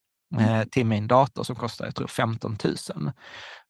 [0.40, 3.12] eh, till min dator som kostar, jag tror 15 000.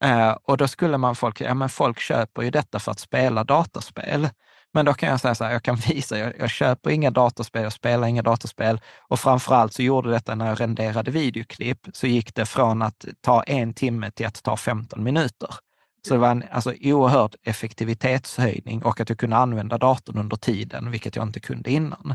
[0.05, 3.45] Eh, och då skulle man folk, ja men folk köper ju detta för att spela
[3.45, 4.28] dataspel.
[4.74, 7.62] Men då kan jag säga så här, jag kan visa, jag, jag köper inga datorspel,
[7.62, 12.35] jag spelar inga datorspel och framförallt så gjorde detta när jag renderade videoklipp, så gick
[12.35, 15.55] det från att ta en timme till att ta 15 minuter.
[16.09, 20.90] Så det var en alltså, oerhörd effektivitetshöjning och att jag kunde använda datorn under tiden,
[20.90, 22.14] vilket jag inte kunde innan.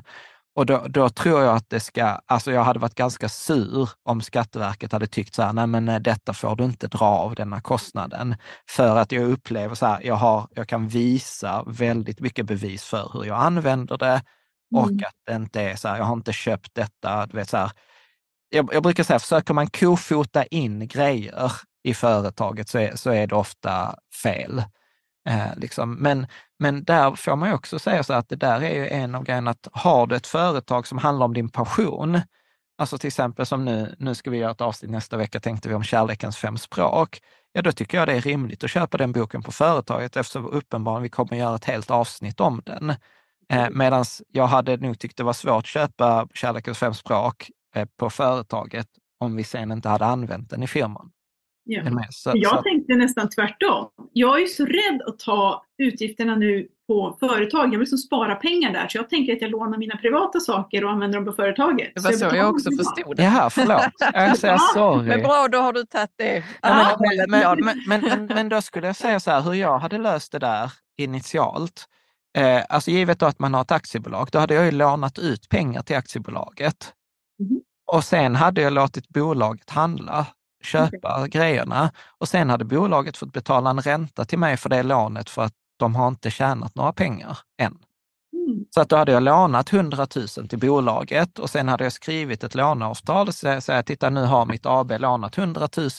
[0.55, 4.21] Och då, då, tror jag att det ska, alltså jag hade varit ganska sur om
[4.21, 7.61] Skatteverket hade tyckt så här, nej men eh, detta får du inte dra av denna
[7.61, 8.35] kostnaden.
[8.69, 13.09] För att jag upplever så här, jag, har, jag kan visa väldigt mycket bevis för
[13.13, 14.21] hur jag använder det
[14.75, 15.03] och mm.
[15.07, 17.71] att det inte är så här, jag har inte köpt detta, du vet så här.
[18.49, 21.51] Jag, jag brukar säga, försöker man kofota in grejer
[21.88, 24.63] i företaget så är, så är det ofta fel.
[25.29, 25.93] Eh, liksom.
[25.93, 26.27] men,
[26.59, 29.51] men där får man också säga så att det där är ju en av grejerna,
[29.51, 32.21] att har du ett företag som handlar om din passion,
[32.77, 35.75] alltså till exempel som nu, nu ska vi göra ett avsnitt nästa vecka, tänkte vi
[35.75, 37.21] om kärlekens fem språk,
[37.53, 41.03] ja då tycker jag det är rimligt att köpa den boken på företaget eftersom uppenbarligen
[41.03, 42.93] vi kommer göra ett helt avsnitt om den.
[43.49, 47.88] Eh, Medan jag hade nog tyckt det var svårt att köpa Kärlekens fem språk eh,
[47.99, 48.88] på företaget
[49.19, 51.11] om vi sen inte hade använt den i firman.
[51.68, 52.03] Ja.
[52.09, 52.61] Så, jag så.
[52.61, 53.89] tänkte nästan tvärtom.
[54.13, 57.65] Jag är så rädd att ta utgifterna nu på företag.
[57.65, 60.86] Jag vill liksom spara pengar där, så jag tänker att jag lånar mina privata saker
[60.86, 61.91] och använder dem på företaget.
[61.95, 63.24] Det var så, så jag, jag också förstod det.
[63.24, 63.93] Jaha, förlåt.
[64.13, 65.07] Jag säger sorry.
[65.07, 66.43] Men bra, då har du tagit det.
[66.61, 69.97] Ja, men, men, men, men, men, då skulle jag säga så här, hur jag hade
[69.97, 71.86] löst det där initialt.
[72.38, 75.49] Eh, alltså givet då att man har ett aktiebolag, då hade jag ju lånat ut
[75.49, 76.93] pengar till aktiebolaget.
[77.39, 77.61] Mm.
[77.91, 80.26] Och sen hade jag låtit bolaget handla
[80.64, 81.28] köpa okay.
[81.28, 81.91] grejerna.
[82.18, 85.53] Och sen hade bolaget fått betala en ränta till mig för det lånet för att
[85.80, 87.78] de har inte tjänat några pengar än.
[88.47, 88.66] Mm.
[88.70, 92.43] Så att då hade jag lånat 100 000 till bolaget och sen hade jag skrivit
[92.43, 95.89] ett låneavtal och säga, titta nu har mitt AB lånat 100 000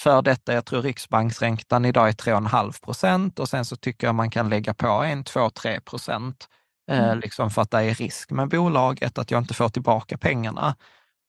[0.00, 0.54] för detta.
[0.54, 4.74] Jag tror riksbanksräntan idag är 3,5 procent och sen så tycker jag man kan lägga
[4.74, 6.48] på 1, 2, 3 procent
[6.90, 7.20] eh, mm.
[7.20, 10.76] liksom för att det är risk med bolaget, att jag inte får tillbaka pengarna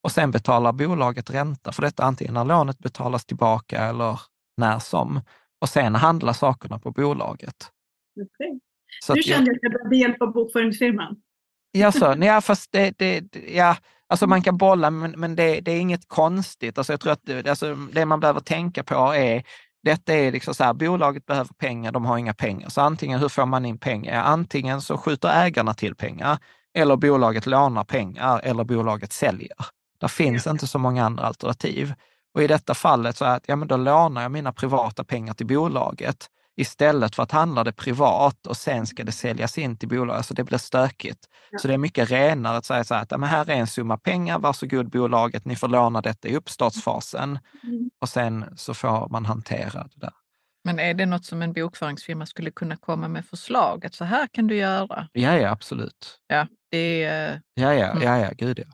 [0.04, 4.20] och sen betalar bolaget ränta för detta, antingen när lånet betalas tillbaka eller
[4.58, 5.22] när som.
[5.62, 7.56] Och sen handlar sakerna på bolaget.
[8.22, 8.60] Okay.
[9.04, 11.16] Så nu kände jag att jag behövde hjälp av bokföringsfirman.
[11.72, 13.78] Ja, så, ja fast det, det, ja,
[14.08, 16.78] alltså man kan bolla, men, men det, det, är inget konstigt.
[16.78, 19.44] Alltså jag tror att det, alltså det man behöver tänka på är,
[19.84, 22.70] detta är liksom så här, bolaget behöver pengar, de har inga pengar.
[22.70, 24.24] Så antingen, hur får man in pengar?
[24.24, 26.38] Antingen så skjuter ägarna till pengar,
[26.74, 29.58] eller bolaget lånar pengar, eller bolaget säljer.
[30.02, 31.94] Det finns inte så många andra alternativ.
[32.34, 35.34] Och i detta fallet så är att ja, men då lånar jag mina privata pengar
[35.34, 39.90] till bolaget istället för att handla det privat och sen ska det säljas in till
[39.90, 40.18] bolaget.
[40.18, 41.20] Alltså det blir stökigt.
[41.52, 41.60] Ja.
[41.60, 43.68] Så det är mycket renare att säga så här att ja, men här är en
[43.68, 47.90] summa pengar, varsågod bolaget, ni får låna detta i uppstartsfasen mm.
[48.02, 50.14] och sen så får man hantera det där.
[50.64, 53.86] Men är det något som en bokföringsfirma skulle kunna komma med förslag?
[53.86, 55.08] Att så här kan du göra?
[55.12, 56.20] Ja, ja absolut.
[56.28, 57.42] Ja, det är...
[57.54, 58.74] Ja, ja, ja, ja, gud ja.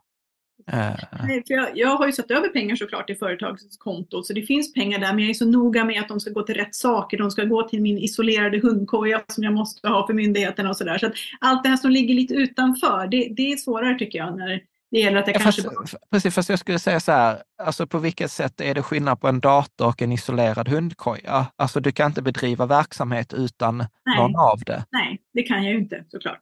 [0.74, 1.26] Uh.
[1.28, 4.74] Nej, för jag, jag, har ju satt över pengar såklart i företagskontot så det finns
[4.74, 7.18] pengar där men jag är så noga med att de ska gå till rätt saker.
[7.18, 10.98] De ska gå till min isolerade hundkoja som jag måste ha för myndigheterna och sådär.
[10.98, 14.62] Så, allt det här som ligger lite utanför, det, det är svårare tycker jag när
[14.92, 15.62] det gäller att jag ja, kanske...
[15.62, 19.22] Fast, precis, fast jag skulle säga så här, alltså på vilket sätt är det skillnad
[19.22, 21.46] på en dator och en isolerad hundkoja?
[21.56, 24.18] Alltså du kan inte bedriva verksamhet utan Nej.
[24.18, 24.86] någon av det.
[24.92, 26.42] Nej, det kan jag ju inte såklart.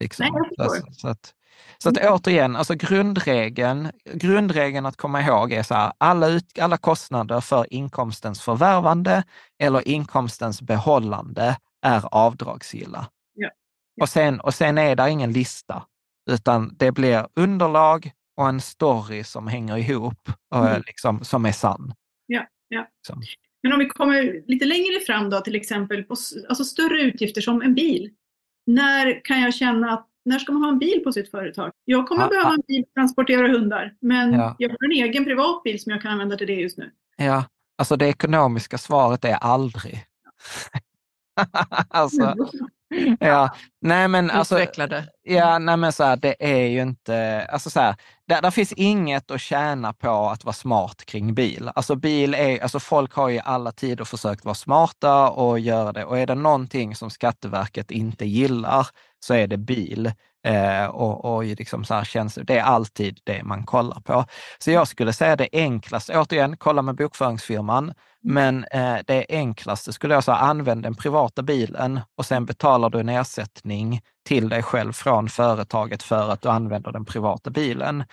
[0.00, 0.26] Liksom.
[0.32, 1.34] Nej, alltså, så att,
[1.78, 6.76] så att återigen, alltså grundregeln, grundregeln att komma ihåg är så här, alla, ut, alla
[6.76, 9.24] kostnader för inkomstens förvärvande
[9.58, 13.10] eller inkomstens behållande är avdragsgilla.
[13.34, 13.50] Ja.
[14.00, 15.86] Och, sen, och sen är det ingen lista,
[16.30, 20.82] utan det blir underlag och en story som hänger ihop, och, mm.
[20.86, 21.94] liksom, som är sann.
[22.26, 22.86] Ja, ja.
[22.96, 23.22] Liksom.
[23.62, 26.16] Men om vi kommer lite längre fram då, till exempel på
[26.48, 28.10] alltså större utgifter som en bil.
[28.66, 31.72] När kan jag känna att när ska man ha en bil på sitt företag?
[31.84, 34.56] Jag kommer ja, behöva en bil för att transportera hundar, men ja.
[34.58, 36.90] jag har en egen privat bil som jag kan använda till det just nu.
[37.16, 37.44] Ja,
[37.78, 40.04] alltså det ekonomiska svaret är aldrig.
[41.88, 42.34] alltså,
[43.20, 44.66] ja, nej men alltså,
[45.22, 47.96] ja, nej men så här, det är ju inte, alltså så här,
[48.28, 51.70] där, där finns inget att tjäna på att vara smart kring bil.
[51.74, 56.04] Alltså bil är, alltså folk har i alla tider försökt vara smarta och göra det.
[56.04, 58.86] Och är det någonting som Skatteverket inte gillar
[59.20, 60.12] så är det bil.
[60.46, 64.24] Eh, och och liksom så här tjänster, det är alltid det man kollar på.
[64.58, 67.94] Så jag skulle säga det enklaste, återigen, kolla med bokföringsfirman, mm.
[68.20, 73.00] men eh, det enklaste skulle jag säga, använd den privata bilen och sen betalar du
[73.00, 78.04] en ersättning till dig själv från företaget för att du använder den privata bilen.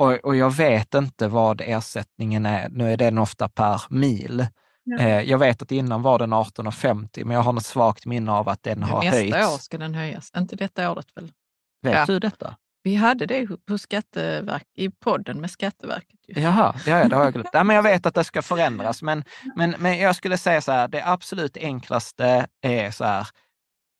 [0.00, 4.46] Och, och jag vet inte vad ersättningen är, nu är den ofta per mil.
[4.84, 4.98] Ja.
[4.98, 8.48] Eh, jag vet att innan var den 18,50 men jag har något svagt minne av
[8.48, 9.32] att den har Nästa höjts.
[9.36, 11.32] Nästa år ska den höjas, inte detta året väl?
[11.82, 12.06] Vet ja.
[12.06, 12.56] du detta?
[12.82, 16.20] Vi hade det på Skatteverk, i podden med Skatteverket.
[16.26, 17.48] Jaha, ja, det har jag glömt.
[17.52, 19.24] Ja, men jag vet att det ska förändras, men,
[19.56, 23.26] men, men jag skulle säga så här, det absolut enklaste är så här,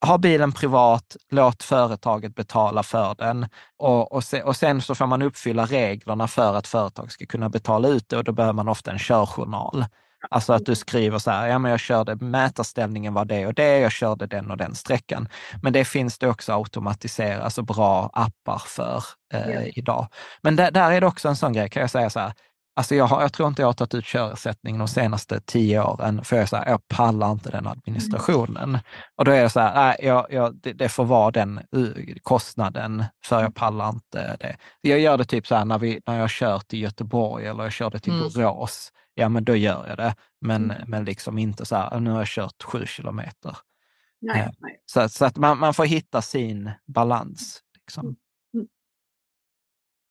[0.07, 5.07] ha bilen privat, låt företaget betala för den och, och, se, och sen så får
[5.07, 8.69] man uppfylla reglerna för att företag ska kunna betala ut det och då behöver man
[8.69, 9.85] ofta en körjournal.
[10.31, 13.79] Alltså att du skriver så här, ja men jag körde, mätarställningen var det och det,
[13.79, 15.29] jag körde den och den sträckan.
[15.63, 19.05] Men det finns det också automatiserat, alltså bra appar för
[19.35, 19.61] eh, ja.
[19.61, 20.07] idag.
[20.43, 22.33] Men där, där, är det också en sån grej, kan jag säga så här,
[22.77, 26.25] Alltså jag, har, jag tror inte jag har tagit ut körersättning de senaste tio åren,
[26.25, 28.69] för jag, så här, jag pallar inte den administrationen.
[28.69, 28.81] Mm.
[29.17, 31.61] Och då är det så här, nej, jag, jag, det, det, får vara den
[32.23, 34.57] kostnaden, för jag pallar inte det.
[34.81, 37.73] Jag gör det typ så här när, vi, när jag kör till Göteborg eller jag
[37.73, 38.29] kör det till mm.
[38.35, 40.15] Borås ja men då gör jag det.
[40.41, 40.91] Men, mm.
[40.91, 43.57] men liksom inte så här, nu har jag kört sju kilometer.
[44.21, 44.83] Nej, eh, nej.
[44.87, 47.63] Så, så, att man, man får hitta sin balans.
[47.77, 48.05] Liksom.
[48.05, 48.17] Mm.
[48.55, 48.69] mm.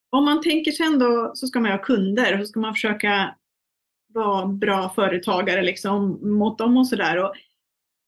[0.10, 3.36] Om man tänker sig ändå så ska man ha kunder och så ska man försöka
[4.14, 7.32] vara bra företagare liksom, mot dem och sådär.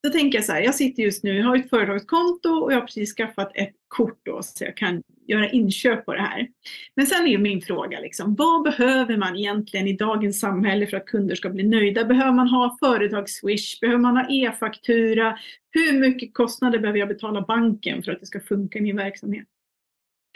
[0.04, 2.78] Då tänker jag så här, jag sitter just nu, jag har ett företagskonto och jag
[2.78, 6.48] har precis skaffat ett kort då så jag kan göra inköp på det här.
[6.96, 10.98] Men sen är ju min fråga, liksom, vad behöver man egentligen i dagens samhälle för
[10.98, 12.06] att kunder ska bli nöjda?
[12.06, 13.80] Behöver man ha företagsswish?
[13.82, 15.38] Behöver man ha e-faktura?
[15.72, 19.48] Hur mycket kostnader behöver jag betala banken för att det ska funka i min verksamhet?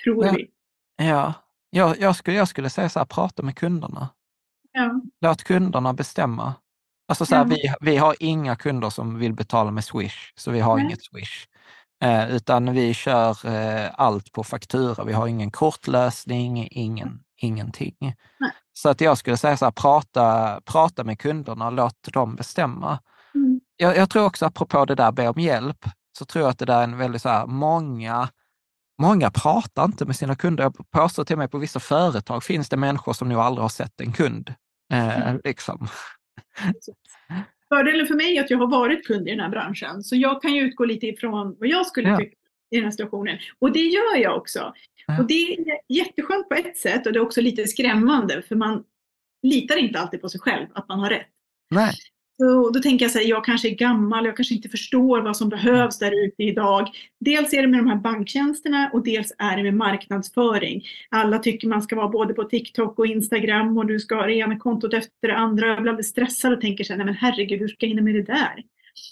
[0.04, 0.34] Tror ja.
[0.38, 0.48] vi.
[0.98, 1.34] Ja,
[1.70, 4.10] jag, jag, skulle, jag skulle säga så här, prata med kunderna.
[4.72, 5.02] Ja.
[5.22, 6.54] Låt kunderna bestämma.
[7.08, 7.48] Alltså så här, ja.
[7.50, 10.86] vi, vi har inga kunder som vill betala med Swish, så vi har Nej.
[10.86, 11.48] inget Swish.
[12.04, 15.04] Eh, utan vi kör eh, allt på faktura.
[15.04, 17.96] Vi har ingen kortlösning, ingen, ingenting.
[18.40, 18.52] Nej.
[18.74, 23.00] Så att jag skulle säga så här, prata, prata med kunderna, låt dem bestämma.
[23.36, 23.60] Mm.
[23.78, 25.86] Jag, jag, tror också, apropå det där be om hjälp,
[26.18, 28.30] så tror jag att det där är en väldigt så här, många
[29.02, 30.64] Många pratar inte med sina kunder.
[30.64, 33.70] Jag påstår till och med på vissa företag finns det människor som nog aldrig har
[33.70, 34.54] sett en kund.
[34.94, 35.42] Eh, mm.
[35.44, 35.88] liksom.
[37.70, 40.42] Fördelen för mig är att jag har varit kund i den här branschen, så jag
[40.42, 42.18] kan ju utgå lite ifrån vad jag skulle ja.
[42.18, 42.36] tycka
[42.72, 43.38] i den här situationen.
[43.60, 44.74] Och det gör jag också.
[45.08, 45.20] Ja.
[45.20, 48.84] Och det är jätteskönt på ett sätt och det är också lite skrämmande, för man
[49.44, 51.28] litar inte alltid på sig själv att man har rätt.
[51.70, 51.94] Nej.
[52.38, 55.38] Så då tänker jag så här, jag kanske är gammal, jag kanske inte förstår vad
[55.38, 56.90] som behövs där ute idag.
[57.20, 60.84] Dels är det med de här banktjänsterna och dels är det med marknadsföring.
[61.10, 64.34] Alla tycker man ska vara både på TikTok och Instagram och du ska ha det
[64.34, 65.68] ena kontot efter det andra.
[65.68, 68.02] Jag blir alldeles stressad och tänker så här, nej men herregud, hur ska jag hinna
[68.02, 68.64] med det där?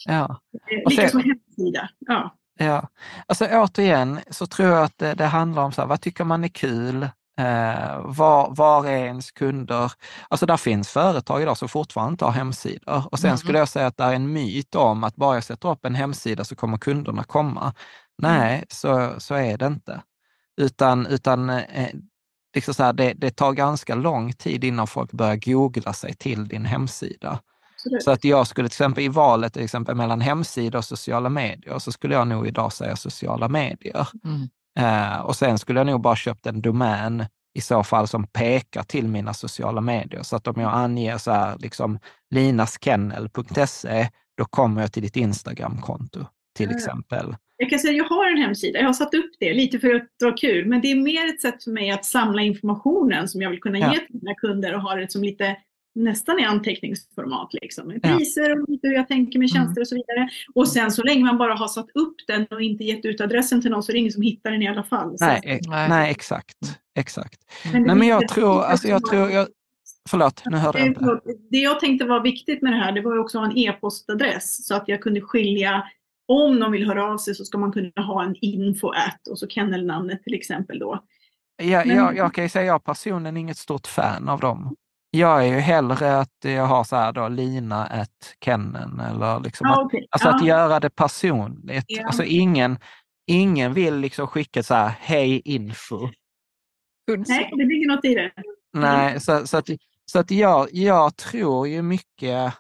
[0.06, 0.42] Ja.
[0.72, 1.90] Eh, lika som hemsida.
[2.00, 2.36] Ja.
[2.60, 2.88] Ja,
[3.26, 6.44] alltså återigen så tror jag att det, det handlar om så här, vad tycker man
[6.44, 7.08] är kul?
[7.40, 9.92] Eh, var, var är ens kunder?
[10.28, 13.04] Alltså där finns företag idag som fortfarande inte har hemsidor.
[13.12, 13.38] Och sen mm.
[13.38, 15.96] skulle jag säga att det är en myt om att bara jag sätter upp en
[15.96, 17.74] hemsida så kommer kunderna komma.
[18.18, 18.66] Nej, mm.
[18.70, 20.02] så, så är det inte.
[20.58, 21.90] Utan, utan eh,
[22.56, 26.48] liksom så här, det, det, tar ganska lång tid innan folk börjar googla sig till
[26.48, 27.40] din hemsida.
[27.76, 28.04] Absolut.
[28.04, 31.80] Så att jag skulle till exempel i valet till exempel mellan hemsida och sociala medier,
[31.80, 34.08] så skulle jag nog idag säga sociala medier.
[34.24, 34.50] Mm.
[34.80, 38.84] Eh, och sen skulle jag nog bara köpt en domän i så fall som pekar
[38.84, 40.24] till mina sociala medier.
[40.24, 42.00] Så att om jag anger så här, liksom
[42.30, 46.20] linaskennel.se, då kommer jag till ditt Instagramkonto
[46.58, 46.78] till ja.
[46.78, 47.36] exempel.
[47.58, 50.08] Jag kan säga jag har en hemsida, jag har satt upp det lite för att
[50.20, 53.42] det var kul, men det är mer ett sätt för mig att samla informationen som
[53.42, 53.94] jag vill kunna ja.
[53.94, 55.58] ge till mina kunder och ha det som lite
[55.96, 57.54] nästan i anteckningsformat.
[57.54, 57.88] Liksom.
[57.88, 60.30] Med priser och hur jag tänker med tjänster och så vidare.
[60.56, 63.62] Och sen så länge man bara har satt upp den och inte gett ut adressen
[63.62, 65.18] till någon så är det ingen som hittar den i alla fall.
[65.20, 66.58] Nej, e nej exakt.
[66.96, 67.40] exakt.
[67.74, 69.48] Men, nej, men jag tror, alltså, jag tror, jag,
[70.10, 71.20] Förlåt, nu hörde jag inte.
[71.50, 74.68] Det jag tänkte var viktigt med det här, det var också att ha en e-postadress
[74.68, 75.84] så att jag kunde skilja
[76.28, 79.40] om någon vill höra av sig så ska man kunna ha en info at och
[79.40, 81.04] så kennelnamnet till exempel då.
[81.58, 81.98] Ja, Men...
[81.98, 84.76] jag, jag kan ju säga att jag personligen är inget stort fan av dem.
[85.16, 89.68] Jag är ju hellre att jag har så här då, Lina ett Kennen eller liksom
[89.68, 90.00] ah, okay.
[90.00, 90.36] att, alltså ja.
[90.36, 91.86] att göra det personligt.
[91.88, 92.06] Ja.
[92.06, 92.78] Alltså ingen,
[93.28, 96.10] ingen vill liksom skicka så här, hej info.
[97.08, 98.32] Nej, det ligger något i det.
[98.74, 99.70] Nej, så, så att,
[100.06, 102.54] så att jag, jag tror ju mycket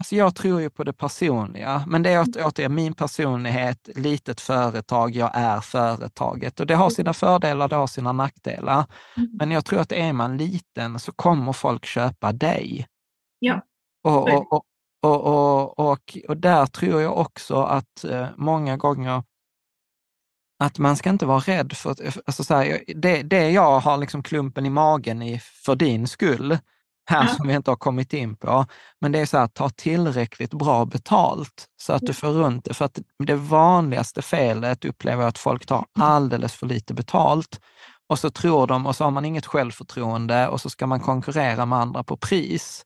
[0.00, 4.40] Alltså jag tror ju på det personliga, men det är åter, återigen min personlighet, litet
[4.40, 8.84] företag, jag är företaget och det har sina fördelar, det har sina nackdelar.
[9.38, 12.86] Men jag tror att är man liten så kommer folk köpa dig.
[13.38, 13.62] Ja.
[14.02, 14.64] Och, och,
[15.02, 19.22] och, och, och, där tror jag också att eh, många gånger
[20.58, 21.96] att man ska inte vara rädd för,
[22.26, 26.58] alltså så det, det jag har liksom klumpen i magen i för din skull,
[27.10, 28.66] här som vi inte har kommit in på,
[29.00, 32.74] men det är så här, ta tillräckligt bra betalt så att du får runt det.
[32.74, 37.60] För att det vanligaste felet upplever jag att folk tar alldeles för lite betalt
[38.08, 41.66] och så tror de, och så har man inget självförtroende och så ska man konkurrera
[41.66, 42.84] med andra på pris.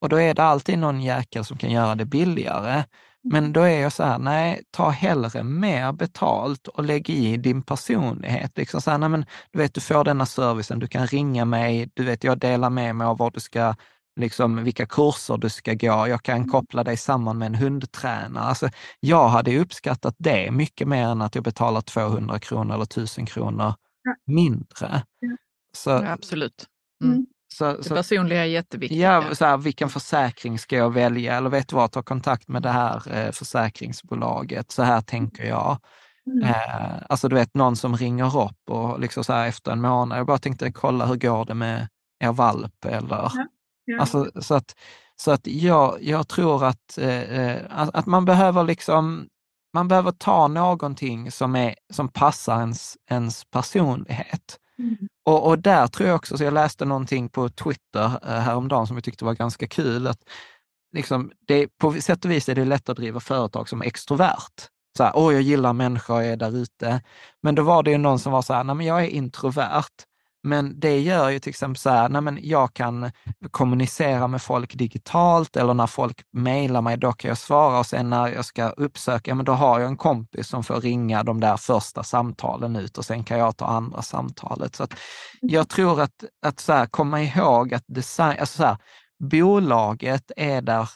[0.00, 2.84] Och då är det alltid någon jäkel som kan göra det billigare.
[3.30, 7.62] Men då är jag så här, nej, ta hellre mer betalt och lägg i din
[7.62, 8.58] personlighet.
[8.58, 11.90] Liksom så här, nej, men, du vet, du får denna servicen, du kan ringa mig,
[11.94, 13.74] du vet, jag delar med mig av vad du ska,
[14.20, 18.44] liksom, vilka kurser du ska gå, jag kan koppla dig samman med en hundtränare.
[18.44, 18.68] Alltså,
[19.00, 23.74] jag hade uppskattat det mycket mer än att jag betalar 200 kronor eller 1000 kronor
[24.26, 25.02] mindre.
[25.72, 26.66] Så, Ja, absolut.
[27.04, 27.26] Mm.
[27.48, 28.98] Så, Det så, personliga är jätteviktigt.
[28.98, 31.36] Ja, så här, vilken försäkring ska jag välja?
[31.36, 34.70] Eller vet du vad, ta kontakt med det här eh, försäkringsbolaget.
[34.70, 35.78] Så här tänker jag.
[36.44, 40.18] Eh, alltså du vet, någon som ringer upp och liksom så här efter en månad,
[40.18, 41.88] jag bara tänkte kolla hur går det med
[42.20, 42.84] er valp?
[42.84, 43.32] Eller,
[43.88, 44.00] Ja.
[44.00, 44.74] alltså, så att,
[45.16, 49.28] så att jag, jag tror att, eh, eh, att, att man behöver liksom
[49.74, 54.58] man behöver ta någonting som, är, som passar ens, ens personlighet.
[54.78, 54.96] Mm.
[55.24, 58.96] Och, och där tror jag också, så jag läste någonting på Twitter eh, häromdagen som
[58.96, 60.20] jag tyckte var ganska kul, att
[60.92, 64.68] liksom, det, på sätt och vis är det lätt att driva företag som extrovert.
[64.96, 67.02] Så här, åh, jag gillar människor, jag är där ute.
[67.42, 69.84] Men då var det ju någon som var så här, nej men jag är introvert.
[70.46, 73.10] Men det gör ju till exempel så här, nej men jag kan
[73.50, 78.10] kommunicera med folk digitalt eller när folk mejlar mig, då kan jag svara och sen
[78.10, 81.40] när jag ska uppsöka, ja men då har jag en kompis som får ringa de
[81.40, 84.74] där första samtalen ut och sen kan jag ta andra samtalet.
[84.76, 84.94] Så att
[85.40, 88.76] jag tror att, att så här, komma ihåg att design, alltså så här,
[89.18, 90.88] bolaget är där,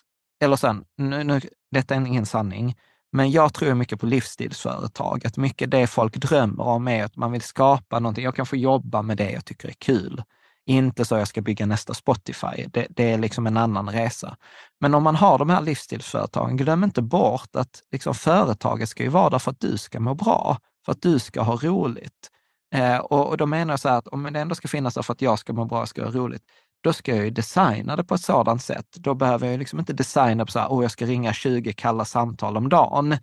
[0.42, 1.40] eller sen, nu, nu,
[1.70, 2.74] detta är ingen sanning,
[3.12, 7.32] men jag tror mycket på livsstilsföretag, att mycket det folk drömmer om är att man
[7.32, 8.24] vill skapa någonting.
[8.24, 10.22] Jag kan få jobba med det jag tycker är kul.
[10.66, 12.66] Inte så jag ska bygga nästa Spotify.
[12.68, 14.36] Det, det är liksom en annan resa.
[14.80, 19.08] Men om man har de här livsstilsföretagen, glöm inte bort att liksom företaget ska ju
[19.08, 22.30] vara där för att du ska må bra, för att du ska ha roligt.
[22.74, 25.02] Eh, och, och då menar jag så här att om det ändå ska finnas där
[25.02, 26.42] för att jag ska må bra, ska ha roligt,
[26.80, 28.86] då ska jag ju designa det på ett sådant sätt.
[28.96, 32.04] Då behöver jag liksom inte designa på så här, oh, jag ska ringa 20 kalla
[32.04, 33.16] samtal om dagen,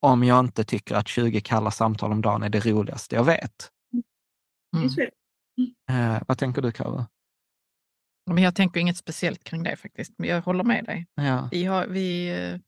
[0.00, 3.70] om jag inte tycker att 20 kalla samtal om dagen är det roligaste jag vet.
[4.76, 6.14] Mm.
[6.16, 7.06] Eh, vad tänker du, Karo?
[8.30, 10.14] Men jag tänker inget speciellt kring det faktiskt.
[10.18, 11.06] Men jag håller med dig.
[11.14, 12.60] Ja, Vi, har, vi eh,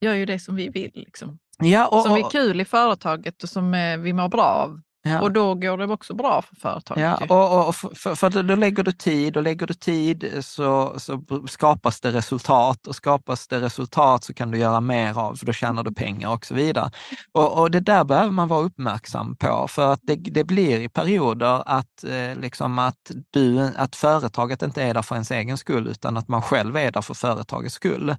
[0.00, 0.90] gör ju det som vi vill.
[0.94, 1.38] Liksom.
[1.58, 4.80] ja, och, som är kul i företaget och som eh, vi mår bra av.
[5.04, 5.20] ja.
[5.20, 7.02] Och då går det också bra för företaget.
[7.02, 10.94] Ja, och, och för, för, för då lägger du tid och lägger du tid så,
[11.00, 15.46] så skapas det resultat och skapas det resultat så kan du göra mer av, för
[15.46, 16.90] då tjänar du pengar och så vidare.
[17.32, 20.88] Och, och det där behöver man vara uppmärksam på, för att det, det blir i
[20.88, 25.88] perioder att, eh, liksom att, du, att företaget inte är där för ens egen skull,
[25.88, 28.16] utan att man själv är där för företagets skull.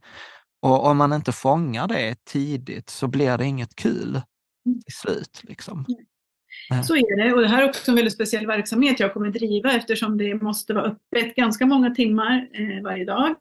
[0.61, 4.21] Och om man inte fångar det tidigt så blir det inget kul
[4.63, 5.41] till slut.
[5.43, 5.85] Liksom.
[6.83, 9.71] Så är det och det här är också en väldigt speciell verksamhet jag kommer driva
[9.71, 13.35] eftersom det måste vara öppet ganska många timmar eh, varje dag.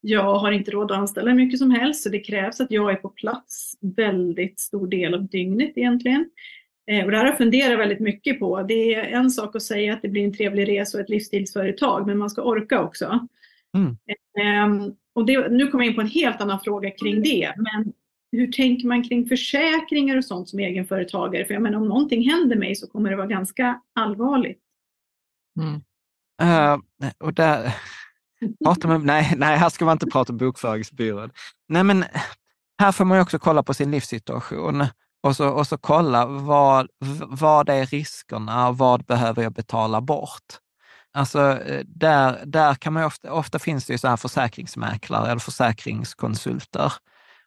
[0.00, 2.90] Jag har inte råd att anställa hur mycket som helst så det krävs att jag
[2.90, 6.30] är på plats väldigt stor del av dygnet egentligen.
[6.90, 8.62] Eh, och det här har jag funderat väldigt mycket på.
[8.62, 12.06] Det är en sak att säga att det blir en trevlig resa och ett livsstilsföretag
[12.06, 13.28] men man ska orka också.
[13.76, 13.96] Mm.
[14.40, 17.52] Ehm, och det, nu kommer jag in på en helt annan fråga kring det.
[17.56, 17.92] Men
[18.36, 21.44] hur tänker man kring försäkringar och sånt som egenföretagare?
[21.44, 24.60] För jag menar, om någonting händer mig så kommer det vara ganska allvarligt.
[25.60, 25.74] Mm.
[26.42, 26.80] Uh,
[27.18, 27.74] och där,
[28.64, 31.30] prata med, nej, nej, här ska man inte prata bokföringsbyrån.
[31.68, 32.04] Nej, men
[32.78, 34.84] här får man ju också kolla på sin livssituation
[35.22, 36.88] och så, och så kolla vad,
[37.28, 40.58] vad är riskerna och vad behöver jag betala bort?
[41.12, 45.30] Alltså eh, där, där kan man ju ofta, ofta finns det ju så här försäkringsmäklare
[45.30, 46.92] eller försäkringskonsulter.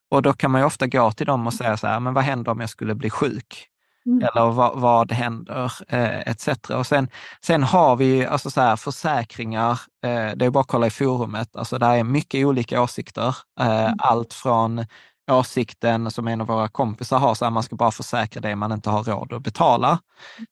[0.09, 2.23] Och då kan man ju ofta gå till dem och säga så här, men vad
[2.23, 3.67] händer om jag skulle bli sjuk?
[4.05, 4.19] Mm.
[4.19, 5.73] Eller vad, vad händer?
[5.87, 6.47] Eh, etc.
[6.69, 7.09] Och sen,
[7.41, 9.71] sen har vi alltså så här, försäkringar,
[10.05, 13.35] eh, det är bara att kolla i forumet, alltså det är mycket olika åsikter.
[13.59, 13.95] Eh, Mm.
[13.99, 14.85] Allt från
[15.31, 18.71] åsikten som en av våra kompisar har, så här, man ska bara försäkra det man
[18.71, 19.99] inte har råd att betala,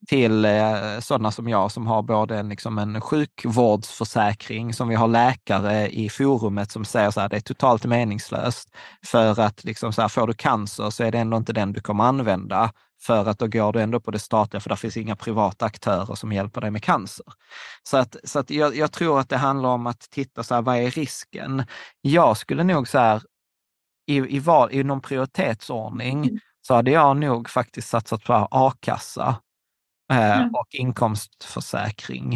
[0.07, 5.89] till eh, sådana som jag som har både liksom en sjukvårdsförsäkring, som vi har läkare
[5.89, 8.69] i forumet som säger så här, det är totalt meningslöst,
[9.05, 11.81] för att liksom så här, får du cancer så är det ändå inte den du
[11.81, 12.71] kommer använda,
[13.01, 16.15] för att då går du ändå på det statliga, för där finns inga privata aktörer
[16.15, 17.25] som hjälper dig med cancer.
[17.83, 20.61] Så, att, så att jag, jag tror att det handlar om att titta, så här,
[20.61, 21.63] vad är risken?
[22.01, 23.21] Jag skulle nog så här,
[24.05, 26.39] i, i, val, i någon prioritetsordning mm.
[26.67, 29.35] så hade jag nog faktiskt satsat på a-kassa
[30.11, 30.55] eh, mm.
[30.55, 32.35] och inkomstförsäkring.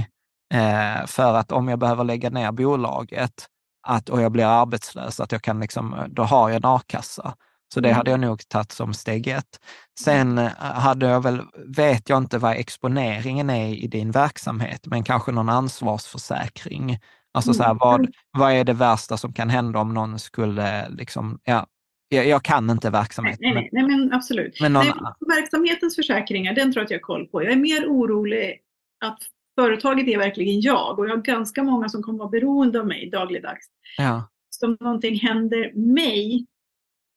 [0.54, 3.48] Eh, för att om jag behöver lägga ner bolaget
[3.88, 7.36] att, och jag blir arbetslös, att jag kan liksom, då har jag en a-kassa.
[7.74, 7.98] Så det mm.
[7.98, 9.60] hade jag nog tagit som steg ett.
[10.00, 11.41] Sen eh, hade jag väl,
[11.76, 17.00] vet jag inte vad exponeringen är i din verksamhet, men kanske någon ansvarsförsäkring
[17.34, 17.78] Alltså så här, mm.
[17.80, 18.08] vad,
[18.38, 21.68] vad är det värsta som kan hända om någon skulle, liksom, ja,
[22.10, 23.40] jag, jag kan inte verksamheten.
[23.42, 24.62] Nej, nej, nej, men absolut.
[24.62, 24.86] Men någon...
[25.20, 27.44] verksamhetens försäkringar, den tror jag att jag har koll på.
[27.44, 28.60] Jag är mer orolig
[29.06, 29.20] att
[29.60, 33.10] företaget är verkligen jag och jag har ganska många som kommer vara beroende av mig
[33.10, 33.68] dagligdags.
[33.98, 34.30] Ja.
[34.50, 36.46] Så om någonting händer mig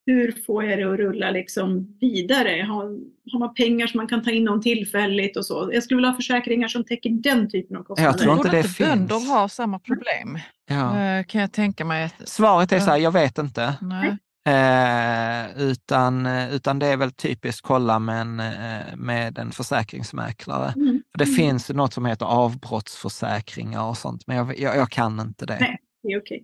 [0.06, 2.62] hur får jag det att rulla liksom vidare?
[2.62, 2.84] Har,
[3.32, 5.70] har man pengar som man kan ta in om tillfälligt och så?
[5.72, 8.10] Jag skulle vilja ha försäkringar som täcker den typen av kostnader.
[8.10, 8.88] Jag tror inte det, finns.
[8.88, 10.38] Bönder har samma problem,
[10.68, 11.00] ja.
[11.00, 12.10] Eh, kan jag tänka mig.
[12.24, 13.74] Svaret är så här, jag vet inte.
[13.80, 14.16] Nej.
[14.44, 20.72] Eh, utan, utan det är väl typiskt kolla med en, eh, med en försäkringsmäklare.
[20.76, 21.02] Mm.
[21.18, 21.36] Det mm.
[21.36, 25.58] finns något som heter avbrottsförsäkringar och sånt, men jag, jag, jag kan inte det.
[25.60, 26.40] Nej, det är okay.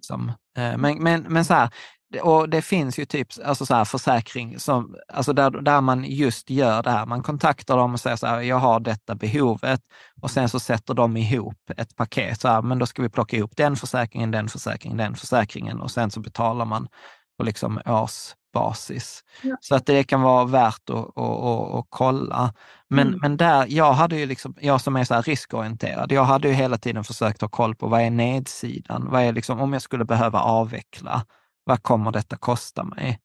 [0.76, 1.70] Men, men, men så här,
[2.22, 6.50] och det finns ju typ alltså så här försäkring som, alltså där, där man just
[6.50, 7.06] gör det här.
[7.06, 9.80] Man kontaktar dem och säger så här, jag har detta behovet
[10.22, 12.40] och sen så sätter de ihop ett paket.
[12.40, 15.90] Så här, men då ska vi plocka ihop den försäkringen, den försäkringen, den försäkringen och
[15.90, 16.88] sen så betalar man
[17.38, 17.80] på liksom
[18.58, 19.24] årsbasis.
[19.42, 19.56] Ja.
[19.60, 22.54] Så att det kan vara värt att, att, att, att kolla.
[22.88, 23.20] Men, mm.
[23.20, 26.78] men där, jag hade ju liksom, jag som är så riskorienterad, jag hade ju hela
[26.78, 29.08] tiden försökt ha koll på vad är nedsidan?
[29.10, 31.24] Vad är liksom, om jag skulle behöva avveckla,
[31.64, 33.18] vad kommer detta kosta mig?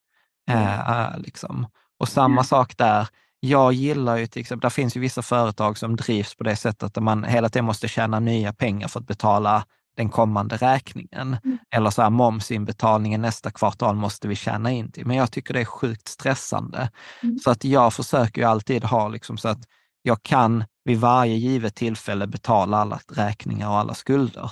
[0.49, 1.67] Eh, liksom.
[1.99, 2.43] Och samma mm.
[2.43, 3.07] sak där,
[3.39, 6.97] jag gillar ju till exempel, det finns ju vissa företag som drivs på det sättet
[6.97, 9.65] att man hela tiden måste tjäna nya pengar för att betala
[9.95, 11.37] den kommande räkningen.
[11.43, 11.57] Mm.
[11.75, 15.05] Eller så här, momsinbetalningen nästa kvartal måste vi tjäna in till.
[15.05, 16.89] Men jag tycker det är sjukt stressande.
[17.23, 17.39] Mm.
[17.39, 19.63] Så att jag försöker ju alltid ha liksom så att
[20.01, 24.51] jag kan vid varje givet tillfälle betala alla räkningar och alla skulder.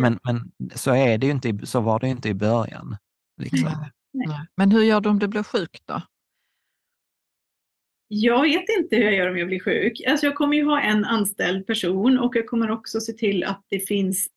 [0.00, 2.96] Men, men så, är det ju inte, så var det inte i början.
[3.40, 3.70] Liksom.
[4.12, 4.46] Nej.
[4.56, 6.02] Men hur gör du om du blir sjuk då?
[8.08, 10.02] Jag vet inte hur jag gör om jag blir sjuk.
[10.08, 13.64] Alltså jag kommer ju ha en anställd person och jag kommer också se till att
[13.68, 14.28] det finns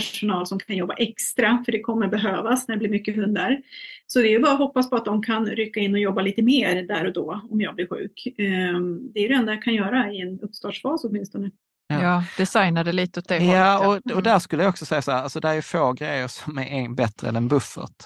[0.00, 3.62] personal som kan jobba extra, för det kommer behövas när det blir mycket hundar.
[4.06, 6.42] Så det är bara att hoppas på att de kan rycka in och jobba lite
[6.42, 8.26] mer där och då om jag blir sjuk.
[8.38, 11.50] Ehm, det är det enda jag kan göra i en uppstartsfas åtminstone.
[11.88, 14.04] Ja, ja designa det lite åt det Ja, hållet.
[14.04, 16.58] och, och där skulle jag också säga så här, alltså det är få grejer som
[16.58, 17.96] är bättre än en buffert.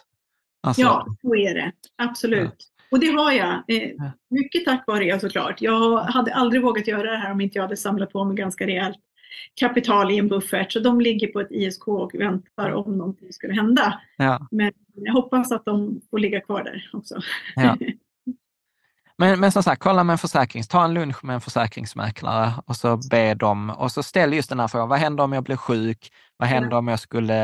[0.63, 1.73] Alltså, ja, så är det.
[1.99, 2.55] Absolut.
[2.59, 2.67] Ja.
[2.91, 3.53] Och det har jag.
[3.69, 3.91] Eh,
[4.31, 5.63] mycket tack vare er såklart.
[5.63, 8.67] Jag hade aldrig vågat göra det här om inte jag hade samlat på mig ganska
[8.67, 8.99] rejält
[9.55, 10.73] kapital i en buffert.
[10.73, 14.01] Så de ligger på ett ISK och väntar om någonting skulle hända.
[14.17, 14.47] Ja.
[14.51, 17.21] Men jag hoppas att de får ligga kvar där också.
[17.57, 17.77] Ja.
[19.21, 22.77] Men, men som sagt, kolla med en försäkrings, ta en lunch med en försäkringsmäklare och
[22.77, 25.57] så be dem, och så ställ just den här frågan, vad händer om jag blir
[25.57, 26.13] sjuk?
[26.37, 27.35] Vad händer om jag skulle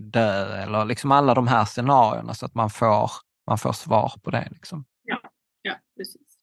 [0.00, 0.62] dö?
[0.62, 3.10] Eller liksom alla de här scenarierna så att man får,
[3.46, 4.48] man får svar på det.
[4.50, 4.84] Liksom.
[5.04, 5.20] Ja,
[5.62, 6.38] ja, precis.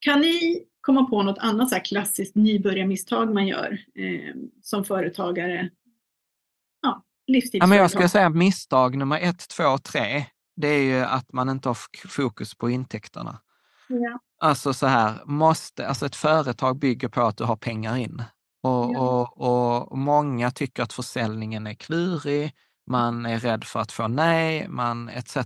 [0.00, 5.70] Kan ni komma på något annat så klassiskt nybörjarmisstag man gör eh, som företagare?
[6.82, 7.04] Ja,
[7.52, 10.24] Ja, men jag skulle säga misstag nummer ett, två och tre,
[10.56, 13.40] det är ju att man inte har fokus på intäkterna.
[13.88, 14.18] Ja.
[14.40, 18.22] Alltså så här, måste, alltså ett företag bygger på att du har pengar in.
[18.62, 19.30] Och, ja.
[19.38, 22.52] och, och, många tycker att försäljningen är klurig,
[22.86, 25.36] man är rädd för att få nej, man etc.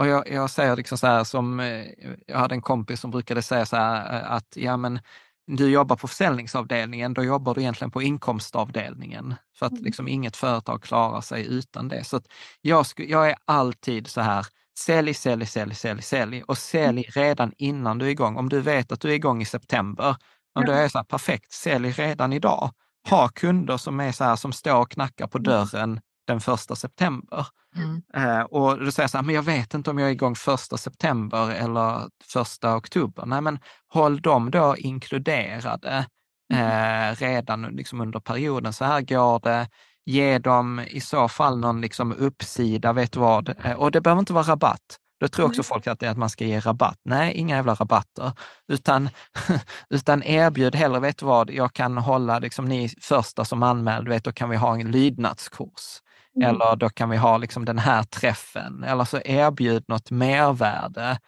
[0.00, 1.86] Och jag, jag säger liksom så här som, eh,
[2.26, 5.00] jag hade en kompis som brukade säga så här eh, att, ja men
[5.46, 9.34] du jobbar på försäljningsavdelningen, då jobbar du egentligen på inkomstavdelningen.
[9.58, 9.84] För att mm.
[9.84, 12.04] liksom inget företag klarar sig utan det.
[12.04, 12.20] Så
[12.60, 14.46] jag, jag är alltid så här,
[14.78, 17.24] sälj, sälj, sälj, sälj, sälj och sälj mm.
[17.26, 18.36] redan innan du är igång.
[18.36, 20.16] Om du vet att du är igång i september,
[20.54, 20.62] ja.
[20.62, 22.70] då är det så här, perfekt, sälj redan idag.
[23.10, 25.44] Ha kunder som är så här, som står och knackar på mm.
[25.44, 26.00] dörren
[26.30, 27.46] den första september.
[27.76, 28.02] Mm.
[28.14, 30.76] Eh, och du säger så här, men jag vet inte om jag är igång första
[30.76, 33.26] september eller första oktober.
[33.26, 33.58] Nej, men
[33.88, 36.06] håll dem då inkluderade
[36.52, 37.10] mm.
[37.10, 38.72] eh, redan liksom under perioden.
[38.72, 39.68] Så här går det.
[40.06, 43.48] Ge dem i så fall någon liksom uppsida, vet du vad?
[43.64, 44.98] Eh, och det behöver inte vara rabatt.
[45.20, 46.98] Då tror också folk att, det är att man ska ge rabatt.
[47.04, 48.32] Nej, inga jävla rabatter,
[48.68, 49.08] utan,
[49.90, 54.24] utan erbjud hellre, vet du vad, jag kan hålla, liksom ni första som anmäld, vet,
[54.24, 56.00] då kan vi ha en lydnadskurs.
[56.36, 56.48] Mm.
[56.48, 58.84] Eller då kan vi ha liksom den här träffen.
[58.84, 61.18] Eller så erbjud något mervärde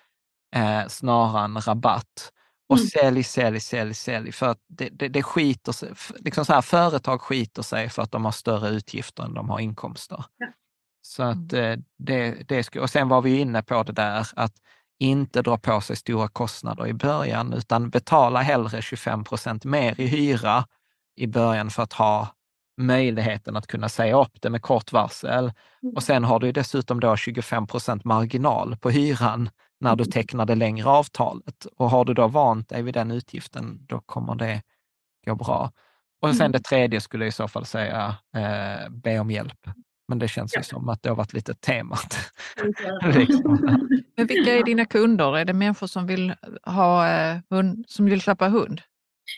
[0.56, 2.32] eh, snarare än rabatt.
[2.68, 2.88] Och mm.
[2.88, 4.32] sälj, sälj, sälj, sälj.
[4.32, 8.12] För att det, det, det skiter sig, liksom så här, företag skiter sig för att
[8.12, 10.24] de har större utgifter än de har inkomster.
[10.38, 10.46] Ja.
[11.02, 11.72] Så att mm.
[11.72, 14.54] eh, det, det och sen var vi inne på det där att
[14.98, 20.06] inte dra på sig stora kostnader i början, utan betala hellre 25 procent mer i
[20.06, 20.64] hyra
[21.16, 22.28] i början för att ha
[22.82, 25.52] möjligheten att kunna säga upp det med kort varsel.
[25.82, 25.94] Mm.
[25.94, 29.50] Och sen har du dessutom då 25 procent marginal på hyran
[29.80, 30.10] när du mm.
[30.10, 31.66] tecknar det längre avtalet.
[31.76, 34.62] Och har du då vant dig vid den utgiften, då kommer det
[35.26, 35.72] gå bra.
[36.20, 39.66] Och sen det tredje skulle jag i så fall säga, eh, be om hjälp.
[40.08, 40.60] Men det känns ja.
[40.60, 42.16] ju som att det har varit lite temat.
[43.14, 43.58] liksom.
[44.16, 45.36] Men vilka är dina kunder?
[45.36, 48.82] Är det människor som vill, ha, eh, hund, som vill klappa hund?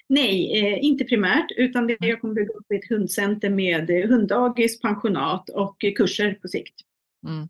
[0.08, 4.80] Nej, eh, inte primärt, utan det jag kommer bygga upp ett hundcenter med eh, hunddagis,
[4.80, 6.74] pensionat och eh, kurser på sikt.
[7.26, 7.48] Mm.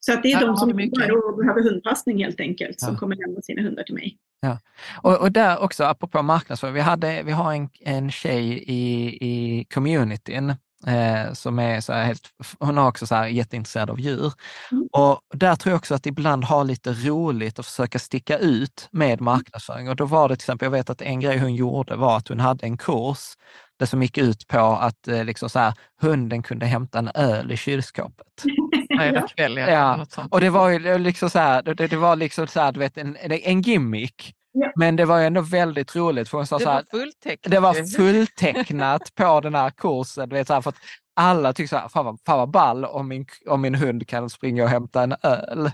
[0.00, 2.86] Så att det är ja, de som bara behöver hundpassning helt enkelt, ja.
[2.86, 4.18] som kommer lämna sina hundar till mig.
[4.40, 4.58] Ja.
[5.02, 9.64] Och, och där också, apropå marknadsföring, vi, hade, vi har en, en tjej i, i
[9.64, 10.54] communityn
[10.86, 12.22] eh, som är så helt,
[12.58, 14.32] hon är också så här jätteintresserad av djur.
[14.72, 14.88] Mm.
[14.92, 19.12] Och där tror jag också att ibland ha lite roligt och försöka sticka ut med
[19.12, 19.24] mm.
[19.24, 19.88] marknadsföring.
[19.88, 22.28] Och då var det till exempel, jag vet att en grej hon gjorde var att
[22.28, 23.36] hon hade en kurs
[23.78, 27.52] det som gick ut på att eh, liksom så här, hunden kunde hämta en öl
[27.52, 28.26] i kylskåpet.
[28.88, 29.28] ja.
[29.70, 30.06] Ja.
[30.30, 32.98] Och det var ju liksom så här, det, det var liksom så här, du vet,
[32.98, 34.34] en, en gimmick.
[34.60, 34.72] Ja.
[34.76, 36.28] Men det var ändå väldigt roligt.
[36.28, 37.50] För hon sa det, så här, var fulltecknat.
[37.50, 40.28] det var fulltecknat på den här kursen.
[40.28, 40.76] Du vet, så här, för att
[41.16, 44.30] alla tyckte så här, fan vad, fan vad ball om min, om min hund kan
[44.30, 45.70] springa och hämta en öl.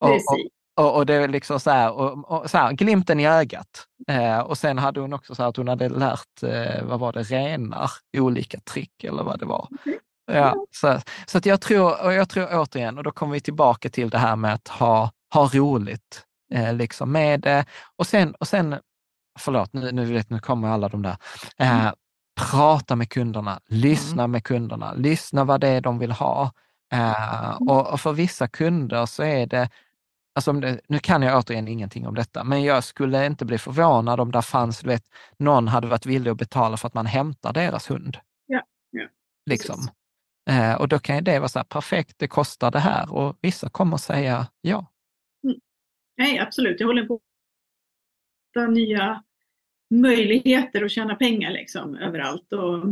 [0.00, 0.20] Och, och,
[0.76, 3.86] och, och, det är liksom så här, och, och, så här glimten i ögat.
[4.08, 7.12] Eh, och sen hade hon också så här att hon hade lärt, eh, vad var
[7.12, 9.68] det, renar olika trick eller vad det var.
[10.32, 13.88] Ja, så, så att jag tror, och jag tror återigen, och då kommer vi tillbaka
[13.88, 17.64] till det här med att ha, ha roligt eh, liksom med det.
[17.96, 18.76] Och sen, och sen
[19.38, 21.16] förlåt, nu, nu, vet, nu kommer alla de där.
[21.58, 21.92] Eh,
[22.50, 26.52] prata med kunderna, lyssna med kunderna, lyssna vad det är de vill ha.
[26.92, 29.70] Eh, och, och, för vissa kunder så är det,
[30.34, 34.20] alltså det, nu kan jag återigen ingenting om detta, men jag skulle inte bli förvånad
[34.20, 35.04] om det fanns, du vet,
[35.36, 38.18] någon hade varit villig att betala för att man hämtar deras hund.
[38.46, 39.08] Ja, ja.
[39.46, 39.88] Liksom.
[40.50, 43.36] Eh, och då kan ju det vara så här, perfekt, det kostar det här och
[43.40, 44.86] vissa kommer säga ja.
[46.22, 46.34] Mm.
[46.34, 47.20] Nej, absolut, jag håller på
[48.58, 49.22] att nya
[49.90, 52.52] möjligheter att tjäna pengar liksom, överallt.
[52.52, 52.84] Och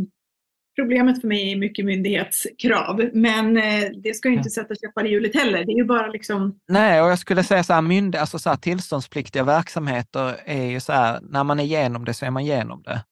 [0.77, 5.11] problemet för mig är mycket myndighetskrav, men eh, det ska ju inte sätta käppar i
[5.11, 5.65] hjulet heller.
[5.65, 6.59] Det är ju bara liksom...
[6.69, 10.81] Nej, och jag skulle säga så här, mynd, alltså så här, tillståndspliktiga verksamheter är ju
[10.81, 13.05] så här, när man är igenom det så är man igenom det.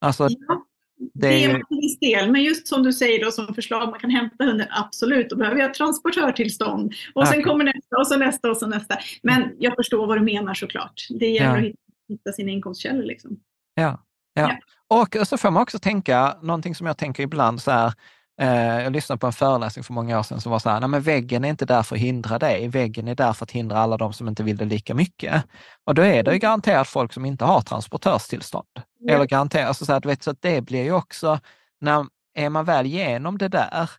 [0.00, 0.66] Alltså, ja.
[1.14, 3.90] Det är, det är en viss del, men just som du säger då som förslag,
[3.90, 6.94] man kan hämta hunden, absolut, då behöver jag transportörtillstånd.
[7.14, 7.32] Och okay.
[7.32, 8.98] sen kommer nästa och så nästa och så nästa.
[9.22, 11.06] Men jag förstår vad du menar såklart.
[11.10, 11.68] Det gäller ja.
[11.68, 11.74] att
[12.08, 13.04] hitta sina inkomstkällor.
[13.04, 13.36] Liksom.
[13.74, 14.04] Ja.
[14.34, 14.42] Ja.
[14.42, 14.58] ja.
[14.88, 17.92] Och så får man också tänka, någonting som jag tänker ibland så här,
[18.36, 21.02] jag lyssnade på en föreläsning för många år sedan som var så här, nej men
[21.02, 23.96] väggen är inte där för att hindra dig, väggen är där för att hindra alla
[23.96, 25.44] de som inte vill det lika mycket.
[25.84, 28.66] Och då är det ju garanterat folk som inte har transportörstillstånd.
[29.00, 29.14] Mm.
[29.14, 31.40] Eller garanterat, alltså så, här, du vet, så att det blir ju också,
[31.80, 33.90] när är man väl igenom det där,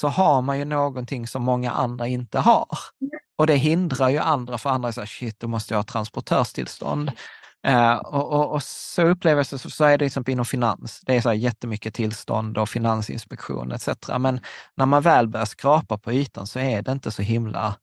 [0.00, 2.78] så har man ju någonting som många andra inte har.
[3.38, 7.12] Och det hindrar ju andra, för andra säger shit, då måste jag ha transportörstillstånd.
[7.68, 11.00] Uh, och, och, och, så upplever jag så, så är det exempel inom finans.
[11.06, 13.88] Det är så här jättemycket tillstånd och finansinspektion etc.
[14.18, 14.40] Men
[14.76, 17.76] när man väl börjar skrapa på ytan så är det inte så himla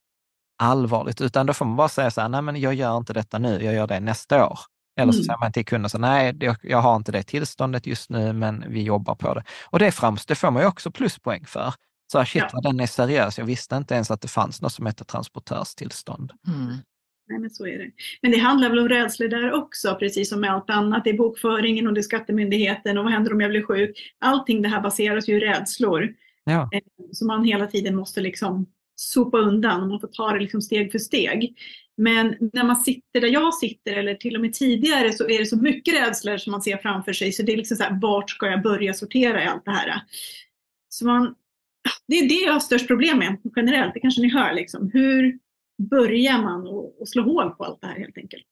[0.62, 3.40] allvarligt, utan då får man bara säga så här, nej men jag gör inte detta
[3.40, 4.60] nu, jag gör det nästa år.
[5.00, 5.26] Eller så mm.
[5.26, 8.84] säger man till kunden, så, nej jag har inte det tillståndet just nu, men vi
[8.84, 9.44] jobbar på det.
[9.66, 11.74] Och det, främst, det får man ju också pluspoäng för.
[12.12, 12.62] Så här, shit, ja.
[12.62, 13.38] den är seriös.
[13.38, 16.32] Jag visste inte ens att det fanns något som heter transportörstillstånd.
[16.48, 16.78] Mm.
[17.32, 17.92] Nej, men så är det.
[18.22, 21.04] Men det handlar väl om rädslor där också, precis som med allt annat.
[21.04, 24.14] Det är bokföringen och det är skattemyndigheten och vad händer om jag blir sjuk?
[24.20, 26.14] Allting det här baseras ju i rädslor.
[26.44, 26.70] Ja.
[26.74, 26.82] Eh,
[27.12, 29.88] som man hela tiden måste liksom sopa undan.
[29.88, 31.56] Man får ta det liksom steg för steg.
[31.98, 35.46] Men när man sitter där jag sitter eller till och med tidigare så är det
[35.46, 37.32] så mycket rädslor som man ser framför sig.
[37.32, 40.02] Så det är liksom så här, vart ska jag börja sortera i allt det här?
[40.90, 41.36] Så man,
[42.08, 43.94] det är det jag har störst problem med generellt.
[43.94, 44.54] Det kanske ni hör.
[44.54, 44.90] Liksom.
[44.94, 45.40] Hur
[45.90, 46.68] börjar man
[47.02, 48.44] att slå hål på allt det här helt enkelt?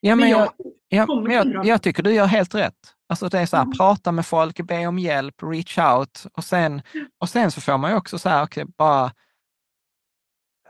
[0.00, 0.52] Ja, men, jag,
[0.88, 2.74] jag, jag, jag, tycker du gör helt rätt.
[3.08, 3.76] Alltså det är så här, mm.
[3.76, 6.82] prata med folk, be om hjälp, reach out och sen,
[7.18, 9.12] och sen så får man ju också så här, okay, bara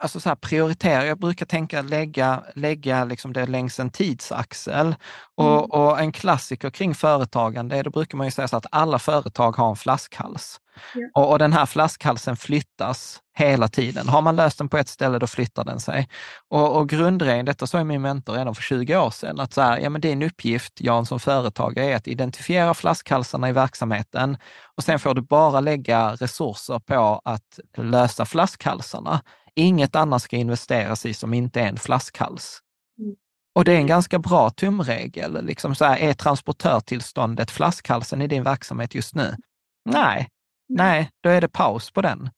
[0.04, 1.06] alltså så här, prioritera.
[1.06, 4.94] Jag brukar tänka lägga, lägga liksom det längs en tidsaxel.
[5.36, 5.70] Och, Mm.
[5.70, 9.70] och en klassiker kring företagande, då brukar man ju säga så att alla företag har
[9.70, 10.60] en flaskhals.
[10.94, 11.22] Ja.
[11.22, 14.08] Och, och den här flaskhalsen flyttas hela tiden.
[14.08, 16.08] Har man löst den på ett ställe, då flyttar den sig.
[16.50, 19.78] Och, och grundregeln, detta sa min mentor redan för 20 år sedan, att så här,
[19.78, 24.36] ja, men din uppgift, Jan, som företagare, är att identifiera flaskhalsarna i verksamheten
[24.76, 29.20] och sen får du bara lägga resurser på att lösa flaskhalsarna.
[29.56, 32.60] Inget annat ska investeras i som inte är en flaskhals.
[32.98, 33.14] Mm.
[33.54, 35.44] Och det är en ganska bra tumregel.
[35.44, 39.36] Liksom så här, är transportörtillståndet flaskhalsen i din verksamhet just nu?
[39.84, 40.28] Nej,
[40.68, 42.30] nej, då är det paus på den.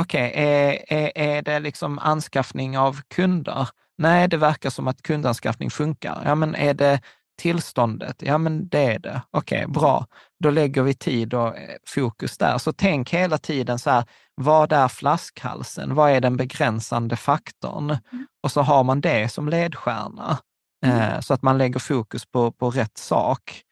[0.00, 3.68] Okej, är, är, är det liksom anskaffning av kunder?
[3.98, 6.22] Nej, det verkar som att kundanskaffning funkar.
[6.24, 7.00] Ja, men är det
[7.36, 8.22] tillståndet?
[8.22, 9.22] Ja, men det är det.
[9.30, 10.06] Okej, bra.
[10.40, 12.58] Då lägger vi tid och eh, fokus där.
[12.58, 14.04] Så tänk hela tiden så här,
[14.34, 15.94] vad är flaskhalsen?
[15.94, 17.96] Vad är den begränsande faktorn?
[18.42, 20.38] Och så har man det som ledstjärna,
[20.86, 23.62] eh, så att man lägger fokus på, på rätt sak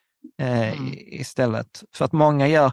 [0.41, 1.83] eh, i- istället.
[1.95, 2.73] För att många gör,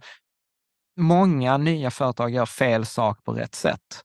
[0.99, 4.01] många nya företag gör fel sak på rätt sätt.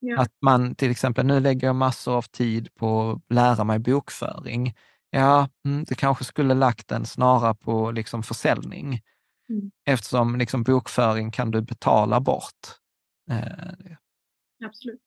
[0.00, 0.20] Ja.
[0.20, 4.74] Att man till exempel, nu lägger jag massor av tid på att lära mig bokföring.
[5.10, 9.00] Ja, mm, du kanske skulle lagt den snarare på liksom försäljning.
[9.50, 9.70] Mm.
[9.84, 12.66] Eftersom liksom bokföring kan du betala bort.
[13.30, 13.96] Eh,
[14.64, 15.00] Absolut.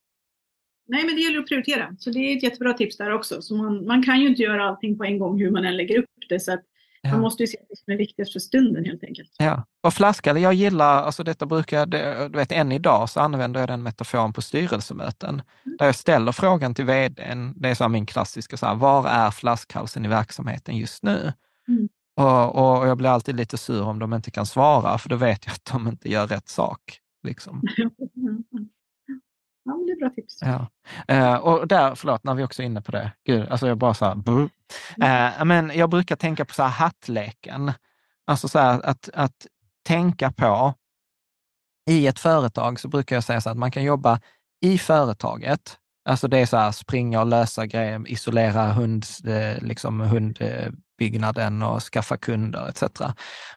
[0.88, 1.96] Nej, men det gäller att prioritera.
[1.98, 3.42] Så det är ett jättebra tips där också.
[3.42, 5.98] Så man, man kan ju inte göra allting på en gång hur man än lägger
[5.98, 6.40] upp det.
[6.40, 6.64] Så att.
[7.10, 9.30] Man måste ju se det som är viktigast för stunden helt enkelt.
[9.38, 13.60] Ja, och flaskare, jag gillar, alltså detta brukar jag, du vet än idag så använder
[13.60, 15.42] jag den metaforen på styrelsemöten.
[15.78, 19.30] Där jag ställer frågan till vdn, det är så min klassiska, så här, var är
[19.30, 21.32] flaskhalsen i verksamheten just nu?
[21.68, 21.88] Mm.
[22.16, 25.46] Och, och jag blir alltid lite sur om de inte kan svara, för då vet
[25.46, 26.98] jag att de inte gör rätt sak.
[27.22, 27.62] Liksom.
[29.64, 30.38] Ja, men det är bra tips.
[30.40, 30.66] Ja.
[31.08, 33.12] Eh, och där, förlåt, när vi också är inne på det.
[33.26, 34.48] Gud, alltså jag bara så här, brr.
[35.02, 37.72] Eh, men jag brukar tänka på så här hattleken.
[38.26, 39.46] Alltså så här att, att
[39.86, 40.74] tänka på,
[41.90, 44.20] i ett företag så brukar jag säga så här att man kan jobba
[44.60, 45.78] i företaget.
[46.04, 50.00] Alltså det är så här springa och lösa grejer, isolera hund, eh, liksom
[51.02, 52.82] hundbyggnaden och skaffa kunder etc.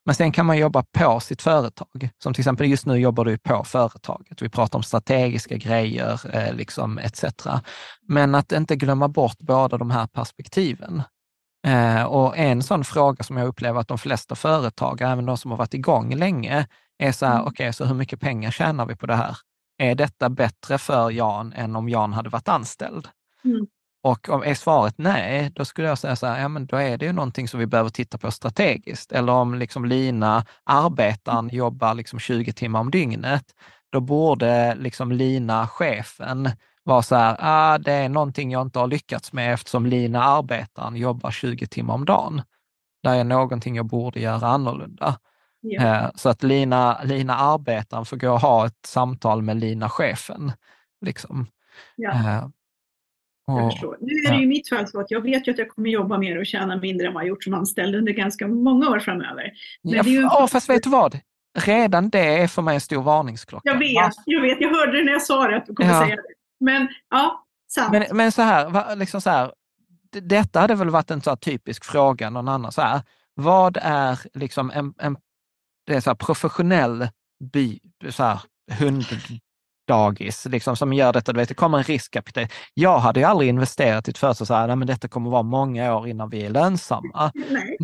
[0.05, 2.09] Men sen kan man jobba på sitt företag.
[2.23, 4.41] Som till exempel just nu jobbar du på företaget.
[4.41, 7.23] Vi pratar om strategiska grejer eh, liksom etc.
[8.07, 11.03] Men att inte glömma bort båda de här perspektiven.
[11.67, 15.51] Eh, och en sån fråga som jag upplever att de flesta företag, även de som
[15.51, 16.67] har varit igång länge,
[16.97, 19.38] är så här, okej, så hur mycket pengar tjänar vi på det här?
[19.77, 23.07] Är detta bättre för Jan än om Jan hade varit anställd?
[23.43, 23.67] Mm.
[24.06, 26.98] Och om är svaret nej, då skulle jag säga så här, ja men då är
[26.98, 29.11] det ju någonting som vi behöver titta på strategiskt.
[29.11, 33.44] Eller om liksom Lina, arbetaren, jobbar liksom 20 timmar om dygnet,
[33.91, 36.49] då borde liksom Lina, chefen,
[36.84, 40.95] vara så här, ah, det är någonting jag inte har lyckats med eftersom Lina, arbetaren,
[40.95, 42.41] jobbar 20 timmar om dagen.
[43.03, 45.19] Det är någonting jag borde göra annorlunda.
[45.80, 50.52] Eh, Så att Lina, Lina arbetaren får gå och ha ett samtal med Lina chefen.
[51.02, 51.48] Liksom.
[51.95, 52.52] Ja.
[53.47, 53.97] Jag förstår.
[54.01, 55.89] Nu är det ju i mitt fall så att jag vet ju att jag kommer
[55.89, 58.99] jobba mer och tjäna mindre än vad jag gjort som anställd under ganska många år
[58.99, 59.51] framöver.
[59.84, 60.22] Men Ja, ju...
[60.22, 61.19] ja, fast vet du vad?
[61.57, 63.69] Redan det är för mig en stor varningsklocka.
[63.69, 66.03] Jag vet, jag vet, jag hörde det när jag sa det att du kommer Ja.
[66.03, 66.22] säga det.
[66.59, 67.91] Men ja, sant.
[67.91, 69.51] Men, men så här, liksom så här,
[70.22, 72.72] detta hade väl varit en så typisk fråga någon annan.
[72.72, 73.01] Så här,
[73.34, 75.17] vad är liksom en, en
[75.85, 77.07] det är så professionell
[77.53, 78.39] by, så här,
[79.88, 81.34] hunddagis liksom, som gör detta?
[81.34, 82.48] Du vet, det kommer en riskkapital.
[82.74, 85.95] Jag hade ju aldrig investerat i ett företag så här, men detta kommer vara många
[85.95, 87.32] år innan vi är lönsamma.
[87.49, 87.78] Nej.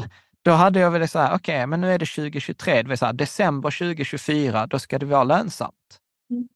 [0.44, 3.14] Då hade jag väl så här, okej, men nu är det 2023, det vill säga
[3.14, 5.74] december 2024, då ska det vara lönsamt.
[6.32, 6.48] Mm.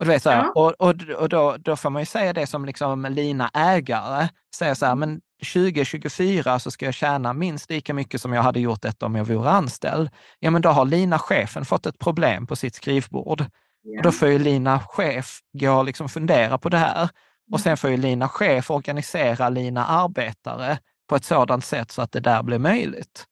[0.00, 0.52] Och, du vet, så här, Ja.
[0.54, 4.74] och, och, och då, då får man ju säga det som liksom Lina ägare, säger
[4.74, 5.10] så här, Mm.
[5.10, 5.20] men
[5.54, 9.24] 2024 så ska jag tjäna minst lika mycket som jag hade gjort detta om jag
[9.24, 10.10] vore anställd.
[10.38, 13.44] Ja, men då har Lina chefen fått ett problem på sitt skrivbord.
[13.96, 17.08] Och då får ju Lina chef gå och liksom fundera på det här.
[17.52, 20.78] Och sen får ju Lina chef organisera Lina arbetare
[21.08, 23.24] på ett sådant sätt så att det där blir möjligt.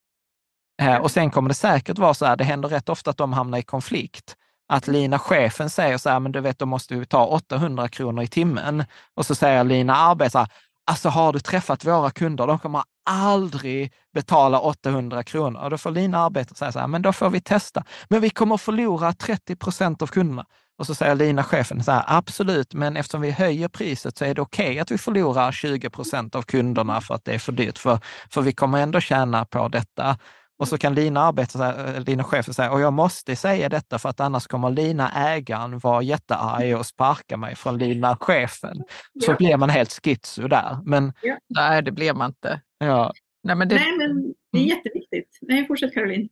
[0.83, 3.33] Eh, och sen kommer det säkert vara så här, det händer rätt ofta att de
[3.33, 4.37] hamnar i konflikt.
[4.69, 8.23] Att Lina chefen säger så här, men du vet, då måste vi ta 800 kronor
[8.25, 8.85] i timmen.
[9.15, 10.47] Och så säger Lina arbetare,
[10.85, 15.61] alltså har du träffat våra kunder, de kommer aldrig betala 800 kronor.
[15.61, 17.85] Och då får Lina arbeta och säga så här, men då får vi testa.
[18.09, 20.45] Men vi kommer förlora 30 procent av kunderna.
[20.79, 24.35] Och så säger Lina chefen så här, absolut, men eftersom vi höjer priset så är
[24.35, 27.79] det okej att vi förlorar 20 procent av kunderna för att det är för dyrt,
[27.79, 27.99] för,
[28.31, 30.19] för vi kommer ändå tjäna på detta.
[30.59, 33.69] Och så kan Lina arbeta, så här, eh, Lina chefen säga, och jag måste säga
[33.69, 38.77] detta för att annars kommer Lina ägaren vara jättearg och sparka mig från Lina chefen.
[39.25, 39.37] Så Ja.
[39.37, 40.79] blir man helt schizo där.
[40.85, 41.13] Men
[41.49, 42.61] Nej, det blir man inte.
[42.79, 43.13] ja,
[43.43, 45.39] Nej, men det, Nej, men det är jätteviktigt.
[45.43, 46.29] Nej, fortsätt Caroline.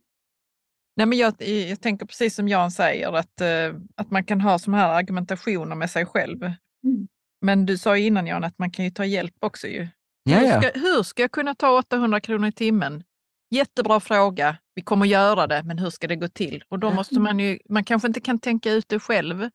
[0.97, 4.59] Nej, men jag, jag tänker precis som Jan säger, att, eh, att man kan ha
[4.59, 6.43] sådana här argumentationer med sig själv.
[6.43, 7.09] Mm.
[7.41, 9.67] Men du sa ju innan Jan att man kan ju ta hjälp också.
[9.69, 9.89] Ju.
[10.25, 10.61] ja, Hur, ja.
[10.63, 13.05] ska, hur ska jag kunna ta 800 kronor i timmen?
[13.51, 14.57] Jättebra fråga.
[14.75, 16.63] Vi kommer göra det, men hur ska det gå till?
[16.69, 19.49] Och då måste man ju, man kanske inte kan tänka ut det själv.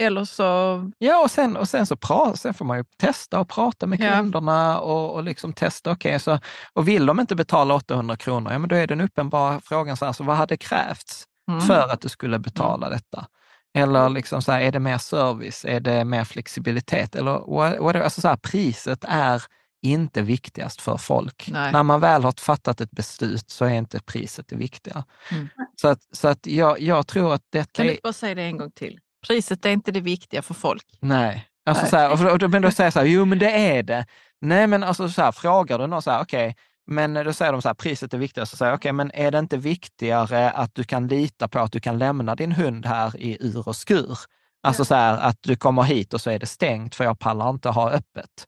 [0.00, 0.44] Eller så,
[0.98, 4.00] Ja, och sen, och sen så pra, sen får man ju testa och prata med
[4.00, 4.12] Ja.
[4.16, 5.90] kunderna och, och liksom testa.
[5.90, 6.38] okej så,
[6.72, 10.04] och vill de inte betala 800 kronor, ja, men då är den uppenbara frågan, så
[10.04, 11.60] här, så vad hade krävts Mm.
[11.60, 13.26] för att du skulle betala detta?
[13.78, 15.64] Eller liksom så här, är det mer service?
[15.64, 17.14] Är det mer flexibilitet?
[17.14, 19.42] Eller what- what- alltså så här, priset är
[19.84, 21.48] inte viktigast för folk.
[21.52, 21.72] Nej.
[21.72, 25.04] När man väl har fattat ett beslut så är inte priset det viktiga.
[25.30, 25.48] Mm.
[25.80, 28.42] Så, att, så att jag, jag tror att detta kan du inte bara säga det
[28.42, 28.98] en gång till?
[29.26, 30.84] Priset är inte det viktiga för folk.
[31.00, 31.48] Nej.
[31.66, 31.90] Alltså Nej.
[31.90, 34.06] Så här, och då, men då säger jag så här, jo men det är det.
[34.40, 36.56] Nej men alltså så här, frågar du någon så här, okej,
[36.86, 38.50] men då säger de så här, priset är viktigast.
[38.50, 41.72] Så säger jag, okej, men är det inte viktigare att du kan lita på att
[41.72, 44.18] du kan lämna din hund här i ur och skur?
[44.62, 47.50] Alltså så här, att du kommer hit och så är det stängt för jag pallar
[47.50, 48.46] inte ha öppet.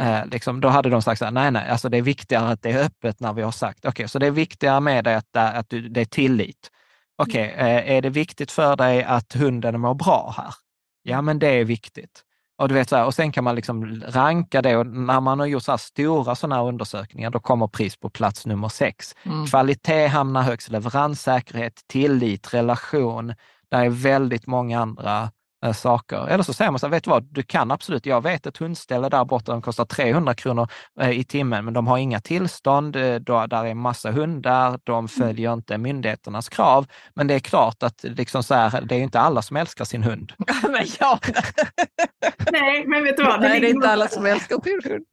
[0.00, 2.62] Eh, liksom, då hade de sagt så här, nej, nej, alltså det är viktigare att
[2.62, 5.36] det är öppet när vi har sagt, okej, så det är viktigare med det att,
[5.36, 6.70] att du, det är tillit.
[7.16, 10.54] Okej, eh, är det viktigt för dig att hunden mår bra här?
[11.02, 12.22] Ja, men det är viktigt.
[12.58, 15.38] Och, du vet, så här, och sen kan man liksom ranka det och när man
[15.38, 19.14] har gjort så stora sådana här undersökningar, då kommer pris på plats nummer sex.
[19.22, 19.46] Mm.
[19.46, 23.34] Kvalitet hamnar högst, leveranssäkerhet, tillit, relation.
[23.70, 25.28] Det är väldigt många andra eh,
[25.72, 26.28] saker.
[26.28, 28.56] Eller så säger man så här, vet du vad, du kan absolut, jag vet ett
[28.56, 30.68] hundställe där borta, de kostar 300 kronor
[31.00, 35.08] eh, i timmen, men de har inga tillstånd, eh, då, där är massa hundar, de
[35.08, 36.86] följer inte myndigheternas krav.
[37.14, 40.02] Men det är klart att liksom så här, det är inte alla som älskar sin
[40.02, 40.32] hund.
[40.62, 41.18] men ja,
[42.52, 43.40] Nej, men vet du vad?
[43.40, 45.04] nej, det är inte alla som älskar sin hund.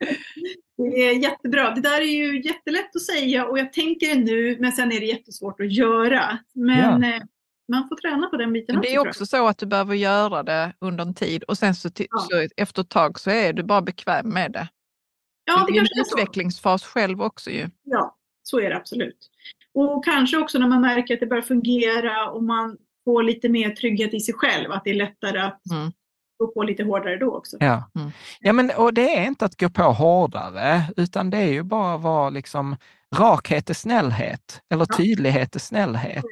[0.77, 1.71] Det är jättebra.
[1.71, 4.99] Det där är ju jättelätt att säga och jag tänker det nu, men sen är
[4.99, 6.37] det jättesvårt att göra.
[6.53, 7.21] Men eh,
[7.72, 10.43] man får träna på den biten Men det är också så att du behöver göra
[10.43, 12.19] det under en tid och sen så, Ja.
[12.19, 14.68] så efter ett tag så är du bara bekväm med det.
[15.45, 16.18] Ja, det är ju kanske en är så.
[16.18, 17.69] utvecklingsfas själv också ju.
[17.84, 19.30] Ja, så är det absolut.
[19.73, 23.69] Och kanske också när man märker att det börjar fungera och man får lite mer
[23.69, 25.91] trygghet i sig själv, att det är lättare att Mm.
[26.39, 27.57] gå på lite hårdare då också.
[27.60, 27.91] Ja.
[27.99, 28.11] Mm.
[28.39, 31.95] ja, men och det är inte att gå på hårdare, utan det är ju bara
[31.95, 32.76] att vara liksom,
[33.15, 34.98] rakhet är snällhet, eller Ja.
[34.98, 36.26] tydlighet är snällhet.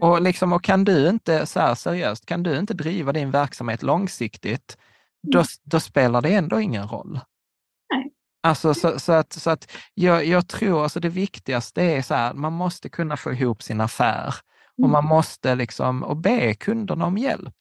[0.00, 3.82] Och, liksom, och kan du inte, så här seriöst, kan du inte driva din verksamhet
[3.82, 4.78] långsiktigt,
[5.22, 5.46] då, Mm.
[5.64, 7.20] då spelar det ändå ingen roll.
[7.92, 8.12] Nej.
[8.42, 12.34] Alltså, så, så att, så att jag, jag tror alltså det viktigaste är så här,
[12.34, 14.34] man måste kunna få ihop sin affär
[14.82, 17.54] och man måste liksom, och be kunderna om hjälp.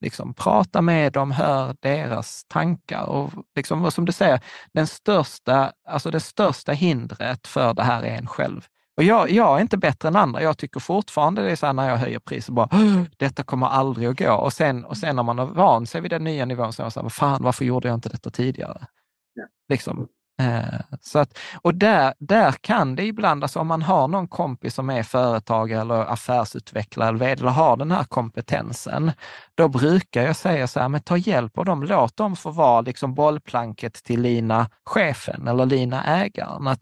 [0.00, 4.40] Liksom, prata med dem, hör deras tankar och, liksom, och som du säger,
[4.72, 8.66] den största, alltså det största hindret för det här är en själv.
[8.96, 10.42] Och jag, jag är inte bättre än andra.
[10.42, 13.66] Jag tycker fortfarande det är så här när jag höjer priset, bara "Åh, detta kommer
[13.66, 14.32] aldrig att gå.
[14.34, 16.84] Och sen, och sen när man har vant sig vid den nya nivån, så är
[16.84, 18.86] man så här, "Vad fan, varför gjorde jag inte detta tidigare?
[19.34, 19.44] Ja.
[19.68, 20.08] Liksom.
[20.42, 24.74] Eh, så att, och där, där kan det ibland, alltså om man har någon kompis
[24.74, 29.12] som är företagare eller affärsutvecklare eller, eller har den här kompetensen,
[29.54, 32.80] då brukar jag säga så här, men ta hjälp av dem, låt dem få vara
[32.80, 36.66] liksom bollplanket till Lina chefen eller Lina ägaren.
[36.68, 36.80] Att,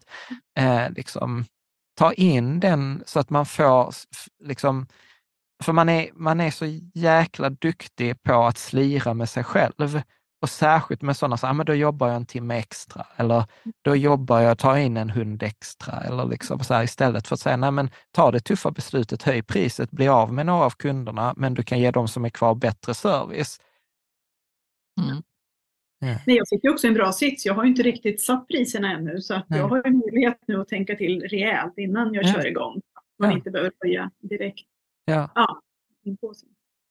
[0.59, 1.45] eh, liksom,
[1.95, 3.93] ta in den så att man får,
[4.43, 4.87] liksom,
[5.63, 10.01] för man är, man är så jäkla duktig på att slira med sig själv.
[10.41, 13.45] Och särskilt med sådana, så, ah, men då jobbar jag en timme extra eller
[13.81, 16.01] då jobbar jag, tar in en hund extra.
[16.01, 19.43] Eller liksom så här, istället för att säga, nej men ta det tuffa beslutet, höj
[19.43, 22.55] priset, bli av med några av kunderna, men du kan ge de som är kvar
[22.55, 23.59] bättre service.
[25.01, 25.23] Mm.
[26.05, 27.45] Nej, jag sitter ju också i en bra sits.
[27.45, 30.61] Jag har ju inte riktigt satt priserna ännu så att jag har ju möjlighet nu
[30.61, 32.33] att tänka till rejält innan jag Ja.
[32.33, 32.81] kör igång.
[33.19, 34.67] Man inte behöver höja direkt
[35.05, 35.29] Ja.
[35.35, 35.61] ja.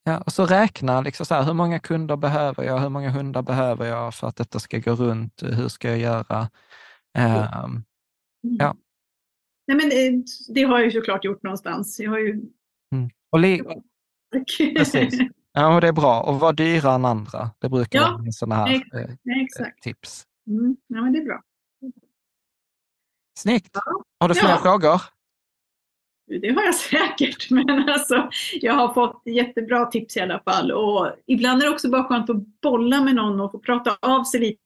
[0.05, 2.78] Ja, och så räkna, liksom så här, hur många kunder behöver jag?
[2.78, 5.43] Hur många hundar behöver jag för att detta ska gå runt?
[5.43, 6.51] Hur ska jag göra?
[7.18, 7.82] Ehm,
[8.40, 8.74] Ja.
[9.66, 10.24] Nej, men det,
[10.55, 12.01] det har jag ju såklart gjort någonstans.
[12.01, 12.43] Jag har ju...
[13.30, 13.62] och li-
[14.76, 15.18] Precis.
[15.52, 16.20] Ja, och det är bra.
[16.22, 17.50] Och vara dyrare än andra.
[17.58, 18.94] Det brukar Ja, vara en sån här exakt.
[18.94, 19.82] eh, exakt.
[19.82, 20.24] tips.
[20.46, 20.76] Mm.
[20.86, 21.42] Ja, men det är bra.
[23.38, 23.70] Snyggt!
[23.72, 23.82] Ja.
[24.20, 24.58] Har du fler Ja.
[24.58, 25.02] frågor?
[26.40, 28.28] Det har jag säkert, men alltså,
[28.60, 30.72] jag har fått jättebra tips i alla fall.
[30.72, 34.24] Och ibland är det också bara skönt att bolla med någon och få prata av
[34.24, 34.58] sig lite.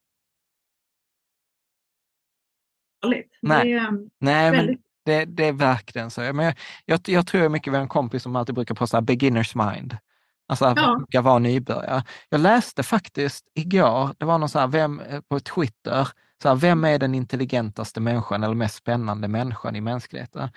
[3.06, 3.28] Nej.
[3.40, 6.20] Det är Nej, men, väldigt Det, det är verkligen så.
[6.20, 6.54] Men jag,
[6.84, 9.96] jag, jag tror mycket med en kompis som alltid brukar prata beginners mind.
[10.48, 10.97] Alltså Ja.
[10.98, 12.02] våga vara nybörjare.
[12.28, 16.09] Jag läste faktiskt igår, det var någon så här, vem, eh, på Twitter,
[16.43, 20.48] så här, vem är den intelligentaste människan eller mest spännande människan i mänskligheten?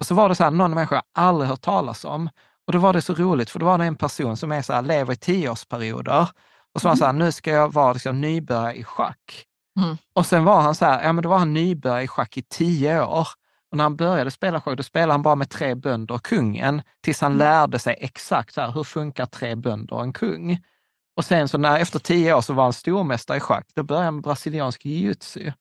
[0.00, 2.30] Och så var det så här, någon människa jag aldrig hört talas om.
[2.66, 4.72] Och då var det så roligt, för då var det en person som är så
[4.72, 6.28] här, lever i tioårsperioder.
[6.74, 9.44] Och så var han så här, nu ska jag vara liksom, nybörjare i schack.
[9.80, 9.96] Mm.
[10.14, 12.42] Och sen var han så här, ja men då var han nybörjare i schack i
[12.42, 13.28] tio år.
[13.70, 16.82] Och när han började spela schack, då spelade han bara med tre bönder och kungen,
[17.02, 20.58] tills han lärde sig exakt så här, hur funkar tre bönder och en kung.
[21.16, 23.66] Och sen så när, efter tio år så var han stormästare i schack.
[23.74, 25.52] Då började han med brasiliansk jiu-jitsu.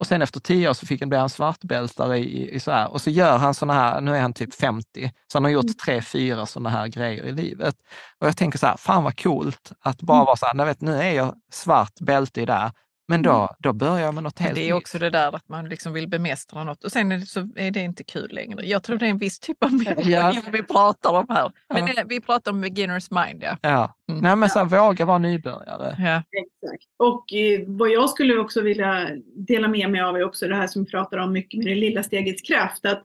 [0.00, 2.90] Och sen efter tio år så fick han bli han svartbältare i, i så här.
[2.92, 5.78] Och så gör han såna här, nu är han typ 50, så han har gjort
[5.84, 7.74] tre, fyra sådana här grejer i livet.
[8.18, 10.80] Och jag tänker så här, fan vad coolt att bara vara så här, "Nej, vet,
[10.80, 12.72] nu är jag svart bälte i det här,
[13.10, 14.82] men då, då börjar jag med något Men helt det är nytt.
[14.82, 17.70] också det där att man liksom vill bemästra något och sen är det, så är
[17.70, 18.66] det inte kul längre.
[18.66, 20.34] Jag tror det är en viss typ av människa Ja.
[20.52, 21.52] vi pratar om här.
[21.74, 21.92] Men Ja.
[21.96, 23.56] det, vi pratar om beginners mind, ja.
[23.62, 24.22] Ja, Mm.
[24.22, 25.96] Nej, men så här, våga vara nybörjare.
[25.98, 26.22] ja.
[26.40, 26.84] Exakt.
[26.96, 30.66] Och eh, vad jag skulle också vilja dela med mig av är också det här
[30.66, 32.86] som vi pratar om mycket med det lilla stegets kraft.
[32.86, 33.02] Att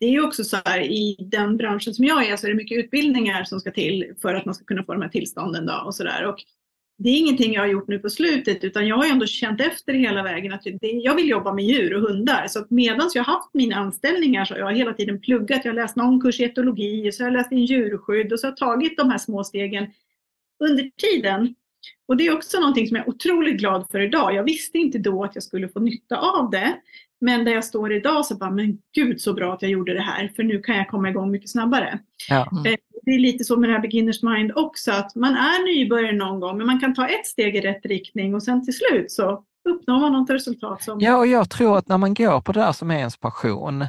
[0.00, 2.56] det är ju också så här i den branschen som jag är så är det
[2.56, 5.66] mycket utbildningar som ska till för att man ska kunna få de här tillstånden.
[5.66, 6.26] Då och så där.
[6.26, 6.36] Och
[7.02, 9.92] det är ingenting jag har gjort nu på slutet utan jag har ändå känt efter
[9.92, 12.46] hela vägen att jag vill jobba med djur och hundar.
[12.48, 15.64] Så medan jag har haft mina anställningar så har jag hela tiden pluggat.
[15.64, 18.40] Jag har läst någon kurs i etologi och så har jag läst in djurskydd och
[18.40, 19.86] så har jag tagit de här små stegen
[20.64, 21.54] under tiden.
[22.08, 24.34] Och det är också någonting som jag är otroligt glad för idag.
[24.34, 26.76] Jag visste inte då att jag skulle få nytta av det.
[27.20, 30.00] Men där jag står idag så bara, men gud så bra att jag gjorde det
[30.00, 31.98] här, för nu kan jag komma igång mycket snabbare.
[32.28, 32.48] Ja.
[33.02, 36.40] Det är lite så med det här beginners mind också, att man är nybörjare någon
[36.40, 39.44] gång, men man kan ta ett steg i rätt riktning och sen till slut så
[39.68, 41.00] uppnår man något resultat som...
[41.00, 43.84] Ja, och jag tror att när man går på det där som är ens passion,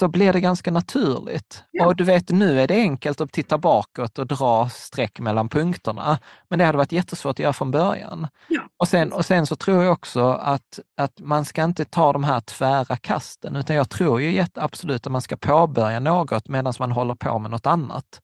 [0.00, 1.64] så blir det ganska naturligt.
[1.70, 1.86] Ja.
[1.86, 6.18] Och du vet, nu är det enkelt att titta bakåt och dra streck mellan punkterna,
[6.48, 8.28] men det hade varit jättesvårt att göra från början.
[8.48, 8.62] Ja.
[8.76, 12.24] Och, sen, och sen så tror jag också att, att man ska inte ta de
[12.24, 16.92] här tvära kasten, utan jag tror ju absolut att man ska påbörja något medan man
[16.92, 18.20] håller på med något annat.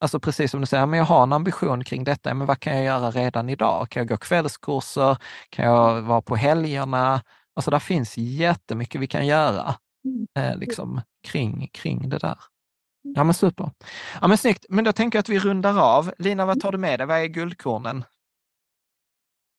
[0.00, 2.76] Alltså precis som du säger, men jag har en ambition kring detta, men vad kan
[2.76, 3.88] jag göra redan idag?
[3.88, 5.16] Kan jag gå kvällskurser?
[5.50, 7.22] Kan jag vara på helgerna?
[7.54, 9.74] Alltså där finns jättemycket vi kan göra
[10.38, 12.38] eh, liksom, kring, kring det där.
[13.02, 13.70] Ja men super.
[14.20, 16.12] Ja men snyggt, men då tänker jag att vi rundar av.
[16.18, 17.06] Lina, vad tar du med dig?
[17.06, 18.04] Vad är guldkornen?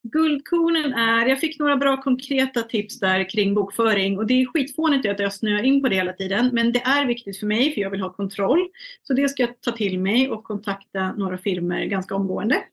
[0.03, 5.09] Guldkornen är, jag fick några bra konkreta tips där kring bokföring och det är skitfånigt
[5.09, 6.49] att jag snöar in på det hela tiden.
[6.53, 8.69] Men det är viktigt för mig för jag vill ha kontroll.
[9.03, 12.63] Så det ska jag ta till mig och kontakta några firmor ganska omgående.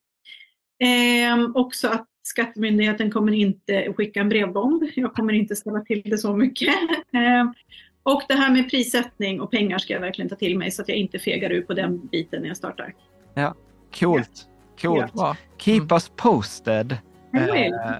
[0.85, 4.83] Ehm, också att Skattemyndigheten kommer inte skicka en brevbomb.
[4.95, 6.75] Jag kommer inte ställa till det så mycket.
[7.13, 7.55] Ehm,
[8.03, 10.89] och det här med prissättning och pengar ska jag verkligen ta till mig så att
[10.89, 12.95] jag inte fegar ur på den biten när jag startar.
[13.35, 13.55] Ja,
[13.99, 14.47] coolt.
[14.83, 15.13] Coolt.
[15.13, 15.37] Bra.
[15.59, 15.89] Keep Mm.
[15.93, 16.97] us posted.
[17.35, 17.49] Eh,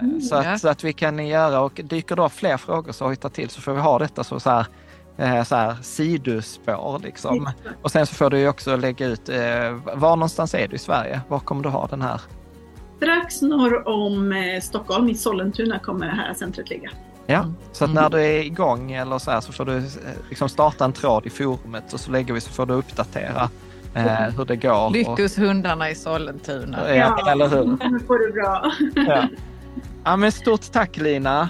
[0.01, 0.21] Mm.
[0.21, 0.57] så, att, Ja.
[0.57, 3.73] så att vi kan göra och dyker då fler frågor så hojta till så får
[3.73, 4.65] vi ha detta så, så här,
[5.17, 7.49] eh, så här sidospår liksom.
[7.81, 10.79] Och sen så får du ju också lägga ut, eh, var någonstans är du i
[10.79, 11.21] Sverige?
[11.27, 12.21] Var kommer du ha den här?
[12.99, 16.89] Strax norr om eh, Stockholm, i Sollentuna, kommer det här centret ligga.
[17.25, 17.55] Ja, Mm.
[17.71, 19.83] så att när du är igång eller så här så får du eh,
[20.29, 23.49] liksom starta en tråd i forumet och så lägger vi så får du uppdatera
[23.95, 24.05] eh,
[24.37, 24.85] hur det går.
[24.85, 26.95] Och, Lyckus hundarna i Sollentuna.
[26.95, 27.65] ja, eller hur?
[27.91, 28.71] Nu får du bra.
[29.07, 29.27] Ja.
[30.03, 31.49] ja, men stort tack Lina.